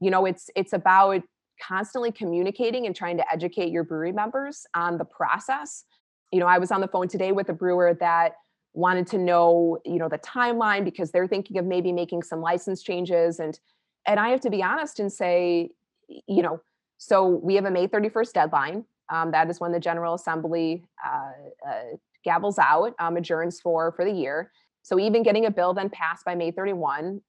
you 0.00 0.10
know, 0.10 0.24
it's 0.24 0.50
it's 0.56 0.72
about 0.72 1.22
constantly 1.66 2.12
communicating 2.12 2.86
and 2.86 2.94
trying 2.94 3.16
to 3.16 3.24
educate 3.32 3.70
your 3.70 3.84
brewery 3.84 4.12
members 4.12 4.66
on 4.74 4.98
the 4.98 5.04
process. 5.04 5.84
You 6.32 6.40
know, 6.40 6.46
I 6.46 6.58
was 6.58 6.70
on 6.70 6.80
the 6.80 6.88
phone 6.88 7.08
today 7.08 7.32
with 7.32 7.48
a 7.48 7.52
brewer 7.52 7.96
that 8.00 8.32
wanted 8.74 9.06
to 9.06 9.18
know 9.18 9.78
you 9.84 9.98
know 9.98 10.08
the 10.08 10.18
timeline 10.18 10.84
because 10.84 11.10
they're 11.10 11.28
thinking 11.28 11.58
of 11.58 11.64
maybe 11.64 11.92
making 11.92 12.22
some 12.22 12.40
license 12.40 12.82
changes 12.82 13.38
and 13.38 13.60
and 14.06 14.18
i 14.18 14.30
have 14.30 14.40
to 14.40 14.50
be 14.50 14.62
honest 14.62 14.98
and 14.98 15.12
say 15.12 15.68
you 16.08 16.42
know 16.42 16.60
so 16.98 17.26
we 17.26 17.54
have 17.54 17.64
a 17.64 17.70
may 17.70 17.86
31st 17.86 18.32
deadline 18.32 18.84
um, 19.10 19.30
that 19.30 19.50
is 19.50 19.60
when 19.60 19.72
the 19.72 19.80
general 19.80 20.14
assembly 20.14 20.84
uh, 21.04 21.68
uh, 21.68 21.82
gavels 22.26 22.58
out 22.58 22.94
um, 22.98 23.16
adjourns 23.16 23.60
for 23.60 23.92
for 23.92 24.04
the 24.04 24.12
year 24.12 24.50
so 24.82 24.98
even 24.98 25.22
getting 25.22 25.44
a 25.44 25.50
bill 25.50 25.74
then 25.74 25.90
passed 25.90 26.24
by 26.24 26.34
may 26.34 26.50
31 26.50 27.20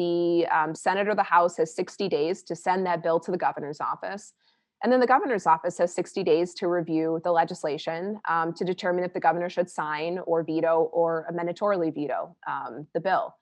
the 0.00 0.46
um, 0.48 0.74
senate 0.74 1.06
or 1.06 1.14
the 1.14 1.22
house 1.22 1.56
has 1.58 1.74
60 1.74 2.08
days 2.08 2.42
to 2.42 2.56
send 2.56 2.86
that 2.86 3.02
bill 3.02 3.20
to 3.20 3.30
the 3.30 3.42
governor's 3.46 3.80
office 3.80 4.32
and 4.82 4.92
then 4.92 5.00
the 5.00 5.06
governor's 5.06 5.46
office 5.46 5.76
has 5.78 5.94
60 5.94 6.24
days 6.24 6.54
to 6.54 6.68
review 6.68 7.20
the 7.22 7.32
legislation 7.32 8.18
um, 8.28 8.54
to 8.54 8.64
determine 8.64 9.04
if 9.04 9.12
the 9.12 9.20
governor 9.20 9.50
should 9.50 9.68
sign 9.68 10.18
or 10.26 10.42
veto 10.42 10.88
or 10.92 11.26
mandatorily 11.32 11.94
veto 11.94 12.34
um, 12.48 12.86
the 12.94 13.00
bill. 13.00 13.34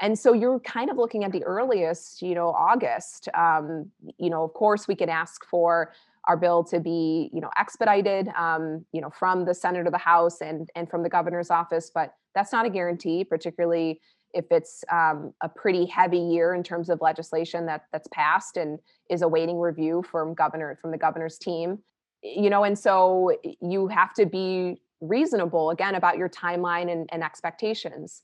And 0.00 0.18
so 0.18 0.34
you're 0.34 0.60
kind 0.60 0.90
of 0.90 0.98
looking 0.98 1.24
at 1.24 1.32
the 1.32 1.42
earliest, 1.44 2.20
you 2.20 2.34
know, 2.34 2.48
August. 2.48 3.30
Um, 3.32 3.90
you 4.18 4.28
know, 4.28 4.44
of 4.44 4.52
course, 4.52 4.86
we 4.86 4.94
can 4.94 5.08
ask 5.08 5.46
for 5.46 5.94
our 6.28 6.36
bill 6.36 6.64
to 6.64 6.80
be, 6.80 7.30
you 7.32 7.40
know, 7.40 7.50
expedited, 7.56 8.28
um, 8.36 8.84
you 8.92 9.00
know, 9.00 9.08
from 9.08 9.46
the 9.46 9.54
Senate 9.54 9.86
or 9.86 9.90
the 9.90 9.96
House 9.96 10.42
and 10.42 10.68
and 10.74 10.90
from 10.90 11.02
the 11.02 11.08
governor's 11.08 11.50
office, 11.50 11.90
but 11.94 12.12
that's 12.34 12.52
not 12.52 12.66
a 12.66 12.70
guarantee, 12.70 13.24
particularly 13.24 14.00
if 14.36 14.44
it's 14.50 14.84
um, 14.92 15.32
a 15.42 15.48
pretty 15.48 15.86
heavy 15.86 16.18
year 16.18 16.54
in 16.54 16.62
terms 16.62 16.90
of 16.90 17.00
legislation 17.00 17.66
that 17.66 17.86
that's 17.92 18.08
passed 18.12 18.56
and 18.56 18.78
is 19.10 19.22
awaiting 19.22 19.58
review 19.58 20.04
from 20.10 20.34
governor 20.34 20.78
from 20.80 20.90
the 20.90 20.98
governor's 20.98 21.38
team 21.38 21.78
you 22.22 22.50
know 22.50 22.64
and 22.64 22.78
so 22.78 23.32
you 23.60 23.88
have 23.88 24.12
to 24.14 24.26
be 24.26 24.80
reasonable 25.00 25.70
again 25.70 25.94
about 25.94 26.18
your 26.18 26.28
timeline 26.28 26.90
and, 26.90 27.08
and 27.12 27.22
expectations. 27.22 28.22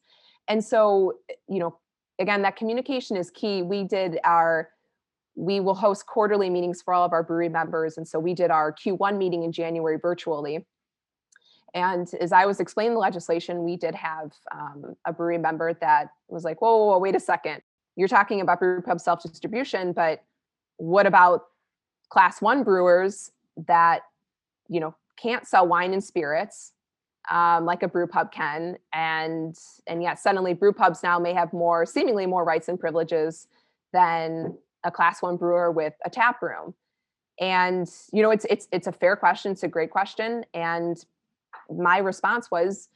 And 0.48 0.64
so 0.64 1.14
you 1.48 1.59
know 1.59 1.79
again 2.18 2.42
that 2.42 2.57
communication 2.57 3.16
is 3.16 3.31
key. 3.31 3.62
We 3.62 3.85
did 3.85 4.18
our 4.25 4.70
we 5.35 5.61
will 5.61 5.75
host 5.75 6.07
quarterly 6.07 6.51
meetings 6.51 6.83
for 6.83 6.92
all 6.92 7.05
of 7.05 7.12
our 7.12 7.22
brewery 7.22 7.48
members 7.48 7.96
and 7.96 8.07
so 8.07 8.18
we 8.18 8.35
did 8.35 8.51
our 8.51 8.70
q1 8.70 9.16
meeting 9.16 9.44
in 9.44 9.51
january 9.51 9.96
virtually 9.96 10.66
and 11.75 12.09
as 12.21 12.33
I 12.33 12.45
was 12.45 12.61
explaining 12.61 12.95
the 12.95 13.01
legislation, 13.01 13.65
we 13.65 13.77
did 13.77 13.95
have 13.95 14.33
um, 14.53 14.95
a 15.07 15.13
brewery 15.13 15.39
member 15.39 15.73
that 15.75 16.11
was 16.29 16.45
like, 16.45 16.61
whoa, 16.61 16.77
whoa, 16.77 16.87
whoa, 16.93 16.99
wait 16.99 17.17
a 17.17 17.21
second. 17.21 17.63
You're 17.97 18.09
talking 18.09 18.41
about 18.41 18.59
brew 18.59 18.83
pub 18.83 19.01
self 19.01 19.23
distribution, 19.23 19.93
but 19.93 20.23
what 20.77 21.07
about 21.07 21.45
class 22.11 22.43
one 22.43 22.63
brewers 22.63 23.31
that, 23.67 24.03
you 24.69 24.81
know, 24.81 24.95
can't 25.17 25.47
sell 25.47 25.67
wine 25.67 25.93
and 25.93 26.05
spirits 26.05 26.73
um, 27.31 27.65
like 27.65 27.83
a 27.83 27.89
brew 27.89 28.07
pub 28.07 28.33
can? 28.33 28.77
And, 28.93 29.57
and 29.87 30.03
yet 30.03 30.19
suddenly 30.19 30.53
brew 30.53 30.73
pubs 30.73 31.03
now 31.03 31.19
may 31.19 31.33
have 31.33 31.53
more, 31.53 31.87
seemingly 31.87 32.27
more 32.27 32.45
rights 32.45 32.69
and 32.69 32.79
privileges 32.79 33.47
than 33.95 34.59
a 34.85 34.90
class 34.90 35.23
one 35.23 35.37
brewer 35.37 35.71
with 35.71 35.94
a 36.05 36.11
tap 36.11 36.42
room 36.42 36.75
and 37.40 37.88
you 38.13 38.23
know 38.23 38.31
it's 38.31 38.44
it's 38.51 38.69
it's 38.73 38.87
a 38.87 38.92
fair 38.92 39.17
question 39.17 39.53
it's 39.53 39.63
a 39.63 39.69
great 39.69 39.90
question 39.90 40.44
and 40.53 41.07
my 41.79 41.98
response 41.98 42.50
was 42.50 42.88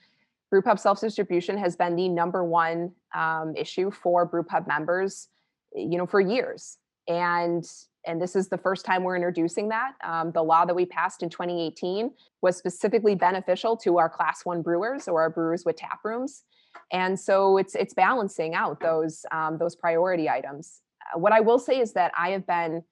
brewpub 0.52 0.78
self-distribution 0.78 1.58
has 1.58 1.76
been 1.76 1.96
the 1.96 2.08
number 2.08 2.44
one 2.44 2.92
um, 3.14 3.54
issue 3.56 3.90
for 3.90 4.28
brewpub 4.28 4.66
members 4.66 5.28
you 5.76 5.98
know 5.98 6.06
for 6.06 6.20
years. 6.20 6.78
And 7.08 7.64
and 8.06 8.22
this 8.22 8.36
is 8.36 8.48
the 8.48 8.58
first 8.58 8.84
time 8.84 9.02
we're 9.02 9.16
introducing 9.16 9.68
that. 9.70 9.92
Um, 10.04 10.30
the 10.30 10.42
law 10.42 10.64
that 10.64 10.74
we 10.74 10.86
passed 10.86 11.24
in 11.24 11.28
2018 11.28 12.12
was 12.40 12.56
specifically 12.56 13.16
beneficial 13.16 13.76
to 13.78 13.98
our 13.98 14.08
class 14.08 14.44
one 14.44 14.62
brewers 14.62 15.08
or 15.08 15.20
our 15.20 15.30
brewers 15.30 15.64
with 15.64 15.76
tap 15.76 16.00
rooms. 16.04 16.44
And 16.92 17.18
so 17.18 17.58
it's 17.58 17.74
it's 17.74 17.94
balancing 17.94 18.54
out 18.54 18.80
those 18.80 19.24
um, 19.32 19.58
those 19.58 19.76
priority 19.76 20.28
items. 20.28 20.80
Uh, 21.14 21.18
what 21.18 21.32
i 21.32 21.40
will 21.40 21.58
say 21.58 21.78
is 21.78 21.92
that 21.92 22.12
i 22.18 22.30
have 22.30 22.46
been 22.46 22.82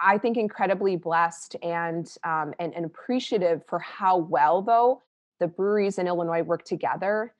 I 0.00 0.18
think 0.18 0.36
incredibly 0.36 0.96
blessed 0.96 1.56
and, 1.62 2.10
um, 2.24 2.54
and 2.58 2.74
and 2.74 2.84
appreciative 2.84 3.62
for 3.66 3.78
how 3.78 4.18
well 4.18 4.62
though 4.62 5.02
the 5.40 5.46
breweries 5.46 5.98
in 5.98 6.06
Illinois 6.06 6.42
work 6.42 6.64
together. 6.64 7.34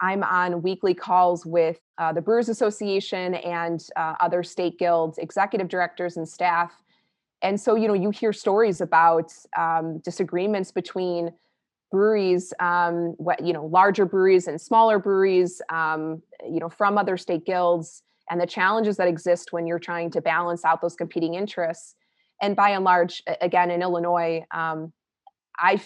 I'm 0.00 0.24
on 0.24 0.62
weekly 0.62 0.94
calls 0.94 1.46
with 1.46 1.78
uh, 1.98 2.12
the 2.12 2.20
Brewers 2.20 2.48
Association 2.48 3.34
and 3.34 3.84
uh, 3.96 4.14
other 4.20 4.42
state 4.42 4.78
guilds, 4.78 5.18
executive 5.18 5.68
directors 5.68 6.16
and 6.16 6.28
staff. 6.28 6.72
And 7.40 7.60
so, 7.60 7.76
you 7.76 7.86
know, 7.86 7.94
you 7.94 8.10
hear 8.10 8.32
stories 8.32 8.80
about 8.80 9.32
um, 9.56 9.98
disagreements 9.98 10.72
between 10.72 11.32
breweries, 11.90 12.52
um, 12.58 13.14
what 13.18 13.44
you 13.44 13.52
know, 13.52 13.66
larger 13.66 14.04
breweries 14.04 14.48
and 14.48 14.60
smaller 14.60 14.98
breweries, 14.98 15.62
um, 15.68 16.22
you 16.44 16.58
know, 16.58 16.68
from 16.68 16.98
other 16.98 17.16
state 17.16 17.44
guilds, 17.44 18.02
and 18.30 18.40
the 18.40 18.46
challenges 18.46 18.96
that 18.96 19.08
exist 19.08 19.52
when 19.52 19.66
you're 19.66 19.78
trying 19.78 20.10
to 20.10 20.20
balance 20.20 20.64
out 20.64 20.80
those 20.80 20.96
competing 20.96 21.34
interests 21.34 21.94
and 22.42 22.56
by 22.56 22.70
and 22.70 22.84
large, 22.84 23.22
again 23.40 23.70
in 23.70 23.80
Illinois, 23.80 24.44
um, 24.50 24.92
I 25.58 25.80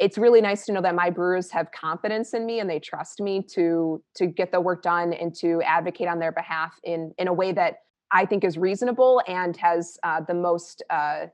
it's 0.00 0.16
really 0.16 0.40
nice 0.40 0.64
to 0.64 0.72
know 0.72 0.80
that 0.80 0.94
my 0.94 1.10
brewers 1.10 1.50
have 1.50 1.70
confidence 1.72 2.32
in 2.32 2.46
me 2.46 2.58
and 2.58 2.70
they 2.70 2.80
trust 2.80 3.20
me 3.20 3.42
to 3.42 4.02
to 4.16 4.26
get 4.26 4.50
the 4.50 4.60
work 4.60 4.82
done 4.82 5.12
and 5.12 5.34
to 5.36 5.60
advocate 5.62 6.08
on 6.08 6.18
their 6.18 6.32
behalf 6.32 6.80
in 6.82 7.12
in 7.18 7.28
a 7.28 7.32
way 7.32 7.52
that 7.52 7.80
I 8.10 8.24
think 8.24 8.42
is 8.42 8.58
reasonable 8.58 9.22
and 9.28 9.56
has 9.58 9.98
uh, 10.02 10.22
the 10.22 10.34
most 10.34 10.82
uh, 10.90 11.26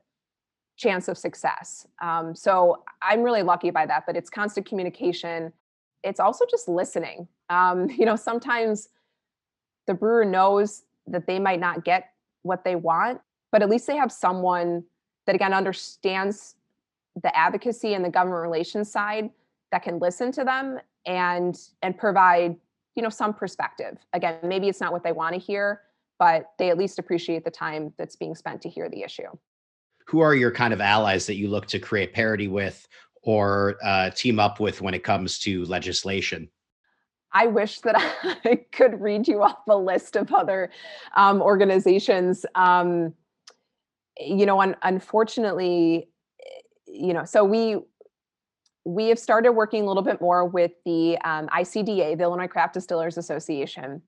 chance 0.75 1.07
of 1.07 1.17
success. 1.17 1.87
Um, 2.01 2.35
so 2.35 2.83
I'm 3.01 3.23
really 3.23 3.41
lucky 3.41 3.71
by 3.71 3.85
that. 3.87 4.03
But 4.05 4.15
it's 4.15 4.29
constant 4.29 4.67
communication. 4.67 5.53
It's 6.03 6.19
also 6.19 6.45
just 6.49 6.67
listening. 6.67 7.27
Um, 7.49 7.89
you 7.97 8.05
know, 8.05 8.17
sometimes 8.17 8.89
the 9.87 9.93
brewer 9.93 10.25
knows 10.25 10.83
that 11.07 11.25
they 11.25 11.39
might 11.39 11.61
not 11.61 11.85
get 11.85 12.09
what 12.43 12.63
they 12.65 12.75
want 12.75 13.21
but 13.51 13.61
at 13.61 13.69
least 13.69 13.87
they 13.87 13.95
have 13.95 14.11
someone 14.11 14.83
that 15.25 15.35
again 15.35 15.53
understands 15.53 16.55
the 17.21 17.35
advocacy 17.35 17.93
and 17.93 18.05
the 18.05 18.09
government 18.09 18.41
relations 18.41 18.91
side 18.91 19.29
that 19.71 19.83
can 19.83 19.99
listen 19.99 20.31
to 20.31 20.43
them 20.43 20.79
and 21.05 21.57
and 21.81 21.97
provide 21.97 22.55
you 22.95 23.03
know 23.03 23.09
some 23.09 23.33
perspective. 23.33 23.97
Again 24.13 24.37
maybe 24.43 24.67
it's 24.67 24.81
not 24.81 24.91
what 24.91 25.03
they 25.03 25.11
want 25.11 25.33
to 25.33 25.39
hear 25.39 25.81
but 26.19 26.51
they 26.57 26.69
at 26.69 26.77
least 26.77 26.99
appreciate 26.99 27.43
the 27.43 27.51
time 27.51 27.93
that's 27.97 28.15
being 28.15 28.35
spent 28.35 28.61
to 28.61 28.69
hear 28.69 28.89
the 28.89 29.03
issue. 29.03 29.29
Who 30.07 30.21
are 30.21 30.33
your 30.33 30.51
kind 30.51 30.73
of 30.73 30.81
allies 30.81 31.25
that 31.27 31.35
you 31.35 31.47
look 31.47 31.67
to 31.67 31.79
create 31.79 32.13
parity 32.13 32.47
with 32.47 32.87
or 33.23 33.77
uh, 33.83 34.09
team 34.11 34.39
up 34.39 34.59
with 34.59 34.81
when 34.81 34.93
it 34.93 35.03
comes 35.03 35.39
to 35.39 35.65
legislation? 35.65 36.49
I 37.33 37.47
wish 37.47 37.81
that 37.81 37.95
I 38.45 38.61
could 38.71 39.01
read 39.01 39.27
you 39.27 39.43
off 39.43 39.59
a 39.67 39.77
list 39.77 40.15
of 40.15 40.33
other 40.33 40.71
um, 41.15 41.41
organizations. 41.41 42.45
Um, 42.55 43.13
you 44.19 44.45
know, 44.45 44.61
un- 44.61 44.75
unfortunately, 44.83 46.09
you 46.87 47.13
know, 47.13 47.23
so 47.23 47.43
we 47.43 47.77
we 48.85 49.07
have 49.09 49.19
started 49.19 49.51
working 49.51 49.83
a 49.83 49.85
little 49.85 50.03
bit 50.03 50.21
more 50.21 50.45
with 50.45 50.71
the 50.85 51.17
um, 51.25 51.47
ICDA, 51.47 52.17
the 52.17 52.23
Illinois 52.23 52.47
Craft 52.47 52.73
Distillers 52.73 53.17
Association. 53.17 54.01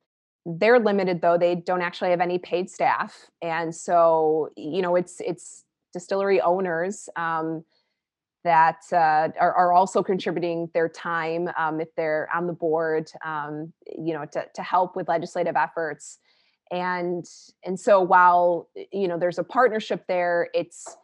They're 0.45 0.79
limited 0.79 1.21
though; 1.21 1.37
they 1.37 1.55
don't 1.55 1.81
actually 1.81 2.11
have 2.11 2.21
any 2.21 2.37
paid 2.37 2.69
staff, 2.69 3.29
and 3.41 3.75
so 3.75 4.49
you 4.55 4.81
know, 4.81 4.95
it's 4.95 5.19
it's 5.19 5.65
distillery 5.93 6.39
owners 6.39 7.09
um, 7.15 7.63
that 8.43 8.81
uh, 8.93 9.29
are, 9.39 9.53
are, 9.53 9.73
also 9.73 10.01
contributing 10.03 10.69
their 10.73 10.87
time 10.87 11.49
um, 11.57 11.81
if 11.81 11.93
they're 11.95 12.29
on 12.33 12.47
the 12.47 12.53
board, 12.53 13.11
um, 13.25 13.73
you 13.97 14.13
know, 14.13 14.23
to, 14.23 14.45
to 14.53 14.61
help 14.61 14.95
with 14.95 15.07
legislative 15.07 15.55
efforts 15.55 16.19
and 16.71 17.25
and 17.65 17.79
so 17.79 18.01
while 18.01 18.69
you 18.91 19.07
know 19.07 19.17
there's 19.17 19.39
a 19.39 19.43
partnership 19.43 20.03
there 20.07 20.49
it's 20.53 20.97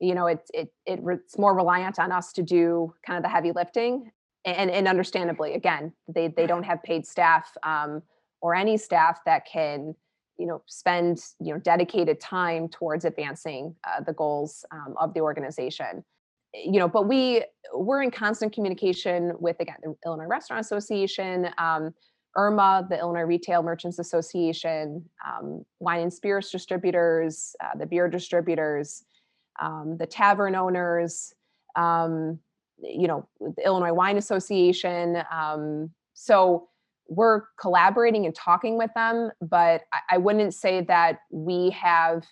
you 0.00 0.14
know 0.14 0.26
it, 0.26 0.40
it, 0.54 0.72
it 0.86 1.00
it's 1.06 1.38
more 1.38 1.54
reliant 1.54 1.98
on 1.98 2.10
us 2.10 2.32
to 2.32 2.42
do 2.42 2.92
kind 3.06 3.16
of 3.16 3.22
the 3.22 3.28
heavy 3.28 3.52
lifting 3.52 4.10
and 4.44 4.70
and 4.70 4.88
understandably 4.88 5.54
again 5.54 5.92
they 6.08 6.28
they 6.28 6.46
don't 6.46 6.64
have 6.64 6.82
paid 6.82 7.06
staff 7.06 7.52
um, 7.62 8.02
or 8.40 8.54
any 8.54 8.76
staff 8.76 9.20
that 9.24 9.46
can 9.46 9.94
you 10.38 10.46
know 10.46 10.62
spend 10.66 11.18
you 11.40 11.52
know 11.52 11.60
dedicated 11.60 12.20
time 12.20 12.68
towards 12.68 13.04
advancing 13.04 13.74
uh, 13.86 14.02
the 14.02 14.12
goals 14.12 14.64
um, 14.72 14.94
of 15.00 15.14
the 15.14 15.20
organization. 15.20 16.04
You 16.54 16.80
know 16.80 16.88
but 16.88 17.08
we 17.08 17.44
we're 17.72 18.02
in 18.02 18.10
constant 18.10 18.52
communication 18.52 19.32
with 19.38 19.56
again 19.60 19.76
the 19.82 19.94
illinois 20.04 20.26
restaurant 20.26 20.64
association 20.64 21.48
um, 21.58 21.94
IRMA, 22.36 22.86
the 22.88 22.98
Illinois 22.98 23.22
Retail 23.22 23.62
Merchants 23.62 23.98
Association, 23.98 25.04
um, 25.26 25.64
wine 25.80 26.00
and 26.00 26.12
spirits 26.12 26.50
distributors, 26.50 27.54
uh, 27.62 27.76
the 27.78 27.86
beer 27.86 28.08
distributors, 28.08 29.04
um, 29.60 29.96
the 29.98 30.06
tavern 30.06 30.54
owners, 30.54 31.34
um, 31.76 32.38
you 32.78 33.06
know, 33.06 33.28
the 33.40 33.62
Illinois 33.64 33.92
Wine 33.92 34.16
Association. 34.16 35.22
Um, 35.30 35.90
so 36.14 36.68
we're 37.08 37.42
collaborating 37.60 38.24
and 38.24 38.34
talking 38.34 38.78
with 38.78 38.90
them, 38.94 39.30
but 39.40 39.82
I, 39.92 39.98
I, 40.12 40.18
wouldn't 40.18 40.54
say 40.54 40.80
that 40.82 41.18
we 41.30 41.70
have, 41.70 42.24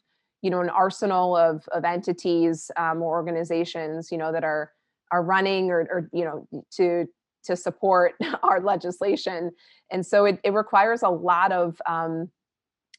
you 0.43 0.51
know, 0.51 0.61
an 0.61 0.71
arsenal 0.71 1.37
of, 1.37 1.67
of 1.73 1.85
entities 1.85 2.71
um, 2.77 3.03
or 3.03 3.15
organizations, 3.15 4.11
you 4.11 4.19
know, 4.19 4.33
that 4.33 4.45
are 4.45 4.73
are 5.11 5.23
running 5.23 5.71
or, 5.71 5.81
or 5.91 6.09
you 6.13 6.25
know 6.25 6.47
to 6.73 7.07
to 7.45 7.57
support 7.57 8.15
our 8.43 8.61
legislation. 8.61 9.51
And 9.91 10.05
so 10.05 10.25
it, 10.25 10.39
it 10.45 10.53
requires 10.53 11.03
a 11.03 11.09
lot 11.09 11.53
of 11.53 11.81
um, 11.87 12.31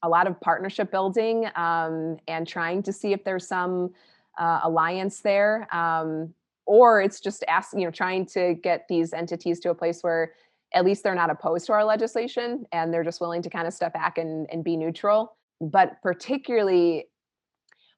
a 0.03 0.09
lot 0.09 0.27
of 0.27 0.39
partnership 0.41 0.91
building 0.91 1.47
um, 1.55 2.17
and 2.27 2.47
trying 2.47 2.81
to 2.83 2.91
see 2.91 3.13
if 3.13 3.23
there's 3.23 3.47
some 3.47 3.91
uh, 4.39 4.61
alliance 4.63 5.19
there 5.19 5.67
um, 5.75 6.33
or 6.65 7.01
it's 7.01 7.19
just 7.19 7.43
asking 7.47 7.81
you 7.81 7.85
know 7.85 7.91
trying 7.91 8.25
to 8.25 8.55
get 8.55 8.87
these 8.87 9.13
entities 9.13 9.59
to 9.59 9.69
a 9.69 9.75
place 9.75 10.01
where 10.01 10.31
at 10.73 10.85
least 10.85 11.03
they're 11.03 11.15
not 11.15 11.29
opposed 11.29 11.65
to 11.67 11.73
our 11.73 11.83
legislation 11.83 12.65
and 12.71 12.93
they're 12.93 13.03
just 13.03 13.19
willing 13.19 13.41
to 13.41 13.49
kind 13.49 13.67
of 13.67 13.73
step 13.73 13.93
back 13.93 14.17
and, 14.17 14.47
and 14.51 14.63
be 14.63 14.77
neutral. 14.77 15.35
But 15.59 16.01
particularly 16.01 17.05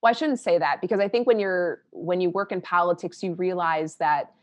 well 0.01 0.09
i 0.09 0.13
shouldn't 0.13 0.39
say 0.39 0.59
that 0.59 0.81
because 0.81 0.99
i 0.99 1.07
think 1.07 1.25
when 1.25 1.39
you're 1.39 1.83
when 1.91 2.19
you 2.19 2.29
work 2.29 2.51
in 2.51 2.61
politics 2.61 3.23
you 3.23 3.33
realize 3.35 3.95
that 3.95 4.33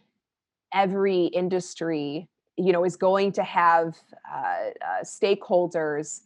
every 0.73 1.27
industry 1.27 2.29
you 2.57 2.73
know 2.73 2.85
is 2.85 2.97
going 2.97 3.33
to 3.33 3.43
have 3.43 3.97
uh, 4.31 4.37
uh, 4.37 5.03
stakeholders 5.03 6.21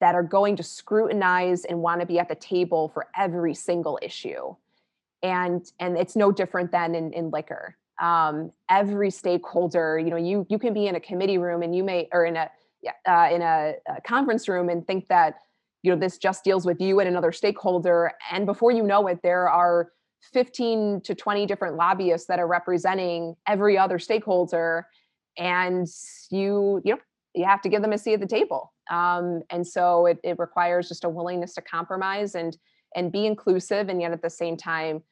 that 0.00 0.14
are 0.14 0.22
going 0.22 0.56
to 0.56 0.62
scrutinize 0.62 1.64
and 1.64 1.80
want 1.80 2.00
to 2.00 2.06
be 2.06 2.18
at 2.18 2.28
the 2.28 2.34
table 2.34 2.90
for 2.92 3.06
every 3.16 3.54
single 3.54 3.98
issue. 4.02 4.54
And 5.22 5.64
and 5.80 5.96
it's 5.96 6.16
no 6.16 6.30
different 6.30 6.72
than 6.72 6.94
in, 6.94 7.12
in 7.12 7.30
liquor. 7.30 7.76
Um, 8.02 8.52
every 8.68 9.10
stakeholder 9.10 9.98
you 9.98 10.10
know 10.10 10.16
you 10.16 10.46
you 10.50 10.58
can 10.58 10.74
be 10.74 10.88
in 10.88 10.96
a 10.96 11.00
committee 11.00 11.38
room 11.38 11.62
and 11.62 11.74
you 11.74 11.84
may 11.84 12.08
or 12.12 12.24
in 12.26 12.36
a 12.36 12.50
uh, 13.08 13.28
in 13.32 13.40
a, 13.40 13.74
a 13.88 14.00
conference 14.02 14.48
room 14.48 14.68
and 14.68 14.86
think 14.86 15.06
that 15.08 15.38
you 15.82 15.90
know 15.90 15.98
this 15.98 16.18
just 16.18 16.44
deals 16.44 16.66
with 16.66 16.80
you 16.80 17.00
and 17.00 17.08
another 17.08 17.32
stakeholder 17.32 18.12
and 18.32 18.46
before 18.46 18.72
you 18.72 18.82
know 18.82 19.06
it 19.06 19.20
there 19.22 19.48
are 19.48 19.92
15 20.32 21.02
to 21.02 21.14
20 21.14 21.46
different 21.46 21.76
lobbyists 21.76 22.26
that 22.28 22.38
are 22.38 22.46
representing 22.46 23.34
every 23.46 23.76
other 23.78 23.98
stakeholder 23.98 24.86
and 25.36 25.86
you 26.30 26.80
you 26.84 26.94
know 26.94 27.00
you 27.34 27.44
have 27.44 27.60
to 27.62 27.68
give 27.68 27.82
them 27.82 27.92
a 27.92 27.98
seat 27.98 28.14
at 28.14 28.20
the 28.20 28.26
table. 28.26 28.72
Um, 28.90 29.42
and 29.50 29.66
so 29.66 30.06
it, 30.06 30.18
it 30.22 30.38
requires 30.38 30.88
just 30.88 31.04
a 31.04 31.08
willingness 31.08 31.54
to 31.54 31.62
compromise 31.62 32.34
and 32.34 32.56
and 32.94 33.10
be 33.10 33.26
inclusive 33.26 33.88
and 33.88 34.00
yet 34.00 34.12
at 34.12 34.22
the 34.22 34.30
same 34.30 34.56
time 34.56 35.02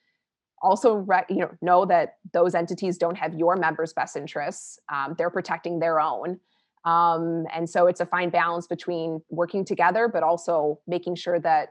also 0.63 0.95
re- 0.95 1.25
you 1.29 1.39
know 1.39 1.51
know 1.61 1.85
that 1.87 2.17
those 2.33 2.55
entities 2.55 2.97
don't 2.97 3.17
have 3.17 3.35
your 3.35 3.57
members 3.57 3.93
best 3.93 4.17
interests. 4.17 4.79
Um, 4.93 5.15
they're 5.19 5.31
protecting 5.31 5.81
their 5.81 6.01
own. 6.01 6.39
Um, 6.85 7.47
and 7.55 7.71
so 7.71 7.87
it's 7.87 8.01
a 8.01 8.07
fine 8.07 8.31
balance 8.31 8.67
between 8.67 9.23
working 9.31 9.65
together 9.65 10.09
but 10.09 10.23
also 10.23 10.81
making 10.87 11.15
sure 11.15 11.39
that 11.41 11.71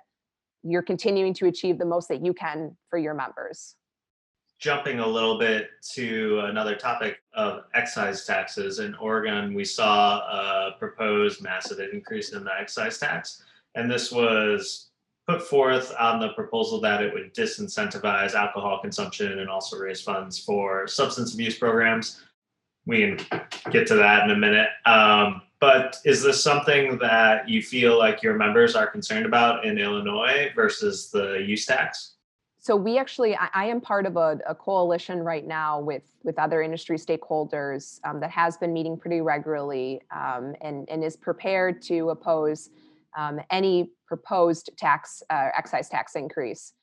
you're 0.64 0.82
continuing 0.82 1.34
to 1.36 1.48
achieve 1.48 1.78
the 1.78 1.86
most 1.86 2.08
that 2.10 2.24
you 2.24 2.34
can 2.34 2.76
for 2.90 2.98
your 2.98 3.14
members. 3.14 3.76
Jumping 4.60 5.00
a 5.00 5.08
little 5.08 5.40
bit 5.40 5.70
to 5.94 6.42
another 6.46 6.76
topic 6.76 7.18
of 7.34 7.64
excise 7.74 8.26
taxes 8.26 8.78
in 8.78 8.94
Oregon, 8.96 9.56
we 9.56 9.66
saw 9.66 10.20
a 10.20 10.76
proposed 10.78 11.42
massive 11.42 11.80
increase 11.80 12.34
in 12.34 12.44
the 12.44 12.52
excise 12.60 13.00
tax. 13.00 13.44
And 13.74 13.90
this 13.90 14.12
was 14.12 14.90
put 15.28 15.42
forth 15.42 15.94
on 16.00 16.20
the 16.20 16.30
proposal 16.30 16.80
that 16.82 17.02
it 17.02 17.14
would 17.14 17.34
disincentivize 17.34 18.34
alcohol 18.34 18.80
consumption 18.82 19.40
and 19.40 19.50
also 19.50 19.78
raise 19.78 20.02
funds 20.02 20.38
for 20.38 20.88
substance 20.88 21.34
abuse 21.34 21.58
programs. 21.58 22.22
We 22.86 23.00
can 23.00 23.44
get 23.72 23.88
to 23.88 23.96
that 23.96 24.26
in 24.26 24.32
a 24.32 24.38
minute. 24.38 24.70
Um, 24.86 25.42
but 25.62 25.98
is 26.04 26.24
this 26.24 26.44
something 26.44 26.98
that 26.98 27.48
you 27.48 27.62
feel 27.62 27.98
like 27.98 28.24
your 28.24 28.34
members 28.34 28.76
are 28.76 28.88
concerned 28.88 29.28
about 29.28 29.64
in 29.64 29.78
Illinois 29.78 30.52
versus 30.56 31.12
the 31.12 31.36
use 31.48 31.68
tax? 31.68 32.16
So 32.60 32.76
we 32.76 32.98
actually, 32.98 33.36
I, 33.36 33.50
I 33.54 33.66
am 33.66 33.80
part 33.80 34.06
of 34.06 34.18
a, 34.18 34.40
a, 34.48 34.54
coalition 34.54 35.20
right 35.20 35.48
now 35.48 35.80
with 35.80 36.04
with 36.24 36.38
other 36.38 36.62
industry 36.62 36.98
stakeholders 36.98 38.00
um, 38.04 38.20
that 38.20 38.30
has 38.30 38.58
been 38.58 38.74
meeting 38.74 38.98
pretty 38.98 39.22
regularly 39.22 40.02
um, 40.16 40.56
and 40.62 40.88
and 40.90 41.04
is 41.04 41.16
prepared 41.16 41.82
to 41.84 42.10
oppose 42.10 42.70
um, 43.18 43.40
any 43.50 43.92
proposed 44.08 44.70
tax 44.78 45.24
uh, 45.30 45.50
excise 45.58 45.90
tax 45.90 46.16
increase. 46.16 46.74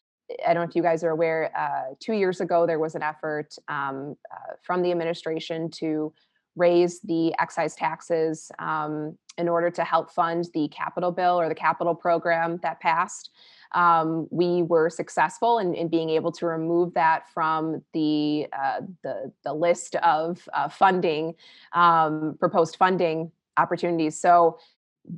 I 0.47 0.53
don't 0.53 0.65
know 0.65 0.69
if 0.69 0.77
you 0.77 0.83
guys 0.83 1.03
are 1.05 1.11
aware, 1.11 1.51
uh, 1.57 1.95
two 2.01 2.13
years 2.13 2.41
ago, 2.41 2.67
there 2.67 2.79
was 2.79 2.95
an 2.95 3.03
effort 3.03 3.55
um, 3.69 4.15
uh, 4.31 4.55
from 4.63 4.83
the 4.83 4.91
administration 4.91 5.71
to 5.71 6.13
raise 6.59 7.01
the 7.01 7.35
excise 7.39 7.75
taxes 7.75 8.51
um, 8.59 9.17
in 9.39 9.49
order 9.49 9.71
to 9.71 9.85
help 9.85 10.11
fund 10.11 10.49
the 10.53 10.69
capital 10.69 11.13
bill 11.13 11.41
or 11.41 11.49
the 11.49 11.55
capital 11.55 11.95
program 11.95 12.59
that 12.63 12.81
passed. 12.81 13.31
Um, 13.73 14.27
we 14.31 14.63
were 14.63 14.91
successful 14.91 15.59
in, 15.59 15.75
in, 15.75 15.89
being 15.89 16.09
able 16.11 16.33
to 16.33 16.47
remove 16.47 16.95
that 16.95 17.29
from 17.35 17.83
the 17.93 18.47
uh, 18.53 18.81
the, 19.03 19.31
the, 19.45 19.53
list 19.53 19.95
of 19.97 20.49
uh, 20.55 20.71
funding 20.71 21.35
um, 21.75 22.37
proposed 22.41 22.77
funding 22.77 23.31
opportunities. 23.59 24.19
So 24.19 24.59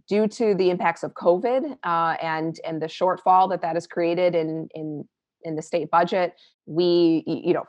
due 0.08 0.26
to 0.26 0.54
the 0.56 0.70
impacts 0.70 1.04
of 1.04 1.14
COVID 1.14 1.78
uh, 1.84 2.16
and 2.20 2.58
and 2.66 2.82
the 2.82 2.86
shortfall 2.86 3.48
that 3.50 3.62
that 3.62 3.76
has 3.76 3.86
created 3.86 4.34
in 4.34 4.68
in 4.74 5.08
in 5.44 5.54
the 5.54 5.62
state 5.62 5.90
budget, 5.90 6.34
we 6.66 7.22
you 7.26 7.54
know 7.54 7.64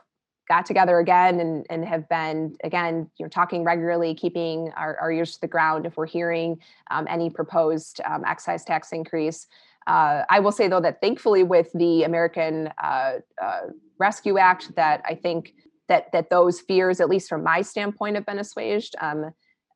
got 0.48 0.66
together 0.66 0.98
again 0.98 1.40
and 1.40 1.66
and 1.70 1.84
have 1.84 2.08
been 2.08 2.56
again 2.64 3.10
you 3.16 3.24
know 3.24 3.28
talking 3.28 3.64
regularly, 3.64 4.14
keeping 4.14 4.72
our, 4.76 4.96
our 4.98 5.12
ears 5.12 5.34
to 5.34 5.40
the 5.40 5.48
ground 5.48 5.86
if 5.86 5.96
we're 5.96 6.06
hearing 6.06 6.58
um, 6.90 7.06
any 7.08 7.30
proposed 7.30 8.00
um, 8.04 8.24
excise 8.24 8.64
tax 8.64 8.92
increase. 8.92 9.46
Uh, 9.86 10.22
I 10.30 10.40
will 10.40 10.52
say 10.52 10.68
though 10.68 10.80
that 10.80 11.00
thankfully 11.00 11.42
with 11.42 11.70
the 11.74 12.04
American 12.04 12.70
uh, 12.82 13.18
uh, 13.40 13.60
Rescue 13.98 14.38
Act, 14.38 14.74
that 14.76 15.02
I 15.04 15.14
think 15.14 15.54
that 15.88 16.12
that 16.12 16.30
those 16.30 16.60
fears, 16.60 17.00
at 17.00 17.08
least 17.08 17.28
from 17.28 17.42
my 17.42 17.62
standpoint, 17.62 18.16
have 18.16 18.26
been 18.26 18.38
assuaged. 18.38 18.94
Um, 19.00 19.32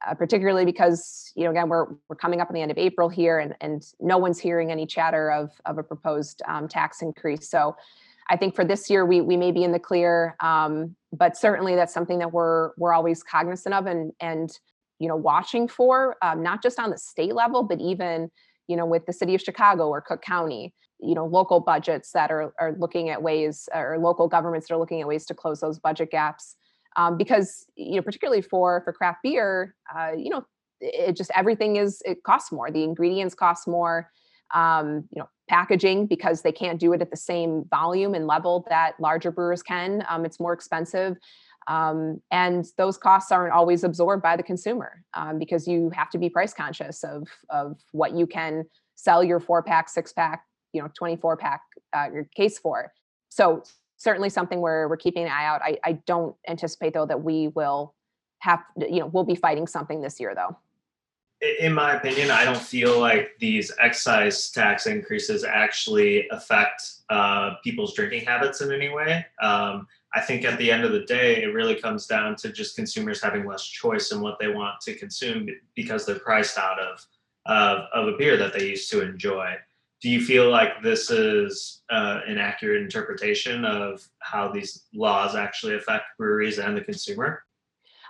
uh, 0.07 0.15
particularly 0.15 0.67
because 0.67 1.33
you 1.35 1.45
know 1.45 1.51
again 1.51 1.69
we're 1.69 1.87
we're 2.09 2.17
coming 2.17 2.41
up 2.41 2.49
on 2.49 2.55
the 2.55 2.61
end 2.61 2.71
of 2.71 2.79
April 2.79 3.09
here, 3.09 3.39
and 3.39 3.55
and 3.61 3.83
no 3.99 4.19
one's 4.19 4.39
hearing 4.39 4.71
any 4.71 4.87
chatter 4.87 5.31
of 5.31 5.51
of 5.65 5.79
a 5.79 5.83
proposed 5.83 6.43
um, 6.47 6.69
tax 6.69 7.01
increase. 7.01 7.49
So 7.49 7.75
I 8.29 8.37
think 8.37 8.55
for 8.55 8.65
this 8.65 8.91
year 8.91 9.07
we 9.07 9.21
we 9.21 9.37
may 9.37 9.53
be 9.53 9.63
in 9.63 9.73
the 9.73 9.79
clear, 9.79 10.37
um, 10.41 10.97
but 11.13 11.37
certainly 11.37 11.75
that's 11.75 11.95
something 11.95 12.19
that 12.19 12.33
we're 12.33 12.73
we're 12.77 12.93
always 12.93 13.23
cognizant 13.23 13.75
of 13.75 13.87
and 13.87 14.13
and 14.21 14.51
you 14.99 15.09
know 15.09 15.17
watching 15.17 15.69
for, 15.69 16.17
um, 16.23 16.43
not 16.43 16.63
just 16.63 16.81
on 16.81 16.91
the 16.91 16.99
state 16.99 17.35
level, 17.35 17.63
but 17.63 17.81
even 17.81 18.31
you 18.69 18.77
know 18.77 18.87
with 18.87 19.07
the 19.07 19.13
city 19.13 19.35
of 19.35 19.41
Chicago 19.41 19.89
or 19.89 20.01
Cook 20.01 20.23
County 20.23 20.75
you 21.01 21.15
know 21.15 21.27
local 21.27 21.61
budgets 21.61 22.13
that 22.13 22.31
are 22.31 22.53
are 22.59 22.75
looking 22.79 23.11
at 23.11 23.23
ways 23.23 23.69
or 23.75 23.99
local 23.99 24.29
governments 24.29 24.69
that 24.69 24.75
are 24.75 24.79
looking 24.79 25.01
at 25.01 25.09
ways 25.09 25.27
to 25.27 25.35
close 25.35 25.61
those 25.61 25.79
budget 25.79 26.11
gaps. 26.11 26.57
Um, 26.97 27.19
because 27.19 27.67
you 27.77 27.97
know 27.97 28.03
particularly 28.03 28.41
for 28.41 28.81
for 28.83 28.93
craft 28.93 29.19
beer 29.23 29.75
uh, 29.95 30.13
you 30.17 30.31
know 30.31 30.47
it 30.81 31.15
just 31.15 31.31
everything 31.35 31.77
is 31.77 32.01
it 32.05 32.23
costs 32.23 32.51
more 32.51 32.71
the 32.71 32.83
ingredients 32.83 33.35
cost 33.35 33.69
more 33.69 34.11
um, 34.55 35.07
you 35.11 35.21
know 35.21 35.29
packaging 35.49 36.07
because 36.07 36.43
they 36.43 36.53
can't 36.53 36.81
do 36.81 36.93
it 36.93 37.01
at 37.01 37.11
the 37.11 37.17
same 37.17 37.65
volume 37.71 38.15
and 38.15 38.27
level 38.27 38.67
that 38.69 38.99
larger 39.01 39.31
brewers 39.31 39.63
can 39.63 40.05
um, 40.09 40.25
it's 40.25 40.41
more 40.41 40.53
expensive 40.53 41.17
um, 41.69 42.21
and 42.31 42.67
those 42.79 42.97
costs 42.97 43.33
aren't 43.33 43.53
always 43.53 43.83
absorbed 43.83 44.23
by 44.23 44.37
the 44.37 44.43
consumer 44.43 45.03
um, 45.15 45.39
because 45.39 45.67
you 45.67 45.91
have 45.91 46.11
to 46.11 46.19
be 46.19 46.29
price 46.29 46.55
conscious 46.55 47.05
of 47.05 47.29
of 47.51 47.79
what 47.93 48.15
you 48.15 48.27
can 48.27 48.65
sell 48.95 49.23
your 49.23 49.41
four 49.41 49.63
pack 49.63 49.89
six 49.89 50.13
pack 50.13 50.43
you 50.73 50.83
know 50.83 50.89
24 50.97 51.37
pack 51.37 51.61
uh, 51.97 52.09
your 52.13 52.29
case 52.35 52.59
for 52.59 52.93
so 53.29 53.63
certainly 53.97 54.29
something 54.29 54.61
where 54.61 54.89
we're 54.89 54.97
keeping 54.97 55.25
an 55.25 55.31
eye 55.31 55.47
out. 55.47 55.63
I, 55.63 55.79
I 55.85 55.93
don't 56.07 56.37
anticipate 56.49 56.93
though 56.93 57.07
that 57.07 57.23
we 57.23 57.49
will 57.49 57.95
have, 58.41 58.63
you 58.77 59.01
know, 59.01 59.07
we'll 59.07 59.25
be 59.25 59.35
fighting 59.35 59.67
something 59.67 60.01
this 60.03 60.21
year 60.21 60.35
though. 60.35 60.57
In 61.61 61.75
my 61.75 61.97
opinion, 61.97 62.31
I 62.31 62.45
don't 62.45 62.57
feel 62.57 62.99
like 62.99 63.31
these 63.39 63.71
excise 63.79 64.51
tax 64.51 64.87
increases 64.87 65.45
actually 65.45 66.27
affect 66.31 66.83
uh, 67.11 67.55
people's 67.63 67.95
drinking 67.95 68.25
habits 68.25 68.63
in 68.63 68.73
any 68.73 68.89
way. 68.89 69.25
Um, 69.43 69.87
I 70.15 70.23
think 70.23 70.45
at 70.47 70.59
the 70.59 70.71
end 70.71 70.85
of 70.85 70.93
the 70.93 71.05
day, 71.05 71.43
it 71.43 71.49
really 71.49 71.75
comes 71.75 72.07
down 72.07 72.37
to 72.37 72.51
just 72.51 72.75
consumers 72.75 73.23
having 73.23 73.45
less 73.45 73.65
choice 73.65 74.13
in 74.13 74.21
what 74.23 74.39
they 74.39 74.49
want 74.49 74.81
to 74.83 74.95
consume 74.95 75.47
because 75.75 76.07
they're 76.07 76.19
priced 76.19 76.59
out 76.59 76.79
of 76.79 77.05
of, 77.45 77.85
of 77.95 78.09
a 78.09 78.17
beer 78.17 78.37
that 78.37 78.53
they 78.53 78.71
used 78.71 78.91
to 78.91 79.03
enjoy 79.03 79.57
do 80.03 80.11
you 80.11 80.21
feel 80.25 80.51
like 80.51 80.83
this 80.83 81.11
is 81.11 81.83
uh, 81.91 82.21
an 82.27 82.39
accurate 82.39 82.83
interpretation 82.83 83.65
of 83.65 84.07
how 84.19 84.49
these 84.53 84.85
laws 84.95 85.35
actually 85.35 85.75
affect 85.75 86.05
breweries 86.19 86.59
and 86.59 86.77
the 86.77 86.83
consumer? 86.83 87.43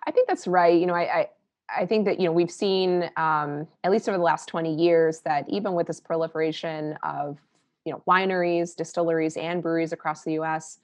I 0.06 0.10
think 0.10 0.28
that's 0.28 0.46
right. 0.46 0.78
You 0.78 0.86
know, 0.86 0.94
I, 0.94 1.20
I 1.20 1.28
I 1.74 1.86
think 1.86 2.04
that 2.06 2.20
you 2.20 2.26
know 2.26 2.32
we've 2.32 2.50
seen 2.50 3.10
um, 3.16 3.66
at 3.82 3.90
least 3.90 4.08
over 4.08 4.18
the 4.18 4.24
last 4.24 4.48
20 4.48 4.74
years 4.74 5.20
that 5.20 5.48
even 5.48 5.74
with 5.74 5.86
this 5.86 6.00
proliferation 6.00 6.96
of 7.02 7.38
you 7.84 7.92
know 7.92 8.02
wineries, 8.08 8.74
distilleries, 8.76 9.36
and 9.36 9.62
breweries 9.62 9.92
across 9.92 10.22
the 10.22 10.34
U.S., 10.34 10.78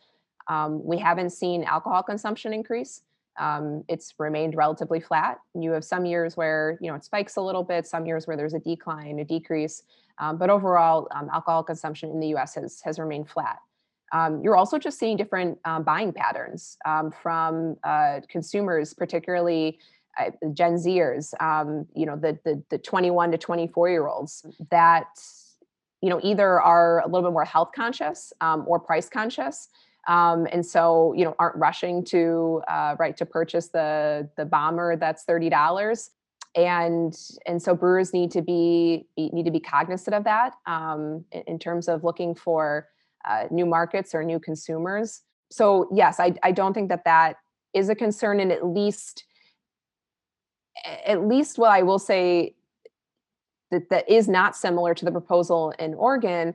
um, 0.48 0.84
we 0.84 0.98
haven't 0.98 1.30
seen 1.30 1.64
alcohol 1.64 2.02
consumption 2.02 2.52
increase. 2.52 3.02
Um, 3.38 3.84
it's 3.88 4.14
remained 4.18 4.56
relatively 4.56 5.00
flat. 5.00 5.38
You 5.58 5.70
have 5.72 5.84
some 5.84 6.04
years 6.04 6.36
where 6.36 6.78
you 6.80 6.90
know 6.90 6.96
it 6.96 7.04
spikes 7.04 7.36
a 7.36 7.40
little 7.40 7.62
bit, 7.64 7.86
some 7.86 8.06
years 8.06 8.26
where 8.26 8.36
there's 8.36 8.54
a 8.54 8.60
decline, 8.60 9.20
a 9.20 9.24
decrease. 9.24 9.84
Um, 10.18 10.36
but 10.36 10.50
overall, 10.50 11.08
um, 11.12 11.30
alcohol 11.32 11.62
consumption 11.62 12.10
in 12.10 12.20
the 12.20 12.28
U.S. 12.28 12.54
has 12.56 12.80
has 12.82 12.98
remained 12.98 13.28
flat. 13.28 13.58
Um, 14.12 14.42
you're 14.42 14.56
also 14.56 14.78
just 14.78 14.98
seeing 14.98 15.16
different 15.16 15.58
um, 15.64 15.84
buying 15.84 16.12
patterns 16.12 16.76
um, 16.84 17.10
from 17.10 17.76
uh, 17.82 18.20
consumers, 18.28 18.92
particularly 18.92 19.78
Gen 20.52 20.74
Zers. 20.76 21.32
Um, 21.40 21.86
you 21.94 22.06
know, 22.06 22.16
the, 22.16 22.38
the 22.44 22.62
the 22.70 22.78
21 22.78 23.32
to 23.32 23.38
24 23.38 23.90
year 23.90 24.06
olds 24.06 24.44
that 24.70 25.06
you 26.00 26.10
know 26.10 26.20
either 26.22 26.60
are 26.60 27.00
a 27.00 27.06
little 27.06 27.28
bit 27.28 27.32
more 27.32 27.44
health 27.44 27.70
conscious 27.74 28.32
or 28.40 28.78
price 28.80 29.08
conscious. 29.08 29.68
Um, 30.08 30.48
and 30.50 30.66
so 30.66 31.12
you 31.16 31.24
know 31.24 31.34
aren't 31.38 31.56
rushing 31.56 32.04
to 32.06 32.62
uh, 32.68 32.96
right 32.98 33.16
to 33.16 33.26
purchase 33.26 33.68
the 33.68 34.28
the 34.36 34.44
bomber 34.44 34.96
that's 34.96 35.24
thirty 35.24 35.48
dollars 35.48 36.10
and 36.54 37.14
and 37.46 37.62
so 37.62 37.74
brewers 37.74 38.12
need 38.12 38.30
to 38.32 38.42
be 38.42 39.06
need 39.16 39.44
to 39.44 39.50
be 39.50 39.60
cognizant 39.60 40.14
of 40.14 40.24
that 40.24 40.54
um, 40.66 41.24
in, 41.32 41.42
in, 41.46 41.58
terms 41.58 41.88
of 41.88 42.04
looking 42.04 42.34
for 42.34 42.88
uh, 43.28 43.44
new 43.50 43.64
markets 43.64 44.14
or 44.14 44.22
new 44.22 44.38
consumers 44.38 45.22
so 45.50 45.88
yes 45.94 46.20
I, 46.20 46.34
I 46.42 46.52
don't 46.52 46.74
think 46.74 46.88
that 46.90 47.04
that 47.04 47.36
is 47.72 47.88
a 47.88 47.94
concern 47.94 48.40
and 48.40 48.52
at 48.52 48.66
least 48.66 49.24
at 51.06 51.26
least 51.26 51.58
what 51.58 51.70
i 51.70 51.82
will 51.82 51.98
say 51.98 52.54
that 53.72 53.88
that 53.88 54.08
is 54.08 54.28
not 54.28 54.54
similar 54.54 54.94
to 54.94 55.04
the 55.04 55.10
proposal 55.10 55.72
in 55.78 55.94
oregon. 55.94 56.54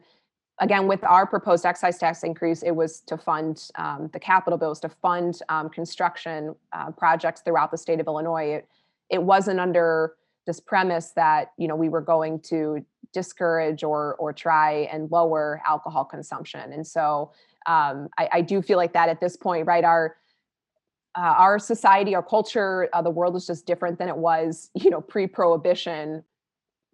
Again 0.60 0.88
with 0.88 1.04
our 1.04 1.28
proposed 1.28 1.66
excise 1.66 1.98
tax 2.00 2.24
increase 2.24 2.64
it 2.64 2.72
was 2.72 3.02
to 3.02 3.18
fund 3.18 3.70
um, 3.76 4.10
the 4.14 4.20
capital 4.20 4.58
bills 4.58 4.80
to 4.80 4.90
fund 4.90 5.40
um, 5.50 5.70
construction 5.70 6.56
uh, 6.74 6.92
projects 6.92 7.42
throughout 7.42 7.70
the 7.72 7.78
state 7.78 8.00
of 8.00 8.08
illinois. 8.08 8.54
It, 8.56 8.68
it 9.10 9.22
wasn't 9.22 9.60
under 9.60 10.14
this 10.48 10.60
premise 10.60 11.12
that 11.12 11.52
you 11.58 11.68
know 11.68 11.76
we 11.76 11.90
were 11.90 12.02
going 12.02 12.40
to 12.40 12.84
discourage 13.14 13.84
or 13.84 14.16
or 14.16 14.34
try 14.34 14.88
and 14.92 15.12
lower 15.12 15.62
alcohol 15.66 16.06
consumption. 16.06 16.74
And 16.74 16.86
so 16.86 17.32
um, 17.68 18.08
I, 18.18 18.30
I, 18.34 18.42
do 18.42 18.62
feel 18.62 18.78
like 18.78 18.94
that 18.94 19.10
at 19.10 19.20
this 19.20 19.36
point 19.36 19.68
right 19.68 19.84
our 19.84 20.16
uh, 21.18 21.34
our 21.38 21.60
society 21.60 22.16
our 22.16 22.24
culture 22.24 22.88
uh, 22.94 23.02
the 23.02 23.10
world 23.10 23.36
is 23.36 23.46
just 23.48 23.66
different 23.66 23.98
than 23.98 24.08
it 24.08 24.18
was 24.18 24.70
you 24.76 24.90
know 24.90 25.02
pre-prohibition 25.02 26.24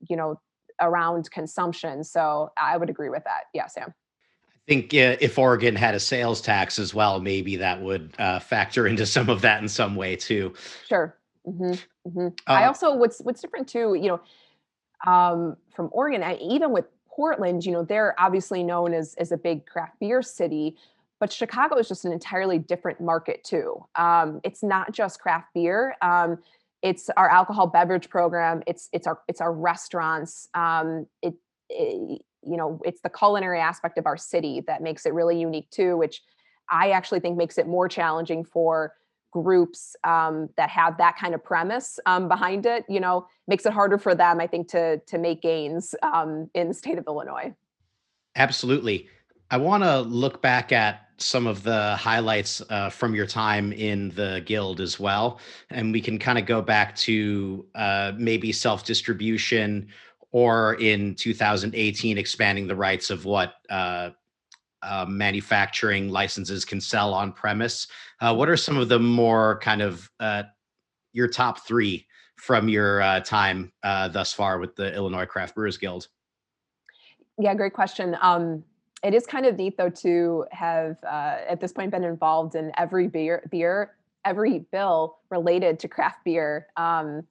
you 0.10 0.16
know 0.16 0.40
around 0.82 1.30
consumption 1.32 2.04
so 2.04 2.52
i 2.60 2.78
would 2.78 2.90
agree 2.90 3.10
with 3.10 3.24
that 3.24 3.44
yeah 3.54 3.68
sam 3.68 3.94
I 4.66 4.72
think 4.72 4.94
uh, 4.94 5.18
if 5.20 5.38
Oregon 5.38 5.76
had 5.76 5.94
a 5.94 6.00
sales 6.00 6.40
tax 6.40 6.80
as 6.80 6.94
well, 6.94 7.20
maybe 7.20 7.58
that 7.58 7.82
would 7.82 8.14
uh, 8.18 8.40
factor 8.40 8.88
into 8.88 9.06
some 9.06 9.30
of 9.30 9.42
that 9.42 9.62
in 9.62 9.68
some 9.68 9.94
way 9.94 10.16
too. 10.16 10.54
Sure. 10.88 11.18
Mm-hmm. 11.46 11.74
Mm-hmm. 12.08 12.28
I 12.48 12.64
uh 12.64 12.68
also 12.68 12.96
what's 12.96 13.20
what's 13.20 13.42
different 13.42 13.68
too, 13.68 13.96
you 13.96 14.08
know, 14.08 14.22
um, 15.06 15.58
from 15.76 15.90
Oregon, 15.92 16.24
I, 16.24 16.36
even 16.36 16.72
with 16.72 16.86
Portland, 17.08 17.66
you 17.66 17.72
know, 17.72 17.84
they're 17.84 18.16
obviously 18.20 18.64
known 18.64 18.94
as 18.94 19.16
as 19.16 19.32
a 19.32 19.38
big 19.38 19.66
craft 19.66 20.00
beer 20.00 20.22
city, 20.22 20.78
but 21.24 21.32
Chicago 21.32 21.78
is 21.78 21.88
just 21.88 22.04
an 22.04 22.12
entirely 22.12 22.60
different 22.60 23.00
market 23.00 23.46
too. 23.46 23.82
Um, 23.96 24.42
it's 24.44 24.62
not 24.62 24.92
just 24.92 25.22
craft 25.22 25.54
beer. 25.54 25.96
Um, 26.02 26.40
it's 26.82 27.10
our 27.16 27.30
alcohol 27.30 27.66
beverage 27.66 28.10
program. 28.10 28.62
It's 28.68 28.90
it's 28.92 29.08
our 29.08 29.22
it's 29.30 29.40
our 29.40 29.54
restaurants. 29.54 30.50
Um, 30.54 31.08
it, 31.22 31.36
it 31.70 32.22
you 32.46 32.58
know 32.58 32.82
it's 32.84 33.00
the 33.00 33.10
culinary 33.10 33.62
aspect 33.62 33.98
of 33.98 34.06
our 34.06 34.18
city 34.18 34.64
that 34.68 34.82
makes 34.82 35.06
it 35.06 35.14
really 35.14 35.40
unique 35.40 35.70
too, 35.70 35.96
which 35.96 36.22
I 36.70 36.90
actually 36.90 37.22
think 37.22 37.38
makes 37.38 37.58
it 37.58 37.68
more 37.68 37.88
challenging 37.88 38.44
for 38.44 38.94
groups 39.32 39.96
um, 40.04 40.50
that 40.58 40.70
have 40.72 40.98
that 40.98 41.16
kind 41.18 41.34
of 41.34 41.42
premise 41.42 42.02
um, 42.06 42.28
behind 42.28 42.66
it, 42.66 42.84
you 42.90 43.00
know, 43.00 43.28
makes 43.48 43.66
it 43.66 43.72
harder 43.72 43.98
for 43.98 44.14
them, 44.14 44.42
I 44.42 44.48
think, 44.48 44.68
to 44.72 44.98
to 44.98 45.18
make 45.18 45.42
gains 45.42 45.96
um, 46.04 46.50
in 46.54 46.68
the 46.68 46.74
state 46.74 46.98
of 46.98 47.06
Illinois. 47.08 47.56
Absolutely. 48.36 49.08
I 49.54 49.58
want 49.58 49.84
to 49.84 50.02
look 50.02 50.42
back 50.42 50.72
at 50.72 51.10
some 51.18 51.46
of 51.46 51.62
the 51.62 51.96
highlights 51.96 52.60
uh, 52.72 52.90
from 52.90 53.14
your 53.14 53.28
time 53.28 53.72
in 53.72 54.10
the 54.16 54.42
guild 54.48 54.82
as 54.82 55.00
well, 55.00 55.40
and 55.70 55.94
we 55.94 56.02
can 56.02 56.18
kind 56.18 56.40
of 56.40 56.48
go 56.48 56.60
back 56.60 56.96
to 56.96 57.64
uh, 57.76 58.14
maybe 58.18 58.52
self 58.52 58.84
distribution 58.84 59.90
or 60.32 60.74
in 60.82 61.14
2018 61.14 62.18
expanding 62.18 62.66
the 62.66 62.76
rights 62.76 63.12
of 63.12 63.26
what 63.26 63.58
uh, 63.70 64.10
uh, 64.82 65.06
manufacturing 65.08 66.10
licenses 66.10 66.66
can 66.66 66.82
sell 66.82 67.14
on 67.14 67.32
premise. 67.32 67.86
Uh, 68.22 68.34
what 68.34 68.50
are 68.50 68.58
some 68.58 68.78
of 68.78 68.90
the 68.90 68.98
more 68.98 69.60
kind 69.60 69.84
of 69.84 70.10
uh, 70.20 70.42
your 71.12 71.28
top 71.28 71.60
three 71.60 72.08
from 72.38 72.68
your 72.68 73.22
time 73.22 73.72
thus 73.84 74.34
far 74.34 74.58
with 74.58 74.76
the 74.76 74.92
Illinois 74.96 75.28
Craft 75.28 75.54
Brewers 75.54 75.78
Guild? 75.78 76.08
Yeah, 77.38 77.54
great 77.54 77.74
question. 77.74 78.18
Um, 78.20 78.64
it 79.04 79.14
is 79.14 79.26
kind 79.26 79.46
of 79.46 79.58
neat 79.58 79.78
though 79.78 79.90
to 79.90 80.46
have 80.52 80.98
uh, 81.04 81.38
at 81.48 81.60
this 81.60 81.72
point 81.72 81.92
been 81.92 82.04
involved 82.04 82.56
in 82.56 82.72
every 82.78 83.08
beer 83.08 83.48
beer 83.52 83.96
every 84.26 84.60
bill 84.72 85.18
related 85.30 85.80
to 85.80 85.88
craft 85.90 86.24
beer. 86.24 86.68
Um, 86.78 87.28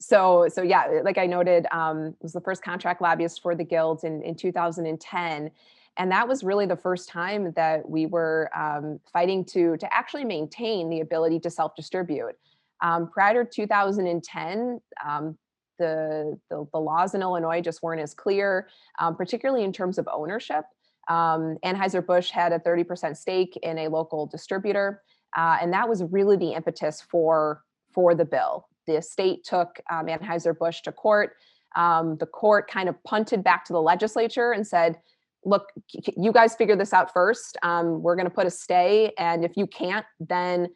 so 0.00 0.48
so 0.52 0.62
yeah, 0.62 1.00
like 1.04 1.18
I 1.18 1.26
noted, 1.26 1.66
um, 1.70 2.16
was 2.20 2.32
the 2.32 2.40
first 2.40 2.62
contract 2.64 3.00
lobbyist 3.00 3.40
for 3.40 3.54
the 3.54 3.64
guild 3.64 4.02
in 4.04 4.22
in 4.22 4.34
2010 4.34 5.50
and 5.98 6.10
that 6.10 6.26
was 6.26 6.42
really 6.42 6.66
the 6.66 6.76
first 6.76 7.08
time 7.08 7.52
that 7.52 7.88
we 7.88 8.06
were 8.06 8.50
um, 8.56 8.98
fighting 9.12 9.44
to 9.44 9.76
to 9.76 9.94
actually 9.94 10.24
maintain 10.24 10.88
the 10.88 11.00
ability 11.00 11.38
to 11.40 11.50
self 11.50 11.74
distribute. 11.76 12.36
Um, 12.80 13.08
prior 13.10 13.44
to 13.44 13.50
2010, 13.50 14.80
um, 15.06 15.38
the, 15.78 16.38
the, 16.50 16.66
the 16.72 16.78
laws 16.78 17.14
in 17.14 17.22
Illinois 17.22 17.60
just 17.60 17.82
weren't 17.82 18.00
as 18.00 18.14
clear, 18.14 18.68
um, 18.98 19.14
particularly 19.14 19.64
in 19.64 19.72
terms 19.72 19.98
of 19.98 20.08
ownership. 20.12 20.64
Um, 21.08 21.58
Anheuser-Busch 21.64 22.30
had 22.30 22.52
a 22.52 22.58
30% 22.58 23.16
stake 23.16 23.58
in 23.62 23.78
a 23.78 23.88
local 23.88 24.26
distributor, 24.26 25.02
uh, 25.36 25.58
and 25.60 25.72
that 25.72 25.88
was 25.88 26.02
really 26.04 26.36
the 26.36 26.52
impetus 26.52 27.00
for, 27.00 27.62
for 27.92 28.14
the 28.14 28.24
bill. 28.24 28.68
The 28.86 29.00
state 29.02 29.44
took 29.44 29.80
um, 29.90 30.06
Anheuser-Busch 30.06 30.82
to 30.82 30.92
court. 30.92 31.34
Um, 31.74 32.16
the 32.18 32.26
court 32.26 32.70
kind 32.70 32.88
of 32.88 33.02
punted 33.04 33.42
back 33.42 33.64
to 33.66 33.72
the 33.72 33.80
legislature 33.80 34.52
and 34.52 34.66
said, 34.66 34.98
look, 35.44 35.72
you 36.16 36.32
guys 36.32 36.54
figure 36.54 36.76
this 36.76 36.92
out 36.92 37.12
first. 37.12 37.56
Um, 37.62 38.02
we're 38.02 38.16
going 38.16 38.28
to 38.28 38.34
put 38.34 38.46
a 38.46 38.50
stay, 38.50 39.12
and 39.18 39.44
if 39.44 39.56
you 39.56 39.66
can't, 39.66 40.06
then 40.20 40.68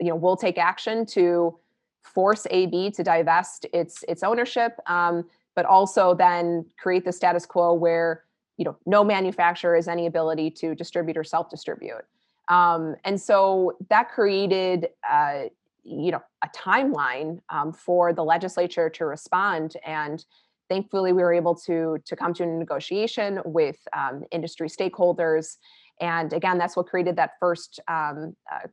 you 0.00 0.08
know 0.08 0.16
we'll 0.16 0.36
take 0.36 0.58
action 0.58 1.06
to 1.06 1.58
force 2.02 2.46
AB 2.50 2.90
to 2.92 3.02
divest 3.02 3.66
its 3.72 4.04
its 4.08 4.22
ownership, 4.22 4.78
um, 4.86 5.24
but 5.54 5.66
also 5.66 6.14
then 6.14 6.64
create 6.78 7.04
the 7.04 7.12
status 7.12 7.46
quo 7.46 7.74
where 7.74 8.24
you 8.56 8.64
know 8.64 8.76
no 8.86 9.04
manufacturer 9.04 9.76
has 9.76 9.88
any 9.88 10.06
ability 10.06 10.50
to 10.50 10.74
distribute 10.74 11.16
or 11.16 11.24
self 11.24 11.50
distribute 11.50 12.04
um, 12.48 12.94
and 13.04 13.20
so 13.20 13.76
that 13.90 14.10
created 14.10 14.88
uh, 15.08 15.44
you 15.84 16.10
know 16.10 16.22
a 16.42 16.48
timeline 16.48 17.40
um, 17.48 17.72
for 17.72 18.12
the 18.12 18.24
legislature 18.24 18.88
to 18.90 19.04
respond 19.04 19.76
and 19.84 20.24
thankfully 20.68 21.12
we 21.12 21.22
were 21.22 21.32
able 21.32 21.54
to 21.54 21.98
to 22.04 22.16
come 22.16 22.34
to 22.34 22.42
a 22.42 22.46
negotiation 22.46 23.40
with 23.44 23.78
um, 23.96 24.24
industry 24.30 24.68
stakeholders. 24.68 25.56
And 26.00 26.32
again 26.32 26.58
that's 26.58 26.76
what 26.76 26.86
created 26.86 27.16
that 27.16 27.32
first 27.40 27.80
um, 27.88 28.36
uh, 28.52 28.66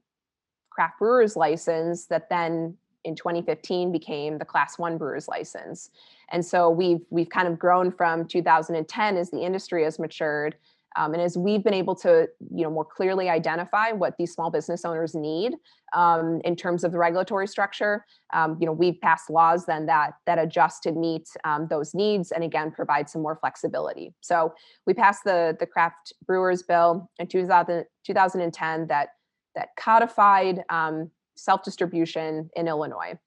craft 0.69 0.99
brewers 0.99 1.35
license 1.35 2.07
that 2.07 2.29
then 2.29 2.75
in 3.03 3.15
2015 3.15 3.91
became 3.91 4.37
the 4.37 4.45
class 4.45 4.79
one 4.79 4.97
brewers 4.97 5.27
license 5.27 5.89
and 6.33 6.43
so 6.43 6.69
we've 6.69 6.99
we've 7.09 7.29
kind 7.29 7.47
of 7.47 7.57
grown 7.57 7.91
from 7.91 8.27
2010 8.27 9.17
as 9.17 9.31
the 9.31 9.39
industry 9.39 9.83
has 9.83 9.97
matured 9.99 10.55
um, 10.95 11.13
and 11.13 11.21
as 11.21 11.37
we've 11.37 11.63
been 11.63 11.73
able 11.73 11.95
to 11.95 12.27
you 12.53 12.63
know 12.63 12.69
more 12.69 12.85
clearly 12.85 13.29
identify 13.29 13.91
what 13.91 14.15
these 14.17 14.33
small 14.33 14.51
business 14.51 14.83
owners 14.83 15.15
need 15.15 15.53
um, 15.95 16.41
in 16.43 16.55
terms 16.55 16.83
of 16.83 16.91
the 16.91 16.97
regulatory 16.97 17.47
structure 17.47 18.03
um, 18.33 18.57
you 18.59 18.65
know 18.65 18.73
we've 18.73 18.99
passed 19.01 19.29
laws 19.29 19.65
then 19.65 19.85
that 19.85 20.15
that 20.25 20.37
adjust 20.37 20.83
to 20.83 20.91
meet 20.91 21.29
um, 21.45 21.67
those 21.69 21.93
needs 21.93 22.31
and 22.31 22.43
again 22.43 22.71
provide 22.71 23.09
some 23.09 23.21
more 23.21 23.35
flexibility. 23.35 24.13
So 24.21 24.53
we 24.85 24.93
passed 24.93 25.23
the 25.23 25.55
the 25.59 25.67
craft 25.67 26.13
brewers 26.25 26.63
bill 26.63 27.09
in 27.19 27.27
2000, 27.27 27.85
2010 28.05 28.87
that 28.87 29.09
that 29.55 29.69
codified 29.79 30.63
um, 30.69 31.11
self-distribution 31.35 32.49
in 32.55 32.67
illinois 32.67 33.17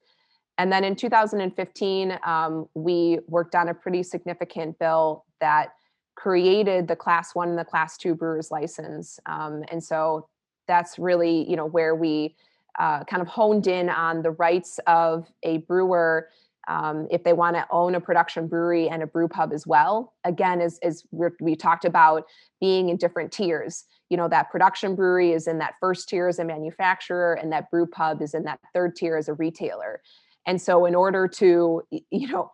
and 0.59 0.73
then 0.73 0.85
in 0.85 0.97
2015, 0.97 2.19
um, 2.25 2.69
we 2.75 3.19
worked 3.29 3.55
on 3.55 3.69
a 3.69 3.75
pretty 3.75 4.03
significant 4.03 4.79
bill 4.79 5.25
that 5.41 5.75
created 6.15 6.89
the 6.89 6.97
class 6.97 7.35
one 7.35 7.51
and 7.51 7.59
the 7.59 7.65
class 7.65 7.97
two 7.99 8.15
brewers 8.15 8.51
license. 8.51 9.21
Um, 9.27 9.65
and 9.71 9.85
so 9.85 10.29
that's 10.67 10.99
really, 10.99 11.49
you 11.49 11.57
know, 11.57 11.67
where 11.67 11.95
we 11.95 12.35
uh, 12.79 13.05
kind 13.05 13.23
of 13.23 13.29
honed 13.29 13.67
in 13.67 13.89
on 13.91 14.23
the 14.23 14.31
rights 14.33 14.81
of 14.87 15.31
a 15.43 15.59
brewer 15.59 16.29
um, 16.69 17.07
if 17.11 17.23
they 17.23 17.33
want 17.33 17.55
to 17.55 17.65
own 17.71 17.95
a 17.95 18.01
production 18.01 18.49
brewery 18.49 18.89
and 18.89 19.03
a 19.03 19.07
brew 19.07 19.29
pub 19.29 19.53
as 19.53 19.67
well. 19.67 20.15
Again, 20.25 20.61
as, 20.61 20.79
as 20.83 21.05
we 21.41 21.55
talked 21.55 21.85
about 21.85 22.25
being 22.61 22.89
in 22.89 22.97
different 22.97 23.31
tiers, 23.31 23.85
you 24.09 24.17
know, 24.17 24.29
that 24.29 24.51
production 24.51 24.97
brewery 24.97 25.33
is 25.33 25.47
in 25.47 25.59
that 25.59 25.75
first 25.81 26.09
tier 26.09 26.29
as 26.29 26.39
a 26.39 26.45
manufacturer 26.45 27.35
and 27.35 27.53
that 27.53 27.71
brew 27.71 27.87
pub 27.87 28.21
is 28.21 28.35
in 28.35 28.43
that 28.45 28.59
third 28.75 28.97
tier 28.97 29.17
as 29.17 29.29
a 29.29 29.35
retailer. 29.35 30.01
And 30.47 30.61
so, 30.61 30.87
in 30.87 30.95
order 30.95 31.27
to, 31.29 31.83
you 31.91 32.29
know, 32.29 32.53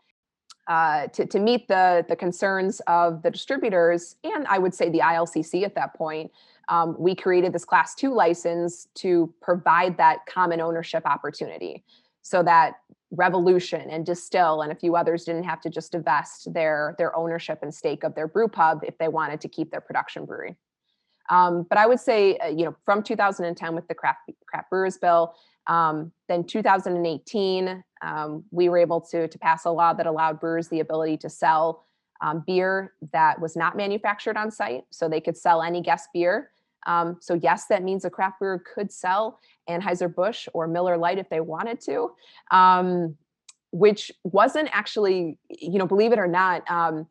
uh, 0.69 1.09
to, 1.09 1.27
to 1.27 1.39
meet 1.39 1.69
the, 1.69 2.05
the 2.09 2.17
concerns 2.17 2.81
of 2.87 3.23
the 3.23 3.31
distributors 3.31 4.17
and 4.25 4.47
I 4.47 4.59
would 4.59 4.75
say 4.75 4.89
the 4.89 5.01
ILCC 5.01 5.65
at 5.65 5.75
that 5.75 5.95
point, 5.95 6.31
um, 6.69 6.95
we 6.99 7.15
created 7.15 7.53
this 7.53 7.65
class 7.65 7.95
two 7.95 8.15
license 8.15 8.87
to 8.95 9.33
provide 9.43 9.97
that 9.99 10.25
common 10.27 10.61
ownership 10.61 11.05
opportunity 11.05 11.85
so 12.23 12.43
that 12.45 12.75
Revolution 13.11 13.91
and 13.91 14.07
Distill 14.07 14.63
and 14.63 14.73
a 14.73 14.75
few 14.75 14.97
others 14.97 15.25
didn't 15.25 15.43
have 15.45 15.61
to 15.63 15.69
just 15.69 15.93
divest 15.93 16.53
their, 16.55 16.95
their 16.97 17.15
ownership 17.17 17.59
and 17.63 17.75
stake 17.75 18.05
of 18.05 18.15
their 18.15 18.29
brew 18.29 18.49
pub 18.49 18.81
if 18.85 18.97
they 18.99 19.09
wanted 19.09 19.41
to 19.41 19.49
keep 19.49 19.71
their 19.71 19.81
production 19.81 20.25
brewery. 20.25 20.57
Um, 21.29 21.67
but 21.69 21.79
I 21.79 21.87
would 21.87 22.01
say, 22.01 22.37
uh, 22.39 22.49
you 22.49 22.65
know, 22.65 22.75
from 22.85 23.03
2010 23.03 23.75
with 23.75 23.87
the 23.89 23.95
craft, 23.95 24.31
craft 24.47 24.71
brewers 24.71 24.97
bill, 24.97 25.35
um, 25.67 26.13
then 26.29 26.45
2018, 26.45 27.85
um, 28.03 28.45
we 28.51 28.69
were 28.69 28.79
able 28.79 29.01
to, 29.01 29.29
to 29.29 29.39
pass 29.39 29.65
a 29.65 29.71
law 29.71 29.93
that 29.93 30.07
allowed 30.07 30.41
brewers 30.41 30.69
the 30.69 30.81
ability 30.81 31.17
to 31.19 31.31
sell 31.31 31.85
um, 32.21 32.43
beer 32.47 32.95
that 33.13 33.41
was 33.41 33.57
not 33.57 33.77
manufactured 33.77 34.37
on 34.37 34.51
site. 34.51 34.85
So 34.91 35.09
they 35.09 35.21
could 35.21 35.37
sell 35.37 35.63
any 35.63 35.81
guest 35.81 36.09
beer. 36.13 36.51
Um, 36.87 37.19
so 37.21 37.35
yes, 37.35 37.67
that 37.67 37.83
means 37.83 38.05
a 38.05 38.11
craft 38.11 38.41
brewer 38.41 38.63
could 38.75 38.91
sell 38.91 39.39
Anheuser-Busch 39.69 40.49
or 40.53 40.67
Miller 40.67 40.97
Lite 40.97 41.19
if 41.19 41.29
they 41.29 41.41
wanted 41.41 41.81
to, 41.83 42.11
um, 42.51 43.17
which 43.71 44.11
wasn't 44.25 44.69
actually, 44.73 45.39
you 45.49 45.79
know, 45.79 45.87
believe 45.87 46.13
it 46.13 46.19
or 46.19 46.27
not, 46.27 46.69
um, 46.71 47.07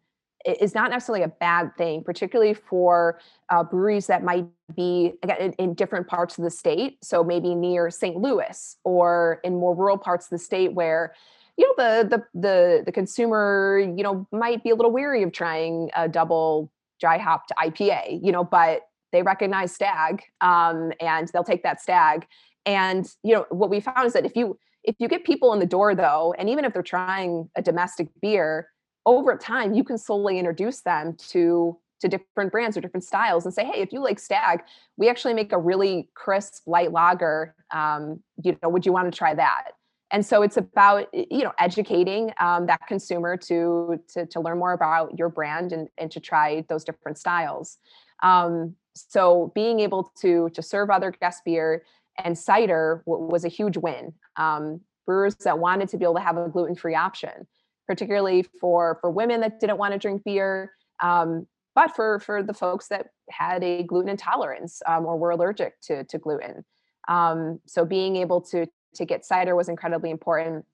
is 0.45 0.73
not 0.73 0.91
necessarily 0.91 1.23
a 1.23 1.27
bad 1.27 1.75
thing, 1.77 2.03
particularly 2.03 2.53
for 2.53 3.19
uh, 3.49 3.63
breweries 3.63 4.07
that 4.07 4.23
might 4.23 4.45
be 4.75 5.13
again 5.23 5.37
in, 5.39 5.53
in, 5.53 5.73
different 5.73 6.07
parts 6.07 6.37
of 6.37 6.43
the 6.43 6.49
state. 6.49 6.97
So 7.03 7.23
maybe 7.23 7.53
near 7.55 7.89
St. 7.89 8.15
Louis 8.15 8.77
or 8.83 9.39
in 9.43 9.53
more 9.59 9.75
rural 9.75 9.97
parts 9.97 10.25
of 10.25 10.29
the 10.31 10.39
state 10.39 10.73
where 10.73 11.13
you 11.57 11.67
know 11.67 11.73
the 11.77 12.07
the 12.07 12.39
the 12.39 12.83
the 12.85 12.91
consumer 12.91 13.79
you 13.79 14.03
know 14.03 14.27
might 14.31 14.63
be 14.63 14.69
a 14.69 14.75
little 14.75 14.91
weary 14.91 15.23
of 15.23 15.31
trying 15.31 15.89
a 15.95 16.07
double 16.07 16.71
dry 16.99 17.17
hopped 17.17 17.51
IPA, 17.59 18.23
you 18.23 18.31
know, 18.31 18.43
but 18.43 18.83
they 19.11 19.23
recognize 19.23 19.73
Stag 19.73 20.23
um, 20.39 20.93
and 21.01 21.27
they'll 21.29 21.43
take 21.43 21.63
that 21.63 21.81
Stag. 21.81 22.25
And 22.65 23.11
you 23.23 23.33
know 23.33 23.45
what 23.49 23.69
we 23.69 23.79
found 23.79 24.05
is 24.05 24.13
that 24.13 24.25
if 24.25 24.35
you 24.35 24.57
if 24.83 24.95
you 24.99 25.07
get 25.07 25.23
people 25.25 25.53
in 25.53 25.59
the 25.59 25.65
door 25.65 25.93
though, 25.93 26.33
and 26.37 26.49
even 26.49 26.65
if 26.65 26.73
they're 26.73 26.81
trying 26.81 27.49
a 27.55 27.61
domestic 27.61 28.07
beer, 28.21 28.69
over 29.05 29.35
time 29.37 29.73
you 29.73 29.83
can 29.83 29.97
slowly 29.97 30.37
introduce 30.39 30.81
them 30.81 31.15
to 31.29 31.77
to 31.99 32.07
different 32.07 32.51
brands 32.51 32.75
or 32.75 32.81
different 32.81 33.03
styles 33.03 33.45
and 33.45 33.53
say 33.53 33.63
hey 33.63 33.81
if 33.81 33.93
you 33.93 34.01
like 34.01 34.19
stag 34.19 34.61
we 34.97 35.07
actually 35.09 35.33
make 35.33 35.51
a 35.51 35.57
really 35.57 36.09
crisp 36.15 36.63
light 36.65 36.91
lager 36.91 37.55
um, 37.71 38.21
you 38.43 38.57
know 38.61 38.69
would 38.69 38.85
you 38.85 38.93
want 38.93 39.11
to 39.11 39.17
try 39.17 39.33
that? 39.33 39.71
And 40.11 40.25
so 40.25 40.41
it's 40.41 40.57
about 40.57 41.07
you 41.13 41.43
know 41.43 41.53
educating 41.59 42.31
um, 42.39 42.65
that 42.67 42.85
consumer 42.87 43.37
to, 43.37 43.99
to 44.13 44.25
to 44.25 44.39
learn 44.39 44.59
more 44.59 44.73
about 44.73 45.17
your 45.17 45.29
brand 45.29 45.71
and, 45.71 45.87
and 45.97 46.11
to 46.11 46.19
try 46.19 46.65
those 46.69 46.83
different 46.83 47.17
styles. 47.17 47.77
Um, 48.21 48.75
so 48.93 49.51
being 49.55 49.79
able 49.79 50.11
to 50.21 50.49
to 50.49 50.61
serve 50.61 50.89
other 50.89 51.11
guest 51.11 51.43
beer 51.45 51.83
and 52.23 52.37
cider 52.37 53.03
w- 53.07 53.25
was 53.25 53.45
a 53.45 53.47
huge 53.47 53.77
win. 53.77 54.13
Um, 54.35 54.81
brewers 55.05 55.35
that 55.35 55.57
wanted 55.57 55.89
to 55.89 55.97
be 55.97 56.05
able 56.05 56.15
to 56.15 56.21
have 56.21 56.37
a 56.37 56.47
gluten-free 56.47 56.93
option 56.93 57.47
particularly 57.91 58.41
for 58.61 58.97
for 59.01 59.11
women 59.11 59.41
that 59.41 59.59
didn't 59.59 59.77
want 59.77 59.91
to 59.91 59.99
drink 59.99 60.23
beer, 60.23 60.71
um, 61.03 61.45
but 61.75 61.93
for 61.93 62.19
for 62.21 62.41
the 62.41 62.53
folks 62.53 62.87
that 62.87 63.07
had 63.29 63.61
a 63.65 63.83
gluten 63.83 64.07
intolerance 64.07 64.81
um, 64.87 65.05
or 65.05 65.17
were 65.17 65.31
allergic 65.31 65.73
to 65.81 66.05
to 66.05 66.17
gluten. 66.17 66.63
Um, 67.09 67.59
so 67.65 67.83
being 67.83 68.15
able 68.15 68.39
to 68.51 68.65
to 68.95 69.05
get 69.05 69.25
cider 69.25 69.57
was 69.57 69.67
incredibly 69.67 70.09
important. 70.09 70.65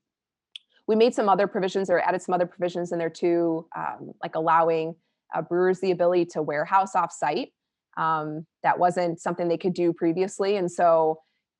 We 0.87 0.95
made 0.95 1.15
some 1.15 1.27
other 1.27 1.47
provisions 1.47 1.89
or 1.89 1.99
added 1.99 2.21
some 2.21 2.35
other 2.35 2.45
provisions 2.45 2.91
in 2.91 2.99
there 2.99 3.09
too, 3.09 3.67
um, 3.75 4.11
like 4.21 4.35
allowing 4.35 4.93
uh, 5.33 5.41
brewers 5.41 5.79
the 5.79 5.89
ability 5.89 6.25
to 6.33 6.43
warehouse 6.43 6.95
off 6.95 7.11
site. 7.11 7.49
Um, 7.97 8.45
that 8.61 8.77
wasn't 8.77 9.19
something 9.19 9.47
they 9.47 9.57
could 9.57 9.73
do 9.73 9.91
previously, 9.91 10.57
and 10.57 10.71
so 10.71 11.19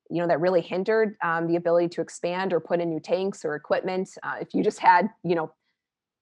you 0.10 0.22
know 0.22 0.28
that 0.28 0.40
really 0.40 0.62
hindered 0.62 1.16
um, 1.24 1.48
the 1.48 1.56
ability 1.56 1.90
to 1.90 2.02
expand 2.02 2.54
or 2.54 2.60
put 2.60 2.80
in 2.80 2.90
new 2.90 3.00
tanks 3.00 3.44
or 3.44 3.56
equipment 3.56 4.10
uh, 4.24 4.36
if 4.40 4.54
you 4.54 4.64
just 4.64 4.80
had 4.80 5.10
you 5.24 5.36
know 5.36 5.52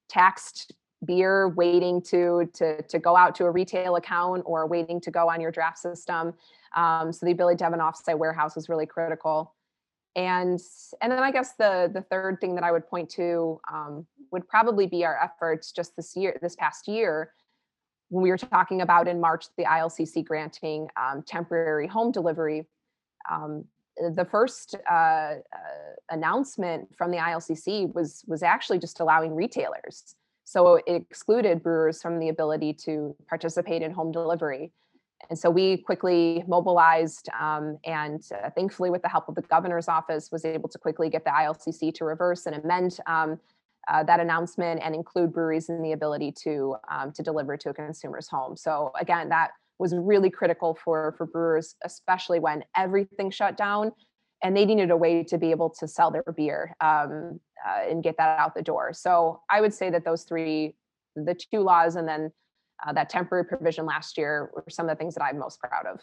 taxed 0.10 0.74
beer 1.06 1.50
waiting 1.50 2.02
to 2.02 2.50
to 2.54 2.82
to 2.84 3.00
go 3.00 3.16
out 3.16 3.36
to 3.36 3.46
a 3.46 3.52
retail 3.52 3.96
account 3.96 4.44
or 4.46 4.68
waiting 4.68 5.00
to 5.02 5.12
go 5.12 5.30
on 5.30 5.42
your 5.42 5.52
draft 5.52 5.78
system. 5.78 6.34
Um, 6.76 7.12
so 7.12 7.26
the 7.26 7.32
ability 7.32 7.58
to 7.58 7.64
have 7.64 7.74
an 7.74 7.80
offsite 7.80 8.18
warehouse 8.18 8.58
is 8.58 8.70
really 8.70 8.86
critical. 8.86 9.54
And 10.16 10.60
and 11.02 11.12
then 11.12 11.20
I 11.20 11.32
guess 11.32 11.54
the 11.54 11.90
the 11.94 12.02
third 12.02 12.40
thing 12.40 12.56
that 12.56 12.64
I 12.64 12.72
would 12.72 12.88
point 12.88 13.10
to 13.12 13.60
um, 13.72 14.06
would 14.32 14.48
probably 14.48 14.88
be 14.88 15.06
our 15.06 15.22
efforts 15.22 15.72
just 15.72 15.96
this 15.96 16.16
year, 16.16 16.38
this 16.42 16.56
past 16.56 16.88
year, 16.88 17.32
when 18.10 18.24
we 18.24 18.30
were 18.30 18.38
talking 18.38 18.82
about 18.82 19.08
in 19.08 19.20
March 19.20 19.46
the 19.58 19.64
ILCC 19.64 20.24
granting 20.24 20.88
um, 20.98 21.22
temporary 21.24 21.88
home 21.88 22.12
delivery. 22.12 22.66
Um, 23.30 23.66
the 23.98 24.26
first 24.26 24.76
uh, 24.90 24.94
uh, 24.94 25.36
announcement 26.10 26.90
from 26.98 27.12
the 27.12 27.18
ILCC 27.18 27.94
was 27.94 28.24
was 28.28 28.44
actually 28.44 28.80
just 28.80 29.00
allowing 29.00 29.34
retailers. 29.34 30.16
So 30.44 30.76
it 30.76 30.84
excluded 30.88 31.64
brewers 31.64 32.02
from 32.02 32.20
the 32.20 32.30
ability 32.30 32.74
to 32.86 33.16
participate 33.28 33.82
in 33.82 33.92
home 33.92 34.12
delivery. 34.12 34.72
And 35.30 35.40
so 35.40 35.50
we 35.50 35.78
quickly 35.78 36.44
mobilized 36.48 37.30
um, 37.40 37.80
and 37.84 38.22
uh, 38.32 38.50
thankfully 38.52 38.92
with 38.92 39.02
the 39.02 39.10
help 39.10 39.28
of 39.28 39.36
the 39.36 39.42
governor's 39.42 39.88
office 39.88 40.32
was 40.32 40.46
able 40.46 40.70
to 40.70 40.78
quickly 40.78 41.10
get 41.10 41.24
the 41.24 41.32
ILCC 41.32 41.94
to 41.96 42.06
reverse 42.06 42.46
and 42.46 42.56
amend 42.56 43.00
um, 43.08 43.40
uh, 43.88 44.04
that 44.04 44.20
announcement 44.20 44.82
and 44.84 44.94
include 44.94 45.34
breweries 45.34 45.70
in 45.70 45.82
the 45.82 45.94
ability 45.94 46.32
to 46.32 46.76
um, 46.90 47.12
to 47.12 47.24
deliver 47.24 47.58
to 47.58 47.70
a 47.70 47.74
consumer's 47.74 48.28
home. 48.28 48.56
So 48.56 48.92
again, 49.00 49.30
that 49.30 49.52
was 49.80 49.94
really 49.96 50.30
critical 50.30 50.78
for 50.84 51.14
for 51.18 51.26
brewers, 51.26 51.76
especially 51.84 52.40
when 52.40 52.64
everything 52.76 53.30
shut 53.30 53.58
down, 53.58 53.92
and 54.44 54.56
they 54.56 54.66
needed 54.66 54.92
a 54.92 54.98
way 54.98 55.24
to 55.24 55.38
be 55.38 55.52
able 55.52 55.70
to 55.70 55.88
sell 55.88 56.12
their 56.12 56.24
beer 56.36 56.76
um, 56.82 57.40
uh, 57.68 57.90
and 57.90 58.04
get 58.04 58.16
that 58.18 58.40
out 58.40 58.56
the 58.56 58.62
door. 58.62 58.94
So 58.94 59.42
I 59.50 59.62
would 59.62 59.74
say 59.74 59.90
that 59.90 60.06
those 60.06 60.24
three, 60.24 60.76
the 61.16 61.36
two 61.36 61.62
laws, 61.62 61.96
and 61.96 62.08
then 62.08 62.32
uh, 62.86 62.94
that 62.94 63.10
temporary 63.10 63.46
provision 63.46 63.86
last 63.86 64.18
year, 64.18 64.52
were 64.54 64.66
some 64.70 64.88
of 64.88 64.96
the 64.96 65.00
things 65.00 65.16
that 65.16 65.24
I'm 65.24 65.40
most 65.40 65.60
proud 65.60 65.86
of. 65.86 66.00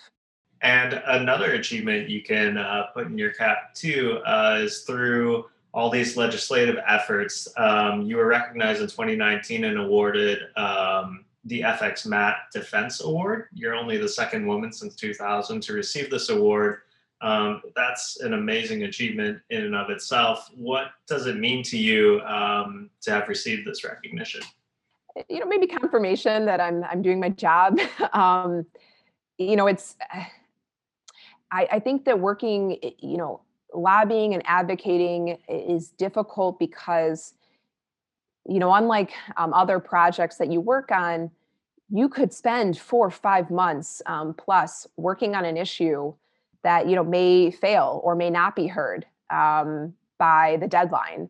And 0.63 1.03
another 1.07 1.53
achievement 1.53 2.09
you 2.09 2.23
can 2.23 2.57
uh, 2.57 2.85
put 2.95 3.07
in 3.07 3.19
your 3.19 3.33
cap 3.33 3.75
too 3.75 4.21
uh, 4.25 4.59
is 4.61 4.83
through 4.83 5.47
all 5.75 5.91
these 5.91 6.17
legislative 6.17 6.77
efforts. 6.87 7.49
Um, 7.57 8.03
you 8.03 8.17
were 8.17 8.27
recognized 8.27 8.81
in 8.81 8.87
2019 8.87 9.65
and 9.65 9.79
awarded 9.79 10.41
um, 10.57 11.25
the 11.45 11.61
FX 11.63 12.07
Matt 12.07 12.37
Defense 12.53 13.03
Award. 13.03 13.49
You're 13.53 13.75
only 13.75 13.99
the 13.99 14.09
second 14.09 14.47
woman 14.47 14.73
since 14.73 14.95
2000 14.95 15.61
to 15.63 15.73
receive 15.73 16.11
this 16.11 16.29
award. 16.29 16.83
Um, 17.21 17.63
that's 17.77 18.21
an 18.21 18.35
amazing 18.35 18.83
achievement 18.83 19.41
in 19.51 19.65
and 19.65 19.77
of 19.77 19.91
itself. 19.91 20.51
What 20.57 20.89
does 21.07 21.27
it 21.27 21.39
mean 21.39 21.63
to 21.65 21.79
you 21.79 22.21
um, 22.23 22.91
to 23.03 23.13
have 23.13 23.29
received 23.29 23.67
this 23.67 23.85
recognition? 23.85 24.43
You 25.29 25.41
know, 25.41 25.47
maybe 25.47 25.67
confirmation 25.67 26.47
that 26.47 26.61
I'm 26.61 26.83
I'm 26.85 27.03
doing 27.03 27.21
my 27.21 27.29
job. 27.29 27.79
Um, 28.13 28.67
you 29.39 29.57
know, 29.57 29.67
it's. 29.67 29.97
I, 31.55 31.69
I 31.73 31.79
think 31.81 32.07
that 32.07 32.19
working, 32.19 32.79
you 32.99 33.19
know, 33.19 33.43
lobbying 33.75 34.33
and 34.33 34.43
advocating 34.47 35.37
is 35.51 35.91
difficult 35.91 36.59
because 36.59 37.35
you 38.49 38.59
know 38.59 38.73
unlike 38.75 39.13
um, 39.37 39.53
other 39.53 39.79
projects 39.79 40.37
that 40.37 40.51
you 40.51 40.61
work 40.61 40.91
on 40.91 41.31
you 41.95 42.09
could 42.09 42.33
spend 42.33 42.79
four 42.79 43.07
or 43.07 43.11
five 43.11 43.51
months 43.51 44.01
um, 44.07 44.33
plus 44.33 44.87
working 44.97 45.35
on 45.35 45.45
an 45.45 45.59
issue 45.59 46.13
that 46.63 46.89
you 46.89 46.97
know 46.97 47.05
may 47.05 47.51
fail 47.51 48.01
or 48.03 48.15
may 48.15 48.31
not 48.31 48.57
be 48.57 48.67
heard 48.67 49.07
um, 49.31 49.93
by 50.19 50.57
the 50.61 50.67
deadline. 50.67 51.29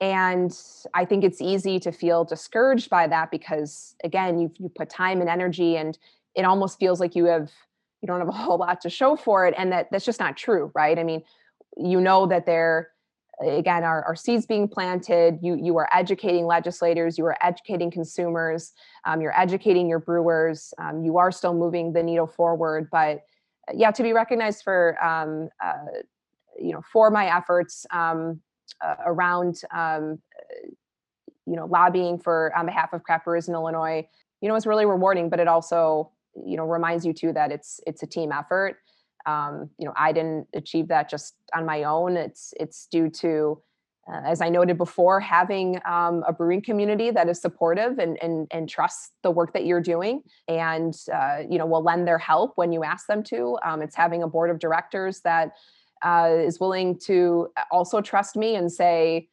And 0.00 0.56
i 0.94 1.04
think 1.04 1.24
it's 1.24 1.40
easy 1.40 1.80
to 1.80 1.90
feel 1.90 2.24
discouraged 2.24 2.88
by 2.88 3.08
that 3.08 3.32
because 3.32 3.96
again 4.04 4.38
you 4.38 4.52
you 4.58 4.68
put 4.68 4.88
time 4.88 5.20
and 5.20 5.28
energy 5.28 5.76
and 5.76 5.98
it 6.36 6.44
almost 6.44 6.78
feels 6.78 7.00
like 7.00 7.16
you 7.16 7.24
have 7.24 7.50
you 8.00 8.06
don't 8.06 8.20
have 8.20 8.28
a 8.28 8.32
whole 8.32 8.58
lot 8.58 8.80
to 8.82 8.90
show 8.90 9.16
for 9.16 9.44
it 9.48 9.54
and 9.58 9.72
that 9.72 9.88
that's 9.90 10.04
just 10.04 10.20
not 10.20 10.36
true 10.36 10.70
right? 10.72 11.00
I 11.00 11.02
mean 11.02 11.24
you 11.76 12.00
know 12.00 12.26
that 12.26 12.46
there 12.46 12.90
again 13.40 13.84
are 13.84 14.16
seeds 14.16 14.46
being 14.46 14.68
planted. 14.68 15.38
You 15.42 15.56
you 15.56 15.76
are 15.76 15.88
educating 15.92 16.46
legislators 16.46 17.18
you 17.18 17.24
are 17.26 17.36
educating 17.42 17.90
consumers 17.90 18.72
um, 19.04 19.20
you're 19.20 19.38
educating 19.38 19.88
your 19.88 20.00
brewers. 20.00 20.74
Um, 20.78 21.04
you 21.04 21.18
are 21.18 21.30
still 21.30 21.54
moving 21.54 21.92
the 21.92 22.02
needle 22.02 22.26
forward 22.26 22.88
but 22.90 23.22
uh, 23.68 23.72
yeah 23.74 23.90
to 23.90 24.02
be 24.02 24.12
recognized 24.12 24.62
for 24.62 25.02
um, 25.04 25.48
uh, 25.64 26.00
you 26.58 26.72
know 26.72 26.82
for 26.92 27.10
my 27.10 27.34
efforts 27.34 27.86
um, 27.92 28.40
uh, 28.84 28.96
around 29.06 29.60
um, 29.74 30.18
you 31.46 31.56
know 31.56 31.66
lobbying 31.66 32.18
for 32.18 32.52
on 32.56 32.66
behalf 32.66 32.92
of 32.92 33.02
craft 33.02 33.24
brewers 33.24 33.48
in 33.48 33.54
illinois 33.54 34.06
you 34.40 34.48
know 34.48 34.54
it's 34.54 34.66
really 34.66 34.86
rewarding 34.86 35.28
but 35.28 35.40
it 35.40 35.48
also 35.48 36.10
you 36.46 36.56
know 36.56 36.64
reminds 36.64 37.06
you 37.06 37.12
too 37.12 37.32
that 37.32 37.50
it's 37.50 37.80
it's 37.86 38.02
a 38.02 38.06
team 38.06 38.32
effort 38.32 38.78
um, 39.26 39.70
you 39.78 39.86
know 39.86 39.92
i 39.96 40.12
didn't 40.12 40.46
achieve 40.54 40.88
that 40.88 41.08
just 41.08 41.34
on 41.54 41.66
my 41.66 41.84
own. 41.84 42.16
It's 42.16 42.54
it's 42.58 42.86
due 42.86 43.08
to 43.10 43.60
uh, 44.10 44.22
as 44.24 44.40
i 44.40 44.48
noted 44.48 44.78
before 44.78 45.20
having 45.20 45.80
um, 45.86 46.24
a 46.26 46.32
brewing 46.32 46.62
community 46.62 47.10
that 47.10 47.28
is 47.28 47.40
supportive 47.40 47.98
and 47.98 48.22
and 48.22 48.46
and 48.50 48.68
trusts 48.68 49.10
the 49.22 49.30
work 49.30 49.52
that 49.52 49.64
you're 49.64 49.80
doing 49.80 50.22
and 50.46 50.94
uh, 51.12 51.38
you 51.48 51.58
know 51.58 51.66
will 51.66 51.82
lend 51.82 52.06
their 52.06 52.18
help 52.18 52.52
when 52.56 52.72
you 52.72 52.84
ask 52.84 53.06
them 53.06 53.22
to. 53.24 53.58
Um, 53.64 53.82
it's 53.82 53.96
having 53.96 54.22
a 54.22 54.28
board 54.28 54.50
of 54.50 54.58
directors 54.58 55.20
that 55.20 55.52
uh, 56.04 56.30
is 56.32 56.60
willing 56.60 56.98
to 57.00 57.48
also 57.70 58.00
trust 58.00 58.36
me 58.36 58.54
and 58.54 58.70
say 58.70 59.28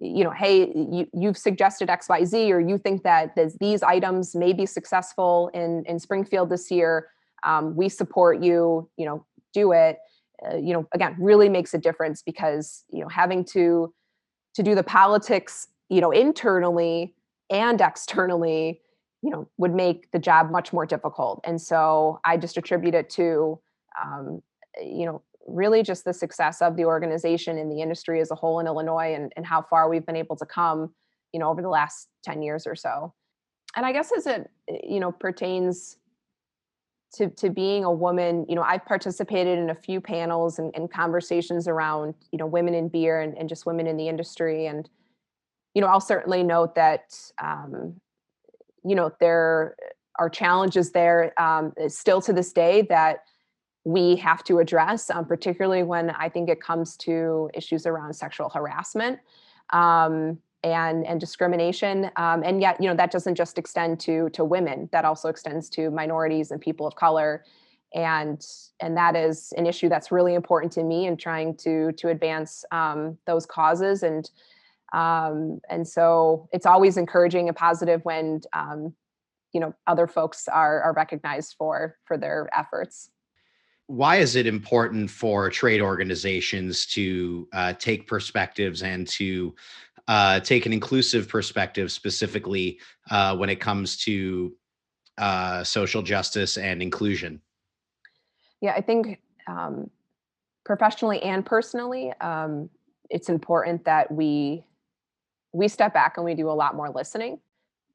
you 0.00 0.22
know 0.22 0.30
hey 0.30 0.72
you, 0.74 1.08
you've 1.12 1.36
suggested 1.36 1.88
xyz 1.88 2.50
or 2.50 2.60
you 2.60 2.78
think 2.78 3.02
that 3.02 3.36
these 3.58 3.82
items 3.82 4.34
may 4.34 4.52
be 4.52 4.64
successful 4.64 5.50
in 5.54 5.84
in 5.86 5.98
springfield 5.98 6.48
this 6.50 6.70
year 6.70 7.08
um, 7.44 7.76
we 7.76 7.88
support 7.88 8.42
you 8.42 8.88
you 8.96 9.06
know 9.06 9.24
do 9.52 9.72
it. 9.72 9.98
Uh, 10.46 10.56
you 10.56 10.72
know 10.72 10.86
again 10.92 11.16
really 11.18 11.48
makes 11.48 11.74
a 11.74 11.78
difference 11.78 12.22
because 12.22 12.84
you 12.90 13.00
know 13.00 13.08
having 13.08 13.44
to 13.44 13.92
to 14.54 14.62
do 14.62 14.74
the 14.74 14.84
politics 14.84 15.68
you 15.88 16.00
know 16.00 16.10
internally 16.10 17.14
and 17.50 17.80
externally 17.80 18.80
you 19.22 19.30
know 19.30 19.48
would 19.56 19.74
make 19.74 20.10
the 20.12 20.18
job 20.18 20.50
much 20.50 20.72
more 20.72 20.86
difficult. 20.86 21.40
And 21.44 21.60
so 21.60 22.20
i 22.24 22.36
just 22.36 22.56
attribute 22.56 22.94
it 22.94 23.10
to 23.10 23.58
um, 24.02 24.42
you 24.80 25.06
know 25.06 25.22
really 25.46 25.82
just 25.82 26.04
the 26.04 26.12
success 26.12 26.60
of 26.60 26.76
the 26.76 26.84
organization 26.84 27.56
in 27.56 27.70
the 27.70 27.80
industry 27.80 28.20
as 28.20 28.30
a 28.30 28.34
whole 28.34 28.60
in 28.60 28.66
illinois 28.66 29.14
and, 29.14 29.32
and 29.34 29.46
how 29.46 29.62
far 29.62 29.88
we've 29.88 30.04
been 30.04 30.14
able 30.14 30.36
to 30.36 30.46
come 30.46 30.92
you 31.32 31.40
know 31.40 31.48
over 31.48 31.62
the 31.62 31.68
last 31.68 32.08
10 32.24 32.42
years 32.42 32.66
or 32.66 32.76
so. 32.76 33.12
And 33.76 33.84
i 33.84 33.92
guess 33.92 34.10
as 34.16 34.26
it 34.26 34.50
you 34.84 35.00
know 35.00 35.12
pertains 35.12 35.96
to 37.14 37.28
to 37.30 37.50
being 37.50 37.84
a 37.84 37.92
woman 37.92 38.44
you 38.48 38.54
know 38.54 38.62
i've 38.62 38.84
participated 38.84 39.58
in 39.58 39.70
a 39.70 39.74
few 39.74 40.00
panels 40.00 40.58
and, 40.58 40.74
and 40.74 40.90
conversations 40.90 41.66
around 41.66 42.14
you 42.32 42.38
know 42.38 42.46
women 42.46 42.74
in 42.74 42.88
beer 42.88 43.20
and, 43.20 43.36
and, 43.38 43.48
just 43.48 43.66
women 43.66 43.86
in 43.86 43.96
the 43.96 44.08
industry. 44.08 44.66
And 44.66 44.88
you 45.74 45.80
know 45.80 45.88
i'll 45.88 46.00
certainly 46.00 46.42
note 46.42 46.74
that 46.74 47.14
um, 47.42 48.00
you 48.84 48.94
know 48.94 49.12
there 49.20 49.76
are 50.18 50.28
challenges 50.28 50.92
there 50.92 51.32
um, 51.40 51.72
still 51.88 52.20
to 52.22 52.32
this 52.32 52.52
day 52.52 52.82
that 52.88 53.20
we 53.84 54.16
have 54.16 54.44
to 54.44 54.58
address 54.58 55.08
um, 55.10 55.24
particularly 55.24 55.82
when 55.82 56.10
i 56.10 56.28
think 56.28 56.48
it 56.48 56.60
comes 56.60 56.96
to 56.96 57.50
issues 57.54 57.86
around 57.86 58.12
sexual 58.14 58.48
harassment. 58.50 59.18
Um, 59.70 60.38
and 60.64 61.06
and 61.06 61.20
discrimination 61.20 62.10
um, 62.16 62.42
and 62.44 62.60
yet 62.60 62.80
you 62.80 62.88
know 62.88 62.96
that 62.96 63.10
doesn't 63.10 63.36
just 63.36 63.58
extend 63.58 64.00
to 64.00 64.28
to 64.30 64.44
women. 64.44 64.88
That 64.92 65.04
also 65.04 65.28
extends 65.28 65.68
to 65.70 65.90
minorities 65.90 66.50
and 66.50 66.60
people 66.60 66.86
of 66.86 66.94
color. 66.96 67.44
And 67.94 68.44
and 68.80 68.96
that 68.96 69.16
is 69.16 69.52
an 69.56 69.66
issue 69.66 69.88
that's 69.88 70.12
really 70.12 70.34
important 70.34 70.72
to 70.72 70.84
me 70.84 71.06
in 71.06 71.16
trying 71.16 71.56
to 71.58 71.92
to 71.92 72.08
advance 72.08 72.64
um, 72.72 73.16
those 73.26 73.46
causes. 73.46 74.02
And 74.02 74.30
um, 74.92 75.60
and 75.68 75.86
so 75.86 76.48
it's 76.52 76.66
always 76.66 76.96
encouraging 76.96 77.48
and 77.48 77.56
positive 77.56 78.04
when 78.04 78.40
um, 78.52 78.94
you 79.52 79.60
know 79.60 79.74
other 79.86 80.06
folks 80.06 80.48
are 80.48 80.82
are 80.82 80.92
recognized 80.92 81.54
for 81.56 81.96
for 82.04 82.18
their 82.18 82.48
efforts. 82.56 83.10
Why 83.86 84.16
is 84.16 84.36
it 84.36 84.46
important 84.46 85.10
for 85.10 85.48
trade 85.48 85.80
organizations 85.80 86.84
to 86.88 87.48
uh, 87.54 87.72
take 87.72 88.06
perspectives 88.06 88.82
and 88.82 89.08
to 89.08 89.54
uh, 90.08 90.40
take 90.40 90.66
an 90.66 90.72
inclusive 90.72 91.28
perspective, 91.28 91.92
specifically 91.92 92.80
uh, 93.10 93.36
when 93.36 93.50
it 93.50 93.60
comes 93.60 93.96
to 93.98 94.54
uh, 95.18 95.62
social 95.62 96.02
justice 96.02 96.56
and 96.56 96.82
inclusion? 96.82 97.40
Yeah, 98.60 98.72
I 98.72 98.80
think 98.80 99.20
um, 99.46 99.90
professionally 100.64 101.22
and 101.22 101.46
personally, 101.46 102.12
um, 102.20 102.70
it's 103.10 103.28
important 103.28 103.84
that 103.84 104.10
we 104.10 104.64
we 105.52 105.68
step 105.68 105.94
back 105.94 106.16
and 106.16 106.24
we 106.24 106.34
do 106.34 106.50
a 106.50 106.52
lot 106.52 106.74
more 106.74 106.90
listening, 106.90 107.38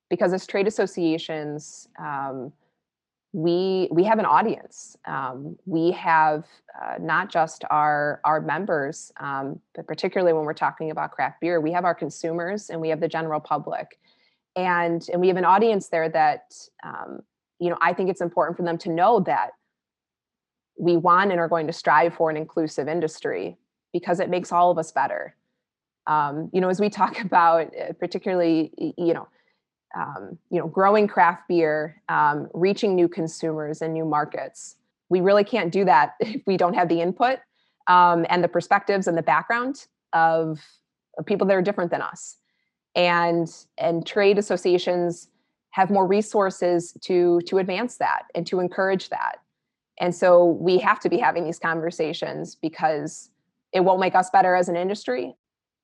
because 0.09 0.33
as 0.33 0.47
trade 0.47 0.67
associations, 0.67 1.87
um, 1.99 2.51
we 3.33 3.89
we 3.91 4.03
have 4.03 4.19
an 4.19 4.25
audience. 4.25 4.95
Um, 5.05 5.57
we 5.65 5.91
have 5.91 6.45
uh, 6.79 6.95
not 6.99 7.31
just 7.31 7.65
our 7.69 8.21
our 8.23 8.39
members, 8.39 9.11
um, 9.19 9.59
but 9.75 9.87
particularly 9.87 10.33
when 10.33 10.45
we're 10.45 10.53
talking 10.53 10.91
about 10.91 11.11
craft 11.11 11.41
beer, 11.41 11.59
we 11.59 11.71
have 11.71 11.83
our 11.83 11.95
consumers 11.95 12.69
and 12.69 12.79
we 12.79 12.89
have 12.89 12.99
the 12.99 13.07
general 13.07 13.39
public. 13.39 13.99
and 14.55 15.07
and 15.11 15.21
we 15.21 15.27
have 15.27 15.37
an 15.37 15.45
audience 15.45 15.89
there 15.89 16.09
that 16.09 16.53
um, 16.83 17.21
you 17.59 17.69
know 17.69 17.77
i 17.81 17.93
think 17.93 18.09
it's 18.09 18.21
important 18.21 18.57
for 18.57 18.63
them 18.63 18.77
to 18.77 18.89
know 18.89 19.19
that 19.19 19.51
we 20.77 20.97
want 20.97 21.31
and 21.31 21.39
are 21.39 21.47
going 21.47 21.67
to 21.67 21.73
strive 21.73 22.13
for 22.13 22.29
an 22.29 22.37
inclusive 22.37 22.87
industry 22.87 23.57
because 23.91 24.19
it 24.19 24.29
makes 24.29 24.51
all 24.51 24.71
of 24.71 24.77
us 24.77 24.91
better 24.91 25.35
um, 26.07 26.49
you 26.53 26.61
know 26.61 26.69
as 26.69 26.79
we 26.79 26.89
talk 26.89 27.19
about 27.29 27.67
uh, 27.77 27.93
particularly 27.99 28.71
you 28.97 29.13
know 29.13 29.27
um, 29.93 30.37
you 30.49 30.59
know 30.59 30.67
growing 30.67 31.07
craft 31.07 31.43
beer 31.47 32.01
um, 32.09 32.47
reaching 32.53 32.95
new 32.95 33.07
consumers 33.07 33.81
and 33.81 33.93
new 33.93 34.05
markets. 34.05 34.75
We 35.09 35.21
really 35.21 35.43
can't 35.43 35.71
do 35.71 35.85
that 35.85 36.13
if 36.19 36.41
we 36.45 36.57
don't 36.57 36.73
have 36.73 36.89
the 36.89 37.01
input 37.01 37.39
um, 37.87 38.25
and 38.29 38.43
the 38.43 38.47
perspectives 38.47 39.07
and 39.07 39.17
the 39.17 39.23
background 39.23 39.85
of, 40.13 40.59
of 41.17 41.25
people 41.25 41.45
that 41.47 41.55
are 41.55 41.61
different 41.61 41.91
than 41.91 42.01
us. 42.01 42.37
And 42.95 43.47
and 43.77 44.05
trade 44.05 44.37
associations 44.37 45.29
have 45.71 45.89
more 45.89 46.05
resources 46.05 46.95
to 47.01 47.41
to 47.47 47.57
advance 47.57 47.97
that 47.97 48.23
and 48.35 48.45
to 48.47 48.59
encourage 48.59 49.09
that. 49.09 49.39
And 49.99 50.13
so 50.13 50.45
we 50.45 50.77
have 50.79 50.99
to 51.01 51.09
be 51.09 51.17
having 51.17 51.43
these 51.43 51.59
conversations 51.59 52.55
because 52.55 53.29
it 53.73 53.81
won't 53.81 53.99
make 53.99 54.15
us 54.15 54.29
better 54.29 54.55
as 54.55 54.69
an 54.69 54.75
industry 54.75 55.35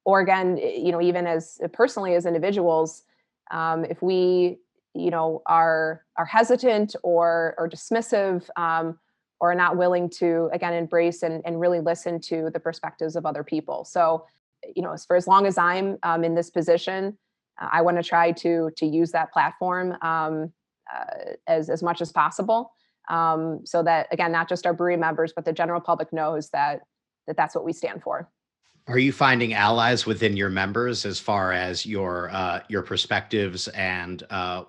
or 0.05 0.19
again 0.19 0.57
you 0.57 0.91
know 0.91 1.01
even 1.01 1.27
as 1.27 1.59
personally 1.73 2.15
as 2.15 2.25
individuals 2.25 3.03
um, 3.51 3.85
if 3.85 4.01
we 4.01 4.57
you 4.93 5.11
know 5.11 5.41
are 5.45 6.03
are 6.17 6.25
hesitant 6.25 6.95
or 7.03 7.55
or 7.57 7.69
dismissive 7.69 8.47
um, 8.55 8.97
or 9.39 9.55
not 9.55 9.77
willing 9.77 10.09
to 10.09 10.49
again 10.53 10.73
embrace 10.73 11.23
and, 11.23 11.41
and 11.45 11.59
really 11.59 11.79
listen 11.79 12.19
to 12.19 12.49
the 12.53 12.59
perspectives 12.59 13.15
of 13.15 13.25
other 13.25 13.43
people. 13.43 13.85
So 13.85 14.25
you 14.75 14.81
know 14.81 14.93
as 14.93 15.05
for 15.05 15.15
as 15.15 15.27
long 15.27 15.45
as 15.45 15.57
i'm 15.57 15.97
um, 16.03 16.23
in 16.23 16.35
this 16.35 16.49
position 16.49 17.17
uh, 17.61 17.69
i 17.71 17.81
want 17.81 17.97
to 17.97 18.03
try 18.03 18.31
to 18.31 18.69
to 18.77 18.85
use 18.85 19.11
that 19.11 19.31
platform 19.31 19.95
um, 20.01 20.51
uh, 20.93 21.33
as 21.47 21.69
as 21.69 21.83
much 21.83 22.01
as 22.01 22.11
possible. 22.11 22.71
Um, 23.09 23.61
so 23.65 23.81
that 23.83 24.07
again 24.11 24.31
not 24.31 24.49
just 24.49 24.65
our 24.65 24.73
brewery 24.73 24.97
members 24.97 25.33
but 25.35 25.45
the 25.45 25.53
general 25.53 25.81
public 25.81 26.13
knows 26.13 26.49
that 26.49 26.81
that 27.27 27.37
that's 27.37 27.55
what 27.55 27.65
we 27.65 27.73
stand 27.73 28.03
for 28.03 28.29
are 28.89 28.99
you 28.99 29.11
finding 29.11 29.53
allies 29.53 30.05
within 30.05 30.35
your 30.35 30.49
members 30.49 31.05
as 31.05 31.19
far 31.19 31.53
as 31.53 31.85
your 31.85 32.29
uh, 32.31 32.61
your 32.67 32.81
perspectives 32.81 33.67
and 33.69 34.23
uh, 34.29 34.63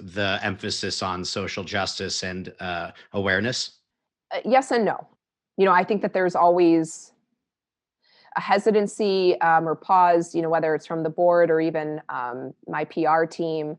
the 0.00 0.40
emphasis 0.42 1.02
on 1.02 1.24
social 1.24 1.62
justice 1.62 2.22
and 2.22 2.52
uh, 2.60 2.90
awareness 3.12 3.78
uh, 4.32 4.40
yes 4.44 4.70
and 4.70 4.84
no. 4.84 5.06
You 5.56 5.66
know, 5.66 5.72
I 5.72 5.84
think 5.84 6.02
that 6.02 6.12
there's 6.12 6.34
always 6.34 7.12
a 8.36 8.40
hesitancy 8.40 9.38
um, 9.40 9.68
or 9.68 9.74
pause, 9.74 10.34
you 10.34 10.40
know, 10.40 10.48
whether 10.48 10.74
it's 10.74 10.86
from 10.86 11.02
the 11.02 11.10
board 11.10 11.50
or 11.50 11.60
even 11.60 12.00
um, 12.08 12.54
my 12.66 12.84
PR 12.84 13.24
team, 13.24 13.76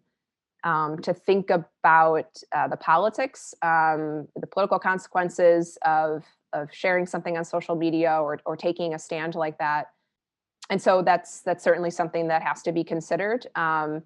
um, 0.64 1.00
to 1.00 1.14
think 1.14 1.50
about 1.50 2.38
uh, 2.56 2.68
the 2.68 2.78
politics, 2.78 3.54
um, 3.64 4.28
the 4.36 4.48
political 4.48 4.80
consequences 4.80 5.78
of 5.84 6.24
of 6.54 6.70
sharing 6.74 7.06
something 7.06 7.38
on 7.38 7.46
social 7.46 7.76
media 7.76 8.20
or 8.22 8.40
or 8.46 8.56
taking 8.56 8.94
a 8.94 9.00
stand 9.00 9.36
like 9.36 9.58
that. 9.58 9.88
And 10.70 10.82
so 10.82 11.02
that's 11.02 11.42
that's 11.42 11.64
certainly 11.64 11.92
something 11.92 12.28
that 12.30 12.42
has 12.42 12.62
to 12.64 12.72
be 12.72 12.84
considered. 12.84 13.48
Um, 13.56 14.04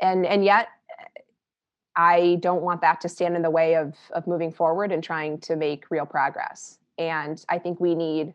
and 0.00 0.24
and 0.26 0.44
yet 0.44 0.68
I 1.96 2.38
don't 2.40 2.62
want 2.62 2.80
that 2.82 3.00
to 3.02 3.08
stand 3.08 3.36
in 3.36 3.42
the 3.42 3.50
way 3.50 3.74
of 3.74 3.94
of 4.12 4.26
moving 4.26 4.52
forward 4.52 4.92
and 4.92 5.02
trying 5.02 5.38
to 5.40 5.56
make 5.56 5.90
real 5.90 6.06
progress. 6.06 6.78
And 6.98 7.44
I 7.48 7.58
think 7.58 7.80
we 7.80 7.94
need 7.94 8.34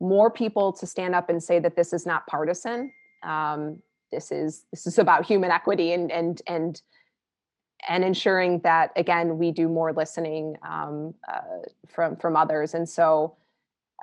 more 0.00 0.30
people 0.30 0.72
to 0.72 0.86
stand 0.86 1.14
up 1.14 1.30
and 1.30 1.42
say 1.42 1.58
that 1.60 1.76
this 1.76 1.92
is 1.92 2.04
not 2.04 2.26
partisan. 2.26 2.92
Um, 3.22 3.80
this 4.12 4.30
is 4.30 4.66
this 4.70 4.86
is 4.86 4.98
about 4.98 5.24
human 5.24 5.50
equity 5.50 5.92
and 5.92 6.12
and 6.12 6.42
and 6.46 6.80
and 7.88 8.04
ensuring 8.04 8.60
that 8.60 8.90
again 8.96 9.38
we 9.38 9.50
do 9.50 9.68
more 9.68 9.92
listening 9.92 10.56
um, 10.68 11.14
uh, 11.28 11.40
from 11.86 12.16
from 12.16 12.36
others. 12.36 12.74
And 12.74 12.88
so 12.88 13.36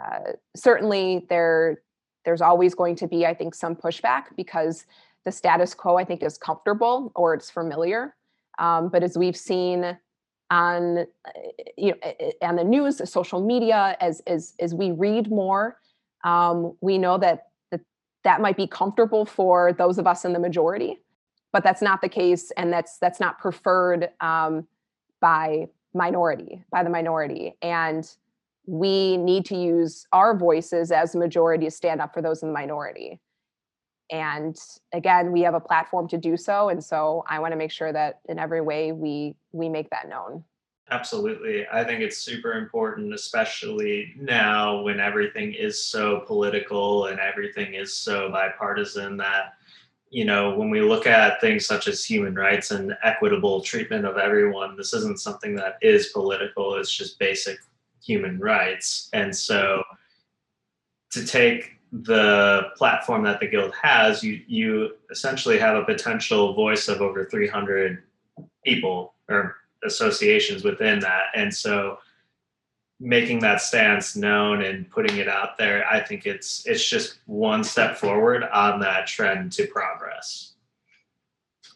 uh, 0.02 0.34
certainly 0.56 1.26
there 1.30 1.82
there's 2.26 2.42
always 2.42 2.76
going 2.76 2.96
to 2.98 3.08
be 3.08 3.26
I 3.26 3.34
think 3.34 3.56
some 3.56 3.76
pushback 3.76 4.26
because 4.36 4.86
the 5.26 5.32
status 5.32 5.74
quo 5.74 5.98
I 5.98 6.06
think 6.06 6.24
is 6.24 6.38
comfortable 6.38 7.12
or 7.16 7.34
it's 7.34 7.50
familiar. 7.50 8.16
Um, 8.60 8.90
but 8.90 9.04
as 9.04 9.18
we've 9.18 9.38
seen 9.38 9.98
on 10.52 11.06
you 11.78 11.94
know 11.94 12.30
on 12.42 12.58
the 12.58 12.64
news, 12.64 13.02
social 13.10 13.44
media, 13.44 13.98
as 14.00 14.22
as 14.28 14.54
as 14.60 14.76
we 14.76 14.92
read 14.92 15.32
more, 15.32 15.78
um, 16.24 16.76
we 16.82 16.98
know 16.98 17.18
that 17.18 17.48
that 17.72 17.82
that 18.24 18.42
might 18.42 18.58
be 18.58 18.68
comfortable 18.68 19.26
for 19.26 19.74
those 19.74 19.98
of 19.98 20.06
us 20.06 20.26
in 20.26 20.34
the 20.34 20.40
majority, 20.40 21.00
but 21.54 21.64
that's 21.64 21.82
not 21.82 22.02
the 22.02 22.10
case, 22.10 22.52
and 22.58 22.72
that's 22.72 22.98
that's 22.98 23.20
not 23.20 23.40
preferred 23.40 24.10
um, 24.22 24.68
by 25.20 25.68
minority 25.94 26.64
by 26.72 26.84
the 26.84 26.90
minority. 26.90 27.56
And 27.62 28.10
we 28.66 29.18
need 29.18 29.46
to 29.46 29.56
use 29.56 30.06
our 30.14 30.38
voices 30.38 30.92
as 30.92 31.16
a 31.16 31.18
majority 31.18 31.66
to 31.66 31.72
stand 31.72 32.00
up 32.00 32.14
for 32.14 32.22
those 32.22 32.44
in 32.44 32.50
the 32.50 32.54
minority. 32.54 33.20
And 34.10 34.58
again 34.94 35.32
we 35.32 35.42
have 35.42 35.54
a 35.54 35.60
platform 35.60 36.08
to 36.10 36.18
do 36.18 36.36
so 36.36 36.68
and 36.68 36.84
so 36.84 37.24
i 37.30 37.40
want 37.40 37.54
to 37.54 37.58
make 37.58 37.72
sure 37.72 37.94
that 37.94 38.20
in 38.28 38.40
every 38.40 38.60
way 38.60 38.92
we 38.92 39.36
we 39.54 39.70
make 39.70 39.90
that 39.90 40.10
known. 40.10 40.44
Absolutely. 40.90 41.66
I 41.72 41.86
think 41.86 42.02
it's 42.02 42.18
super 42.18 42.54
important 42.54 43.14
especially 43.14 44.14
now 44.20 44.82
when 44.82 45.00
everything 45.00 45.54
is 45.54 45.82
so 45.86 46.24
political 46.28 47.06
and 47.06 47.20
everything 47.22 47.74
is 47.74 47.94
so 47.94 48.30
bipartisan 48.30 49.16
that 49.18 49.54
you 50.12 50.26
know 50.26 50.54
when 50.56 50.70
we 50.70 50.82
look 50.82 51.08
at 51.08 51.42
things 51.42 51.66
such 51.66 51.88
as 51.88 52.06
human 52.06 52.36
rights 52.36 52.72
and 52.72 52.94
equitable 53.04 53.62
treatment 53.62 54.06
of 54.06 54.18
everyone 54.18 54.76
this 54.76 54.94
isn't 54.94 55.20
something 55.20 55.56
that 55.56 55.78
is 55.82 56.08
political 56.08 56.76
it's 56.76 56.96
just 56.96 57.18
basic 57.18 57.58
human 58.04 58.40
rights. 58.40 59.10
And 59.14 59.36
so 59.36 59.84
to 61.12 61.26
take 61.26 61.78
the 61.92 62.70
platform 62.78 63.24
that 63.24 63.40
the 63.40 63.48
guild 63.48 63.74
has, 63.82 64.24
you 64.24 64.42
you 64.48 64.92
essentially 65.12 65.60
have 65.60 65.76
a 65.76 65.84
potential 65.84 66.54
voice 66.54 66.88
of 66.88 67.02
over 67.02 67.26
300 67.26 68.04
people 68.66 69.14
or 69.30 69.58
associations 69.84 70.64
within 70.64 71.00
that, 71.00 71.24
and 71.36 71.54
so 71.54 71.98
making 73.02 73.40
that 73.40 73.62
stance 73.62 74.16
known 74.16 74.62
and 74.62 74.90
putting 74.90 75.18
it 75.18 75.28
out 75.28 75.58
there, 75.58 75.86
I 75.88 76.00
think 76.00 76.26
it's 76.26 76.66
it's 76.68 76.88
just 76.88 77.18
one 77.26 77.64
step 77.64 77.98
forward 77.98 78.44
on 78.44 78.80
that 78.82 79.08
trend 79.08 79.52
to 79.54 79.66
progress. 79.66 80.54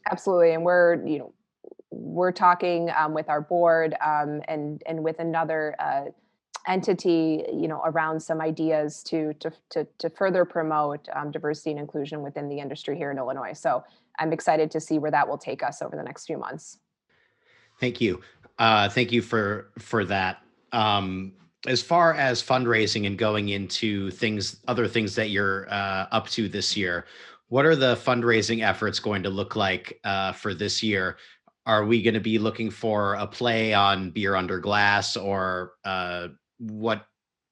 Absolutely, 0.09 0.53
and 0.53 0.63
we're 0.63 1.05
you 1.05 1.19
know 1.19 1.33
we're 1.89 2.31
talking 2.31 2.91
um, 2.95 3.13
with 3.13 3.27
our 3.27 3.41
board 3.41 3.95
um, 4.05 4.41
and 4.47 4.81
and 4.85 5.03
with 5.03 5.19
another. 5.19 5.75
Uh, 5.79 6.05
entity 6.67 7.45
you 7.53 7.67
know 7.67 7.79
around 7.85 8.19
some 8.19 8.41
ideas 8.41 9.03
to 9.03 9.35
to 9.35 9.51
to, 9.69 9.85
to 9.99 10.09
further 10.09 10.43
promote 10.43 11.07
um, 11.13 11.29
diversity 11.29 11.69
and 11.69 11.79
inclusion 11.79 12.23
within 12.23 12.49
the 12.49 12.57
industry 12.57 12.97
here 12.97 13.11
in 13.11 13.19
illinois 13.19 13.53
so 13.53 13.83
i'm 14.17 14.33
excited 14.33 14.71
to 14.71 14.79
see 14.79 14.97
where 14.97 15.11
that 15.11 15.27
will 15.27 15.37
take 15.37 15.61
us 15.61 15.83
over 15.83 15.95
the 15.95 16.01
next 16.01 16.25
few 16.25 16.39
months 16.39 16.79
thank 17.79 18.01
you 18.01 18.19
uh, 18.57 18.89
thank 18.89 19.11
you 19.11 19.21
for 19.21 19.69
for 19.77 20.03
that 20.03 20.41
um, 20.71 21.33
as 21.67 21.81
far 21.81 22.13
as 22.13 22.43
fundraising 22.43 23.07
and 23.07 23.17
going 23.17 23.49
into 23.49 24.11
things 24.11 24.61
other 24.67 24.87
things 24.87 25.15
that 25.15 25.29
you're 25.29 25.67
uh, 25.69 26.07
up 26.11 26.27
to 26.29 26.47
this 26.47 26.75
year 26.77 27.05
what 27.47 27.65
are 27.65 27.75
the 27.75 27.95
fundraising 27.95 28.63
efforts 28.63 28.99
going 28.99 29.23
to 29.23 29.29
look 29.29 29.55
like 29.55 29.99
uh, 30.03 30.31
for 30.31 30.53
this 30.53 30.81
year 30.81 31.17
are 31.65 31.85
we 31.85 32.01
going 32.01 32.13
to 32.13 32.19
be 32.19 32.37
looking 32.37 32.69
for 32.69 33.15
a 33.15 33.25
play 33.25 33.73
on 33.73 34.11
beer 34.11 34.35
under 34.35 34.59
glass 34.59 35.17
or 35.17 35.73
uh, 35.83 36.27
what 36.59 37.05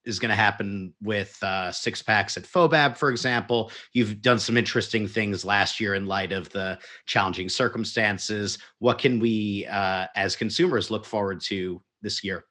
is 0.06 0.20
going 0.20 0.30
to 0.30 0.36
happen 0.36 0.94
with 1.02 1.42
uh, 1.44 1.72
six 1.72 2.02
packs 2.02 2.36
at 2.38 2.44
FOBAB, 2.44 2.98
for 2.98 3.10
example. 3.10 3.72
You've 3.94 4.22
done 4.22 4.40
some 4.40 4.58
interesting 4.58 5.08
things 5.08 5.46
last 5.46 5.80
year 5.80 5.96
in 5.96 6.06
light 6.06 6.32
of 6.32 6.50
the 6.50 6.78
challenging 7.06 7.50
circumstances. 7.50 8.58
What 8.80 8.98
can 8.98 9.20
we, 9.20 9.66
uh, 9.68 10.08
as 10.16 10.36
consumers, 10.36 10.92
look 10.92 11.06
forward 11.06 11.42
to 11.46 11.82
this 12.02 12.24
year? 12.24 12.46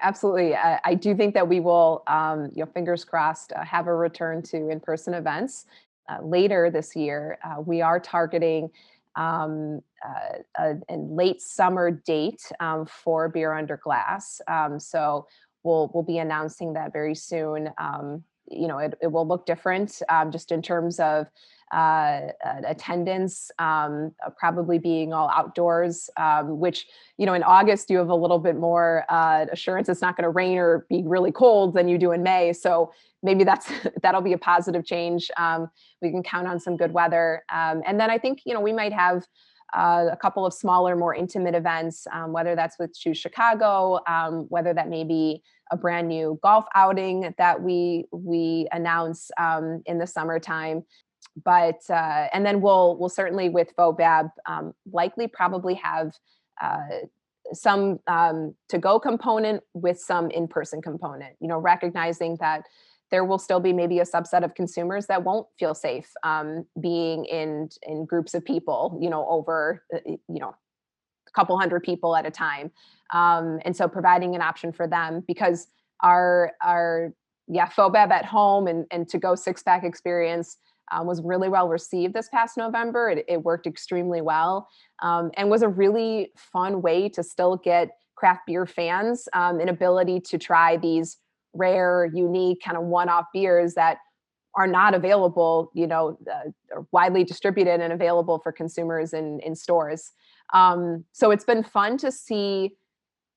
Absolutely. 0.00 0.54
I, 0.56 0.80
I 0.84 0.94
do 0.94 1.14
think 1.14 1.34
that 1.34 1.46
we 1.46 1.60
will, 1.60 2.02
um, 2.08 2.50
you 2.54 2.64
know, 2.64 2.70
fingers 2.72 3.04
crossed, 3.04 3.52
uh, 3.52 3.64
have 3.64 3.86
a 3.86 3.94
return 3.94 4.42
to 4.42 4.68
in-person 4.68 5.14
events 5.14 5.66
uh, 6.08 6.18
later 6.22 6.70
this 6.70 6.96
year. 6.96 7.38
Uh, 7.44 7.60
we 7.60 7.82
are 7.82 8.00
targeting 8.00 8.70
um, 9.14 9.80
uh, 10.04 10.38
a, 10.58 10.74
a, 10.88 10.96
late 10.96 11.40
summer 11.40 11.90
date 11.90 12.42
um, 12.60 12.84
for 12.84 13.28
Beer 13.28 13.52
Under 13.52 13.76
Glass. 13.76 14.40
Um, 14.46 14.78
so 14.78 15.26
we'll 15.62 15.90
we'll 15.94 16.02
be 16.02 16.18
announcing 16.18 16.74
that 16.74 16.92
very 16.92 17.14
soon. 17.14 17.70
Um, 17.78 18.24
you 18.50 18.68
know, 18.68 18.78
it, 18.78 18.94
it 19.00 19.06
will 19.06 19.26
look 19.26 19.46
different 19.46 20.02
um, 20.08 20.30
just 20.30 20.52
in 20.52 20.62
terms 20.62 21.00
of 21.00 21.28
uh, 21.72 22.20
attendance, 22.66 23.50
um, 23.58 24.12
uh, 24.24 24.30
probably 24.38 24.78
being 24.78 25.12
all 25.12 25.28
outdoors, 25.30 26.08
um, 26.16 26.58
which, 26.58 26.86
you 27.18 27.26
know, 27.26 27.34
in 27.34 27.42
August, 27.42 27.90
you 27.90 27.98
have 27.98 28.08
a 28.08 28.14
little 28.14 28.38
bit 28.38 28.56
more 28.56 29.04
uh, 29.08 29.46
assurance 29.50 29.88
it's 29.88 30.00
not 30.00 30.16
going 30.16 30.24
to 30.24 30.30
rain 30.30 30.58
or 30.58 30.86
be 30.88 31.02
really 31.04 31.32
cold 31.32 31.74
than 31.74 31.88
you 31.88 31.98
do 31.98 32.12
in 32.12 32.22
May. 32.22 32.52
So 32.52 32.92
maybe 33.22 33.44
that's 33.44 33.70
that'll 34.02 34.20
be 34.20 34.32
a 34.32 34.38
positive 34.38 34.84
change. 34.84 35.30
Um, 35.36 35.68
we 36.00 36.10
can 36.10 36.22
count 36.22 36.46
on 36.46 36.60
some 36.60 36.76
good 36.76 36.92
weather. 36.92 37.42
Um, 37.52 37.82
and 37.86 37.98
then 37.98 38.10
I 38.10 38.18
think, 38.18 38.42
you 38.44 38.54
know, 38.54 38.60
we 38.60 38.72
might 38.72 38.92
have 38.92 39.26
uh, 39.76 40.06
a 40.10 40.16
couple 40.16 40.46
of 40.46 40.54
smaller, 40.54 40.94
more 40.94 41.14
intimate 41.14 41.54
events, 41.54 42.06
um, 42.12 42.32
whether 42.32 42.54
that's 42.54 42.78
with 42.78 42.96
Choose 42.96 43.18
Chicago, 43.18 43.98
um, 44.06 44.46
whether 44.48 44.72
that 44.72 44.88
may 44.88 45.02
be 45.02 45.42
a 45.72 45.76
brand 45.76 46.06
new 46.06 46.38
golf 46.42 46.64
outing 46.74 47.34
that 47.38 47.60
we 47.60 48.04
we 48.12 48.68
announce 48.70 49.30
um, 49.38 49.82
in 49.86 49.98
the 49.98 50.06
summertime 50.06 50.84
but 51.44 51.80
uh, 51.90 52.28
and 52.32 52.44
then 52.46 52.60
we'll 52.60 52.96
we'll 52.96 53.08
certainly 53.08 53.48
with 53.48 53.74
FOBAB 53.76 54.30
um, 54.46 54.74
likely 54.90 55.26
probably 55.28 55.74
have 55.74 56.12
uh, 56.60 56.78
some 57.52 58.00
um, 58.06 58.54
to 58.68 58.78
go 58.78 58.98
component 58.98 59.62
with 59.74 60.00
some 60.00 60.30
in 60.30 60.48
person 60.48 60.80
component. 60.80 61.36
You 61.40 61.48
know, 61.48 61.58
recognizing 61.58 62.36
that 62.40 62.64
there 63.10 63.24
will 63.24 63.38
still 63.38 63.60
be 63.60 63.72
maybe 63.72 64.00
a 64.00 64.04
subset 64.04 64.44
of 64.44 64.54
consumers 64.54 65.06
that 65.06 65.22
won't 65.22 65.46
feel 65.58 65.74
safe 65.74 66.10
um, 66.22 66.66
being 66.80 67.24
in 67.26 67.68
in 67.82 68.04
groups 68.04 68.34
of 68.34 68.44
people. 68.44 68.98
You 69.00 69.10
know, 69.10 69.26
over 69.28 69.82
uh, 69.94 69.98
you 70.06 70.40
know 70.40 70.54
a 71.28 71.30
couple 71.32 71.58
hundred 71.58 71.82
people 71.82 72.16
at 72.16 72.24
a 72.24 72.30
time, 72.30 72.70
um, 73.12 73.60
and 73.64 73.76
so 73.76 73.88
providing 73.88 74.34
an 74.34 74.40
option 74.40 74.72
for 74.72 74.86
them 74.86 75.22
because 75.26 75.68
our 76.00 76.52
our 76.62 77.12
yeah 77.46 77.68
FOBAB 77.68 78.10
at 78.10 78.24
home 78.24 78.66
and 78.66 78.86
and 78.90 79.08
to 79.08 79.18
go 79.18 79.34
six 79.34 79.62
pack 79.62 79.84
experience 79.84 80.56
um, 80.92 81.06
was 81.06 81.22
really 81.22 81.48
well 81.48 81.68
received 81.68 82.14
this 82.14 82.28
past 82.28 82.56
November. 82.56 83.10
It, 83.10 83.24
it 83.28 83.42
worked 83.42 83.66
extremely 83.66 84.20
well 84.20 84.68
um, 85.02 85.30
and 85.36 85.50
was 85.50 85.62
a 85.62 85.68
really 85.68 86.32
fun 86.36 86.82
way 86.82 87.08
to 87.10 87.22
still 87.22 87.56
get 87.56 87.90
craft 88.14 88.42
beer 88.46 88.66
fans 88.66 89.28
um, 89.34 89.60
an 89.60 89.68
ability 89.68 90.20
to 90.20 90.38
try 90.38 90.76
these 90.76 91.18
rare, 91.54 92.10
unique, 92.12 92.62
kind 92.64 92.76
of 92.76 92.84
one-off 92.84 93.26
beers 93.32 93.74
that 93.74 93.98
are 94.54 94.66
not 94.66 94.94
available, 94.94 95.70
you 95.74 95.86
know, 95.86 96.18
uh, 96.32 96.80
widely 96.92 97.24
distributed 97.24 97.80
and 97.80 97.92
available 97.92 98.38
for 98.38 98.52
consumers 98.52 99.12
in 99.12 99.38
in 99.40 99.54
stores. 99.54 100.12
Um, 100.54 101.04
so 101.12 101.30
it's 101.30 101.44
been 101.44 101.62
fun 101.62 101.98
to 101.98 102.10
see 102.10 102.76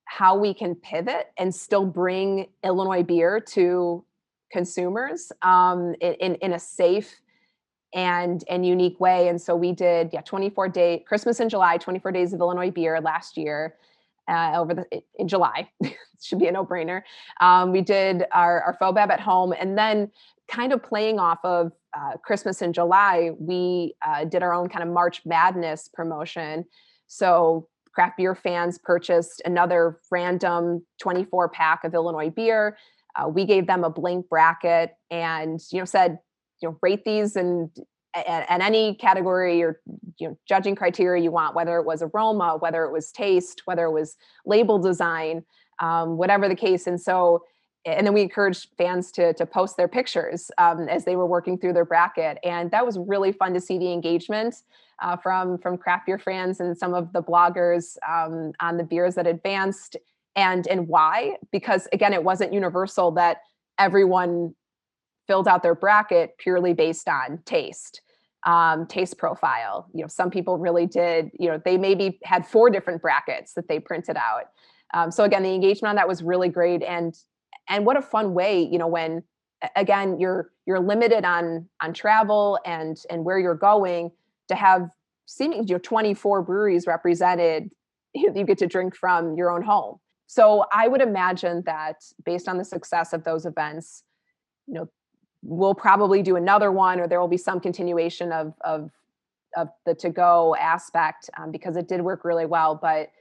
how 0.05 0.37
we 0.37 0.53
can 0.53 0.75
pivot 0.75 1.27
and 1.37 1.53
still 1.53 1.85
bring 1.85 2.47
Illinois 2.63 3.03
beer 3.03 3.39
to 3.39 4.03
consumers 4.51 5.31
um, 5.41 5.93
in, 6.01 6.35
in 6.35 6.53
a 6.53 6.59
safe 6.59 7.21
and 7.93 8.43
and 8.49 8.65
unique 8.65 8.99
way. 8.99 9.27
And 9.27 9.41
so 9.41 9.55
we 9.55 9.71
did 9.71 10.09
yeah 10.13 10.21
24 10.21 10.69
day 10.69 11.03
Christmas 11.07 11.39
in 11.39 11.49
July, 11.49 11.77
24 11.77 12.11
days 12.11 12.33
of 12.33 12.39
Illinois 12.39 12.71
beer 12.71 12.99
last 13.01 13.37
year. 13.37 13.75
Uh, 14.27 14.51
over 14.55 14.75
the 14.75 14.85
in 15.15 15.27
July, 15.27 15.67
should 16.21 16.37
be 16.37 16.45
a 16.45 16.51
no 16.51 16.63
brainer. 16.63 17.01
Um, 17.41 17.71
we 17.71 17.81
did 17.81 18.25
our 18.31 18.61
our 18.61 18.77
FOBAB 18.79 19.09
at 19.09 19.19
home, 19.19 19.53
and 19.59 19.77
then 19.77 20.11
kind 20.47 20.73
of 20.73 20.83
playing 20.83 21.19
off 21.19 21.39
of 21.43 21.71
uh, 21.93 22.17
Christmas 22.23 22.61
in 22.61 22.73
July, 22.73 23.31
we 23.39 23.95
uh, 24.05 24.25
did 24.25 24.43
our 24.43 24.53
own 24.53 24.69
kind 24.69 24.83
of 24.83 24.93
March 24.93 25.21
Madness 25.25 25.89
promotion. 25.93 26.65
So 27.07 27.67
craft 27.91 28.17
beer 28.17 28.35
fans 28.35 28.77
purchased 28.77 29.41
another 29.45 29.99
random 30.11 30.85
24 30.99 31.49
pack 31.49 31.83
of 31.83 31.93
Illinois 31.93 32.29
beer. 32.29 32.77
Uh, 33.15 33.27
we 33.27 33.45
gave 33.45 33.67
them 33.67 33.83
a 33.83 33.89
blank 33.89 34.29
bracket 34.29 34.93
and 35.09 35.59
you 35.71 35.79
know 35.79 35.85
said 35.85 36.19
you 36.61 36.69
know 36.69 36.77
rate 36.81 37.05
these 37.05 37.35
and 37.35 37.69
and 38.13 38.63
any 38.63 38.95
category 38.95 39.61
or 39.61 39.79
you 40.17 40.27
know 40.27 40.37
judging 40.47 40.75
criteria 40.75 41.23
you 41.23 41.31
want 41.31 41.55
whether 41.55 41.77
it 41.77 41.85
was 41.85 42.01
aroma 42.01 42.57
whether 42.57 42.83
it 42.83 42.91
was 42.91 43.11
taste 43.11 43.61
whether 43.65 43.85
it 43.85 43.91
was 43.91 44.17
label 44.45 44.79
design 44.79 45.43
um, 45.79 46.17
whatever 46.17 46.47
the 46.47 46.55
case. 46.55 46.87
And 46.87 46.99
so 46.99 47.43
and 47.85 48.05
then 48.05 48.13
we 48.13 48.21
encouraged 48.21 48.67
fans 48.77 49.09
to 49.13 49.33
to 49.33 49.45
post 49.45 49.77
their 49.77 49.87
pictures 49.87 50.51
um, 50.57 50.89
as 50.89 51.05
they 51.05 51.15
were 51.15 51.25
working 51.25 51.57
through 51.57 51.73
their 51.73 51.85
bracket. 51.85 52.37
And 52.43 52.69
that 52.71 52.85
was 52.85 52.97
really 52.99 53.31
fun 53.31 53.53
to 53.53 53.61
see 53.61 53.77
the 53.77 53.91
engagement 53.91 54.55
uh, 55.01 55.15
from 55.15 55.57
from 55.57 55.77
craft 55.77 56.05
beer 56.05 56.19
fans 56.19 56.59
and 56.59 56.77
some 56.77 56.93
of 56.93 57.13
the 57.13 57.23
bloggers 57.23 57.97
um, 58.07 58.51
on 58.59 58.77
the 58.77 58.83
beers 58.83 59.15
that 59.15 59.27
advanced. 59.27 59.95
And 60.35 60.67
and 60.67 60.87
why? 60.87 61.37
Because 61.51 61.87
again 61.93 62.13
it 62.13 62.23
wasn't 62.23 62.53
universal 62.53 63.11
that 63.11 63.41
everyone 63.77 64.53
filled 65.29 65.47
out 65.47 65.61
their 65.61 65.75
bracket 65.75 66.35
purely 66.39 66.73
based 66.73 67.07
on 67.07 67.37
taste 67.45 68.01
um, 68.45 68.87
taste 68.87 69.17
profile. 69.19 69.87
You 69.93 70.01
know 70.01 70.07
some 70.07 70.31
people 70.31 70.57
really 70.57 70.87
did 70.87 71.29
you 71.39 71.47
know 71.49 71.61
they 71.63 71.77
maybe 71.77 72.19
had 72.23 72.47
four 72.47 72.71
different 72.71 73.01
brackets 73.01 73.53
that 73.53 73.67
they 73.67 73.79
printed 73.79 74.17
out. 74.17 74.45
Um, 74.93 75.11
so 75.11 75.23
again 75.23 75.43
the 75.43 75.53
engagement 75.53 75.91
on 75.91 75.95
that 75.97 76.07
was 76.07 76.23
really 76.23 76.49
great. 76.49 76.81
And 76.81 77.15
and 77.67 77.85
what 77.85 77.95
a 77.95 78.01
fun 78.01 78.33
way 78.33 78.63
you 78.63 78.79
know 78.79 78.87
when 78.87 79.23
again 79.75 80.19
you're 80.19 80.49
you're 80.65 80.79
limited 80.79 81.25
on 81.25 81.67
on 81.79 81.93
travel 81.93 82.57
and 82.65 82.97
and 83.11 83.23
where 83.23 83.37
you're 83.37 83.53
going 83.53 84.11
to 84.47 84.55
have 84.55 84.89
seeming 85.27 85.67
you 85.67 85.75
know 85.75 85.79
24 85.83 86.41
breweries 86.41 86.87
represented 86.87 87.69
you 88.15 88.43
get 88.45 88.57
to 88.57 88.65
drink 88.65 88.95
from 88.95 89.35
your 89.35 89.51
own 89.51 89.61
home. 89.61 89.99
So 90.25 90.65
i 90.71 90.87
would 90.87 91.01
imagine 91.01 91.61
that 91.65 91.97
based 92.25 92.47
on 92.47 92.57
the 92.57 92.65
success 92.65 93.13
of 93.13 93.23
those 93.25 93.45
events 93.45 94.03
you 94.65 94.75
know 94.75 94.89
we'll 95.41 95.75
probably 95.75 96.21
do 96.21 96.35
another 96.35 96.71
one 96.71 96.99
or 96.99 97.07
there 97.07 97.19
will 97.19 97.27
be 97.27 97.37
some 97.37 97.59
continuation 97.59 98.31
of 98.31 98.53
of 98.61 98.91
of 99.55 99.69
the 99.85 99.95
to 99.95 100.09
go 100.09 100.55
aspect 100.59 101.29
um, 101.37 101.51
because 101.51 101.75
it 101.75 101.87
did 101.87 102.01
work 102.01 102.23
really 102.23 102.45
well. 102.45 102.75
But 102.75 103.11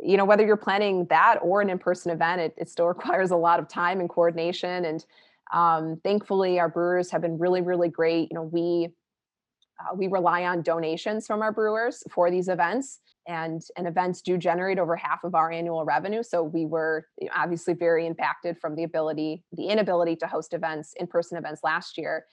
you 0.00 0.16
know 0.16 0.24
whether 0.24 0.44
you're 0.44 0.56
planning 0.56 1.06
that 1.06 1.38
or 1.42 1.60
an 1.60 1.70
in-person 1.70 2.10
event 2.10 2.40
it, 2.40 2.54
it 2.56 2.68
still 2.68 2.86
requires 2.94 3.30
a 3.30 3.36
lot 3.36 3.60
of 3.60 3.68
time 3.68 4.00
and 4.00 4.08
coordination. 4.08 4.84
And 4.84 5.04
um, 5.52 6.00
thankfully 6.02 6.58
our 6.58 6.68
brewers 6.68 7.10
have 7.10 7.22
been 7.22 7.38
really 7.38 7.60
really 7.60 7.88
great. 7.88 8.30
You 8.30 8.36
know 8.36 8.44
we 8.44 8.88
uh, 9.80 9.94
we 9.94 10.08
rely 10.08 10.44
on 10.44 10.62
donations 10.62 11.26
from 11.26 11.42
our 11.42 11.52
brewers 11.52 12.02
for 12.10 12.30
these 12.30 12.48
events 12.48 13.00
and 13.26 13.62
and 13.76 13.86
events 13.86 14.22
do 14.22 14.38
generate 14.38 14.78
over 14.78 14.96
half 14.96 15.24
of 15.24 15.34
our 15.34 15.50
annual 15.50 15.84
revenue. 15.84 16.22
So 16.22 16.42
we 16.42 16.66
were 16.66 17.06
obviously 17.34 17.74
very 17.74 18.06
impacted 18.06 18.58
from 18.58 18.74
the 18.76 18.84
ability 18.84 19.44
the 19.52 19.68
inability 19.68 20.16
to 20.16 20.26
host 20.26 20.54
events 20.54 20.94
in-person 20.98 21.38
events 21.38 21.60
last 21.62 21.98
year. 21.98 22.26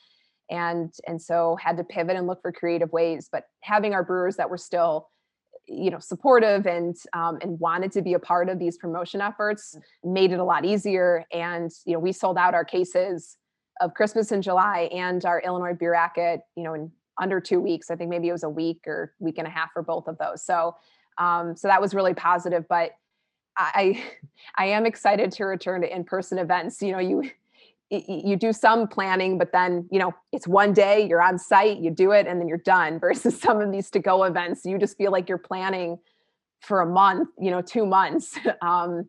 And 0.50 0.94
and 1.08 1.22
so 1.22 1.58
had 1.62 1.78
to 1.78 1.84
pivot 1.84 2.16
and 2.16 2.28
look 2.28 2.42
for 2.42 2.52
creative 2.52 2.92
ways. 2.92 3.30
But 3.32 3.44
having 3.62 3.94
our 3.94 4.04
brewers 4.04 4.38
that 4.38 4.50
were 4.50 4.58
still 4.58 5.10
you 5.68 5.92
know 5.92 6.00
supportive 6.00 6.66
and 6.66 6.96
um, 7.14 7.38
and 7.42 7.60
wanted 7.60 7.92
to 7.92 8.02
be 8.02 8.14
a 8.14 8.20
part 8.20 8.48
of 8.48 8.58
these 8.58 8.78
promotion 8.78 9.22
efforts 9.22 9.76
mm. 9.76 10.14
made 10.14 10.32
it 10.32 10.40
a 10.40 10.44
lot 10.44 10.66
easier. 10.66 11.26
And 11.32 11.70
you 11.86 11.94
know 11.94 12.00
we 12.00 12.12
sold 12.12 12.38
out 12.38 12.54
our 12.54 12.66
cases 12.66 13.38
of 13.80 13.94
christmas 13.94 14.32
in 14.32 14.42
july 14.42 14.90
and 14.92 15.24
our 15.24 15.40
illinois 15.42 15.74
beer 15.74 15.92
bracket 15.92 16.42
you 16.56 16.64
know 16.64 16.74
in 16.74 16.92
under 17.20 17.40
two 17.40 17.60
weeks. 17.60 17.90
I 17.90 17.96
think 17.96 18.10
maybe 18.10 18.28
it 18.28 18.32
was 18.32 18.44
a 18.44 18.50
week 18.50 18.82
or 18.88 19.14
week 19.20 19.38
and 19.38 19.48
a 19.48 19.50
half 19.50 19.72
for 19.74 19.82
both 19.82 20.08
of 20.08 20.18
those. 20.18 20.44
So, 20.44 20.76
um, 21.18 21.56
so 21.56 21.68
that 21.68 21.82
was 21.82 21.94
really 21.94 22.14
positive. 22.14 22.66
But 22.68 22.92
I, 23.58 24.04
I 24.58 24.66
am 24.68 24.86
excited 24.86 25.32
to 25.34 25.46
return 25.46 25.82
to 25.82 25.94
in-person 25.94 26.38
events. 26.38 26.82
You 26.82 26.92
know, 26.94 27.00
you 27.00 27.30
you 27.90 28.36
do 28.36 28.52
some 28.52 28.86
planning, 28.88 29.38
but 29.38 29.54
then 29.54 29.88
you 29.92 30.00
know 30.00 30.14
it's 30.34 30.48
one 30.48 30.74
day 30.74 31.08
you're 31.08 31.22
on 31.22 31.40
site, 31.40 31.78
you 31.80 31.90
do 31.90 32.12
it, 32.12 32.28
and 32.28 32.40
then 32.40 32.48
you're 32.48 32.58
done. 32.58 33.00
Versus 33.02 33.40
some 33.40 33.62
of 33.62 33.72
these 33.72 33.90
to-go 33.90 34.24
events, 34.24 34.66
you 34.66 34.78
just 34.78 34.98
feel 34.98 35.12
like 35.12 35.30
you're 35.30 35.38
planning 35.38 35.98
for 36.62 36.82
a 36.82 36.86
month, 36.86 37.30
you 37.40 37.52
know, 37.52 37.62
two 37.62 37.86
months. 37.86 38.38
um, 38.62 39.08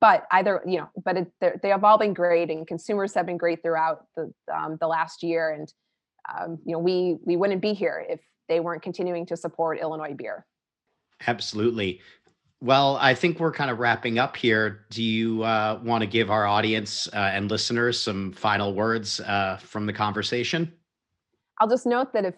but 0.00 0.26
either 0.32 0.62
you 0.66 0.78
know, 0.78 0.88
but 1.04 1.16
it, 1.16 1.62
they 1.62 1.68
have 1.68 1.84
all 1.84 1.98
been 1.98 2.14
great, 2.14 2.50
and 2.50 2.66
consumers 2.66 3.14
have 3.14 3.26
been 3.26 3.38
great 3.38 3.62
throughout 3.62 4.06
the 4.16 4.32
um, 4.54 4.76
the 4.80 4.86
last 4.86 5.22
year, 5.22 5.50
and 5.50 5.72
um, 6.32 6.58
you 6.64 6.72
know, 6.72 6.78
we 6.78 7.18
we 7.24 7.36
wouldn't 7.36 7.60
be 7.60 7.72
here 7.72 8.04
if 8.08 8.20
they 8.48 8.60
weren't 8.60 8.82
continuing 8.82 9.26
to 9.26 9.36
support 9.36 9.78
Illinois 9.80 10.14
beer. 10.14 10.46
Absolutely. 11.26 12.00
Well, 12.60 12.96
I 13.00 13.14
think 13.14 13.40
we're 13.40 13.52
kind 13.52 13.70
of 13.70 13.78
wrapping 13.78 14.18
up 14.18 14.36
here. 14.36 14.86
Do 14.90 15.02
you 15.02 15.42
uh, 15.42 15.80
want 15.82 16.00
to 16.02 16.06
give 16.06 16.30
our 16.30 16.46
audience 16.46 17.06
uh, 17.12 17.16
and 17.16 17.50
listeners 17.50 18.00
some 18.00 18.32
final 18.32 18.72
words 18.72 19.20
uh, 19.20 19.58
from 19.58 19.86
the 19.86 19.92
conversation? 19.92 20.72
I'll 21.60 21.68
just 21.68 21.84
note 21.86 22.12
that 22.14 22.24
if 22.24 22.34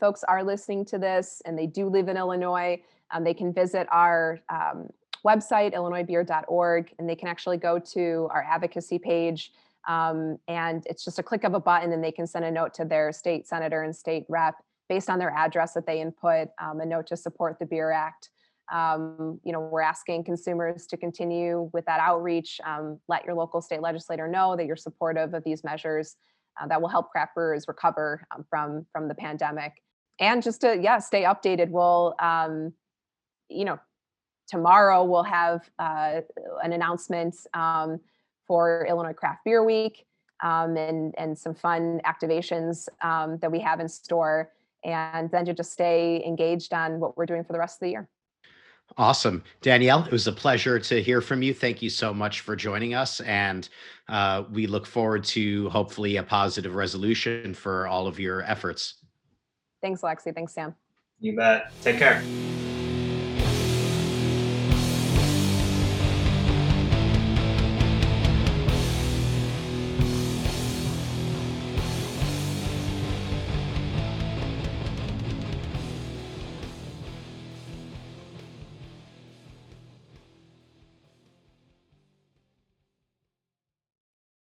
folks 0.00 0.24
are 0.24 0.42
listening 0.42 0.84
to 0.86 0.98
this 0.98 1.42
and 1.44 1.56
they 1.56 1.66
do 1.66 1.88
live 1.88 2.08
in 2.08 2.16
Illinois, 2.16 2.82
um, 3.12 3.24
they 3.24 3.34
can 3.34 3.52
visit 3.52 3.86
our 3.90 4.40
um, 4.48 4.88
website, 5.24 5.74
illinoisbeer.org, 5.74 6.94
and 6.98 7.08
they 7.08 7.16
can 7.16 7.28
actually 7.28 7.56
go 7.56 7.78
to 7.78 8.28
our 8.32 8.42
advocacy 8.42 8.98
page 8.98 9.52
um, 9.88 10.38
and 10.46 10.84
it's 10.86 11.04
just 11.04 11.18
a 11.18 11.22
click 11.22 11.44
of 11.44 11.54
a 11.54 11.60
button 11.60 11.92
and 11.92 12.04
they 12.04 12.12
can 12.12 12.26
send 12.26 12.44
a 12.44 12.50
note 12.50 12.74
to 12.74 12.84
their 12.84 13.10
state 13.10 13.48
senator 13.48 13.82
and 13.82 13.96
state 13.96 14.24
rep 14.28 14.54
based 14.88 15.10
on 15.10 15.18
their 15.18 15.30
address 15.30 15.72
that 15.74 15.86
they 15.86 16.00
input, 16.00 16.48
um, 16.62 16.80
a 16.80 16.86
note 16.86 17.06
to 17.08 17.16
support 17.16 17.58
the 17.58 17.66
Beer 17.66 17.90
Act. 17.90 18.30
Um, 18.72 19.40
you 19.44 19.52
know, 19.52 19.60
we're 19.60 19.80
asking 19.80 20.24
consumers 20.24 20.86
to 20.88 20.96
continue 20.96 21.70
with 21.72 21.86
that 21.86 22.00
outreach. 22.00 22.60
Um, 22.64 23.00
let 23.08 23.24
your 23.24 23.34
local 23.34 23.62
state 23.62 23.80
legislator 23.80 24.28
know 24.28 24.56
that 24.56 24.66
you're 24.66 24.76
supportive 24.76 25.32
of 25.34 25.42
these 25.42 25.64
measures. 25.64 26.16
uh, 26.60 26.66
that 26.66 26.80
will 26.80 26.88
help 26.88 27.10
craft 27.10 27.34
brewers 27.34 27.66
recover 27.68 28.26
um, 28.34 28.44
from 28.48 28.86
from 28.92 29.08
the 29.08 29.14
pandemic. 29.14 29.72
And 30.20 30.42
just 30.42 30.60
to 30.62 30.76
yeah, 30.80 30.98
stay 30.98 31.22
updated. 31.22 31.70
We'll 31.70 32.14
um, 32.20 32.72
you 33.48 33.64
know 33.64 33.78
tomorrow 34.48 35.04
we'll 35.04 35.24
have 35.24 35.68
uh, 35.78 36.20
an 36.62 36.72
announcement 36.72 37.36
um, 37.54 38.00
for 38.48 38.84
Illinois 38.88 39.12
Craft 39.12 39.44
Beer 39.44 39.62
Week 39.62 40.04
um, 40.42 40.76
and 40.76 41.14
and 41.18 41.38
some 41.38 41.54
fun 41.54 42.00
activations 42.04 42.88
um, 43.02 43.38
that 43.38 43.52
we 43.52 43.60
have 43.60 43.80
in 43.80 43.88
store, 43.88 44.50
and 44.84 45.30
then 45.30 45.44
to 45.44 45.54
just 45.54 45.72
stay 45.72 46.22
engaged 46.26 46.72
on 46.72 46.98
what 46.98 47.16
we're 47.16 47.26
doing 47.26 47.44
for 47.44 47.52
the 47.52 47.58
rest 47.58 47.76
of 47.76 47.80
the 47.80 47.90
year. 47.90 48.08
Awesome. 48.96 49.44
Danielle, 49.60 50.04
it 50.04 50.12
was 50.12 50.26
a 50.26 50.32
pleasure 50.32 50.78
to 50.78 51.02
hear 51.02 51.20
from 51.20 51.42
you. 51.42 51.52
Thank 51.52 51.82
you 51.82 51.90
so 51.90 52.14
much 52.14 52.40
for 52.40 52.56
joining 52.56 52.94
us. 52.94 53.20
And 53.20 53.68
uh, 54.08 54.44
we 54.50 54.66
look 54.66 54.86
forward 54.86 55.24
to 55.24 55.68
hopefully 55.68 56.16
a 56.16 56.22
positive 56.22 56.74
resolution 56.74 57.52
for 57.52 57.86
all 57.86 58.06
of 58.06 58.18
your 58.18 58.42
efforts. 58.44 58.94
Thanks, 59.82 60.00
Alexi. 60.00 60.34
Thanks, 60.34 60.54
Sam. 60.54 60.74
You 61.20 61.36
bet. 61.36 61.70
Take 61.82 61.98
care. 61.98 62.22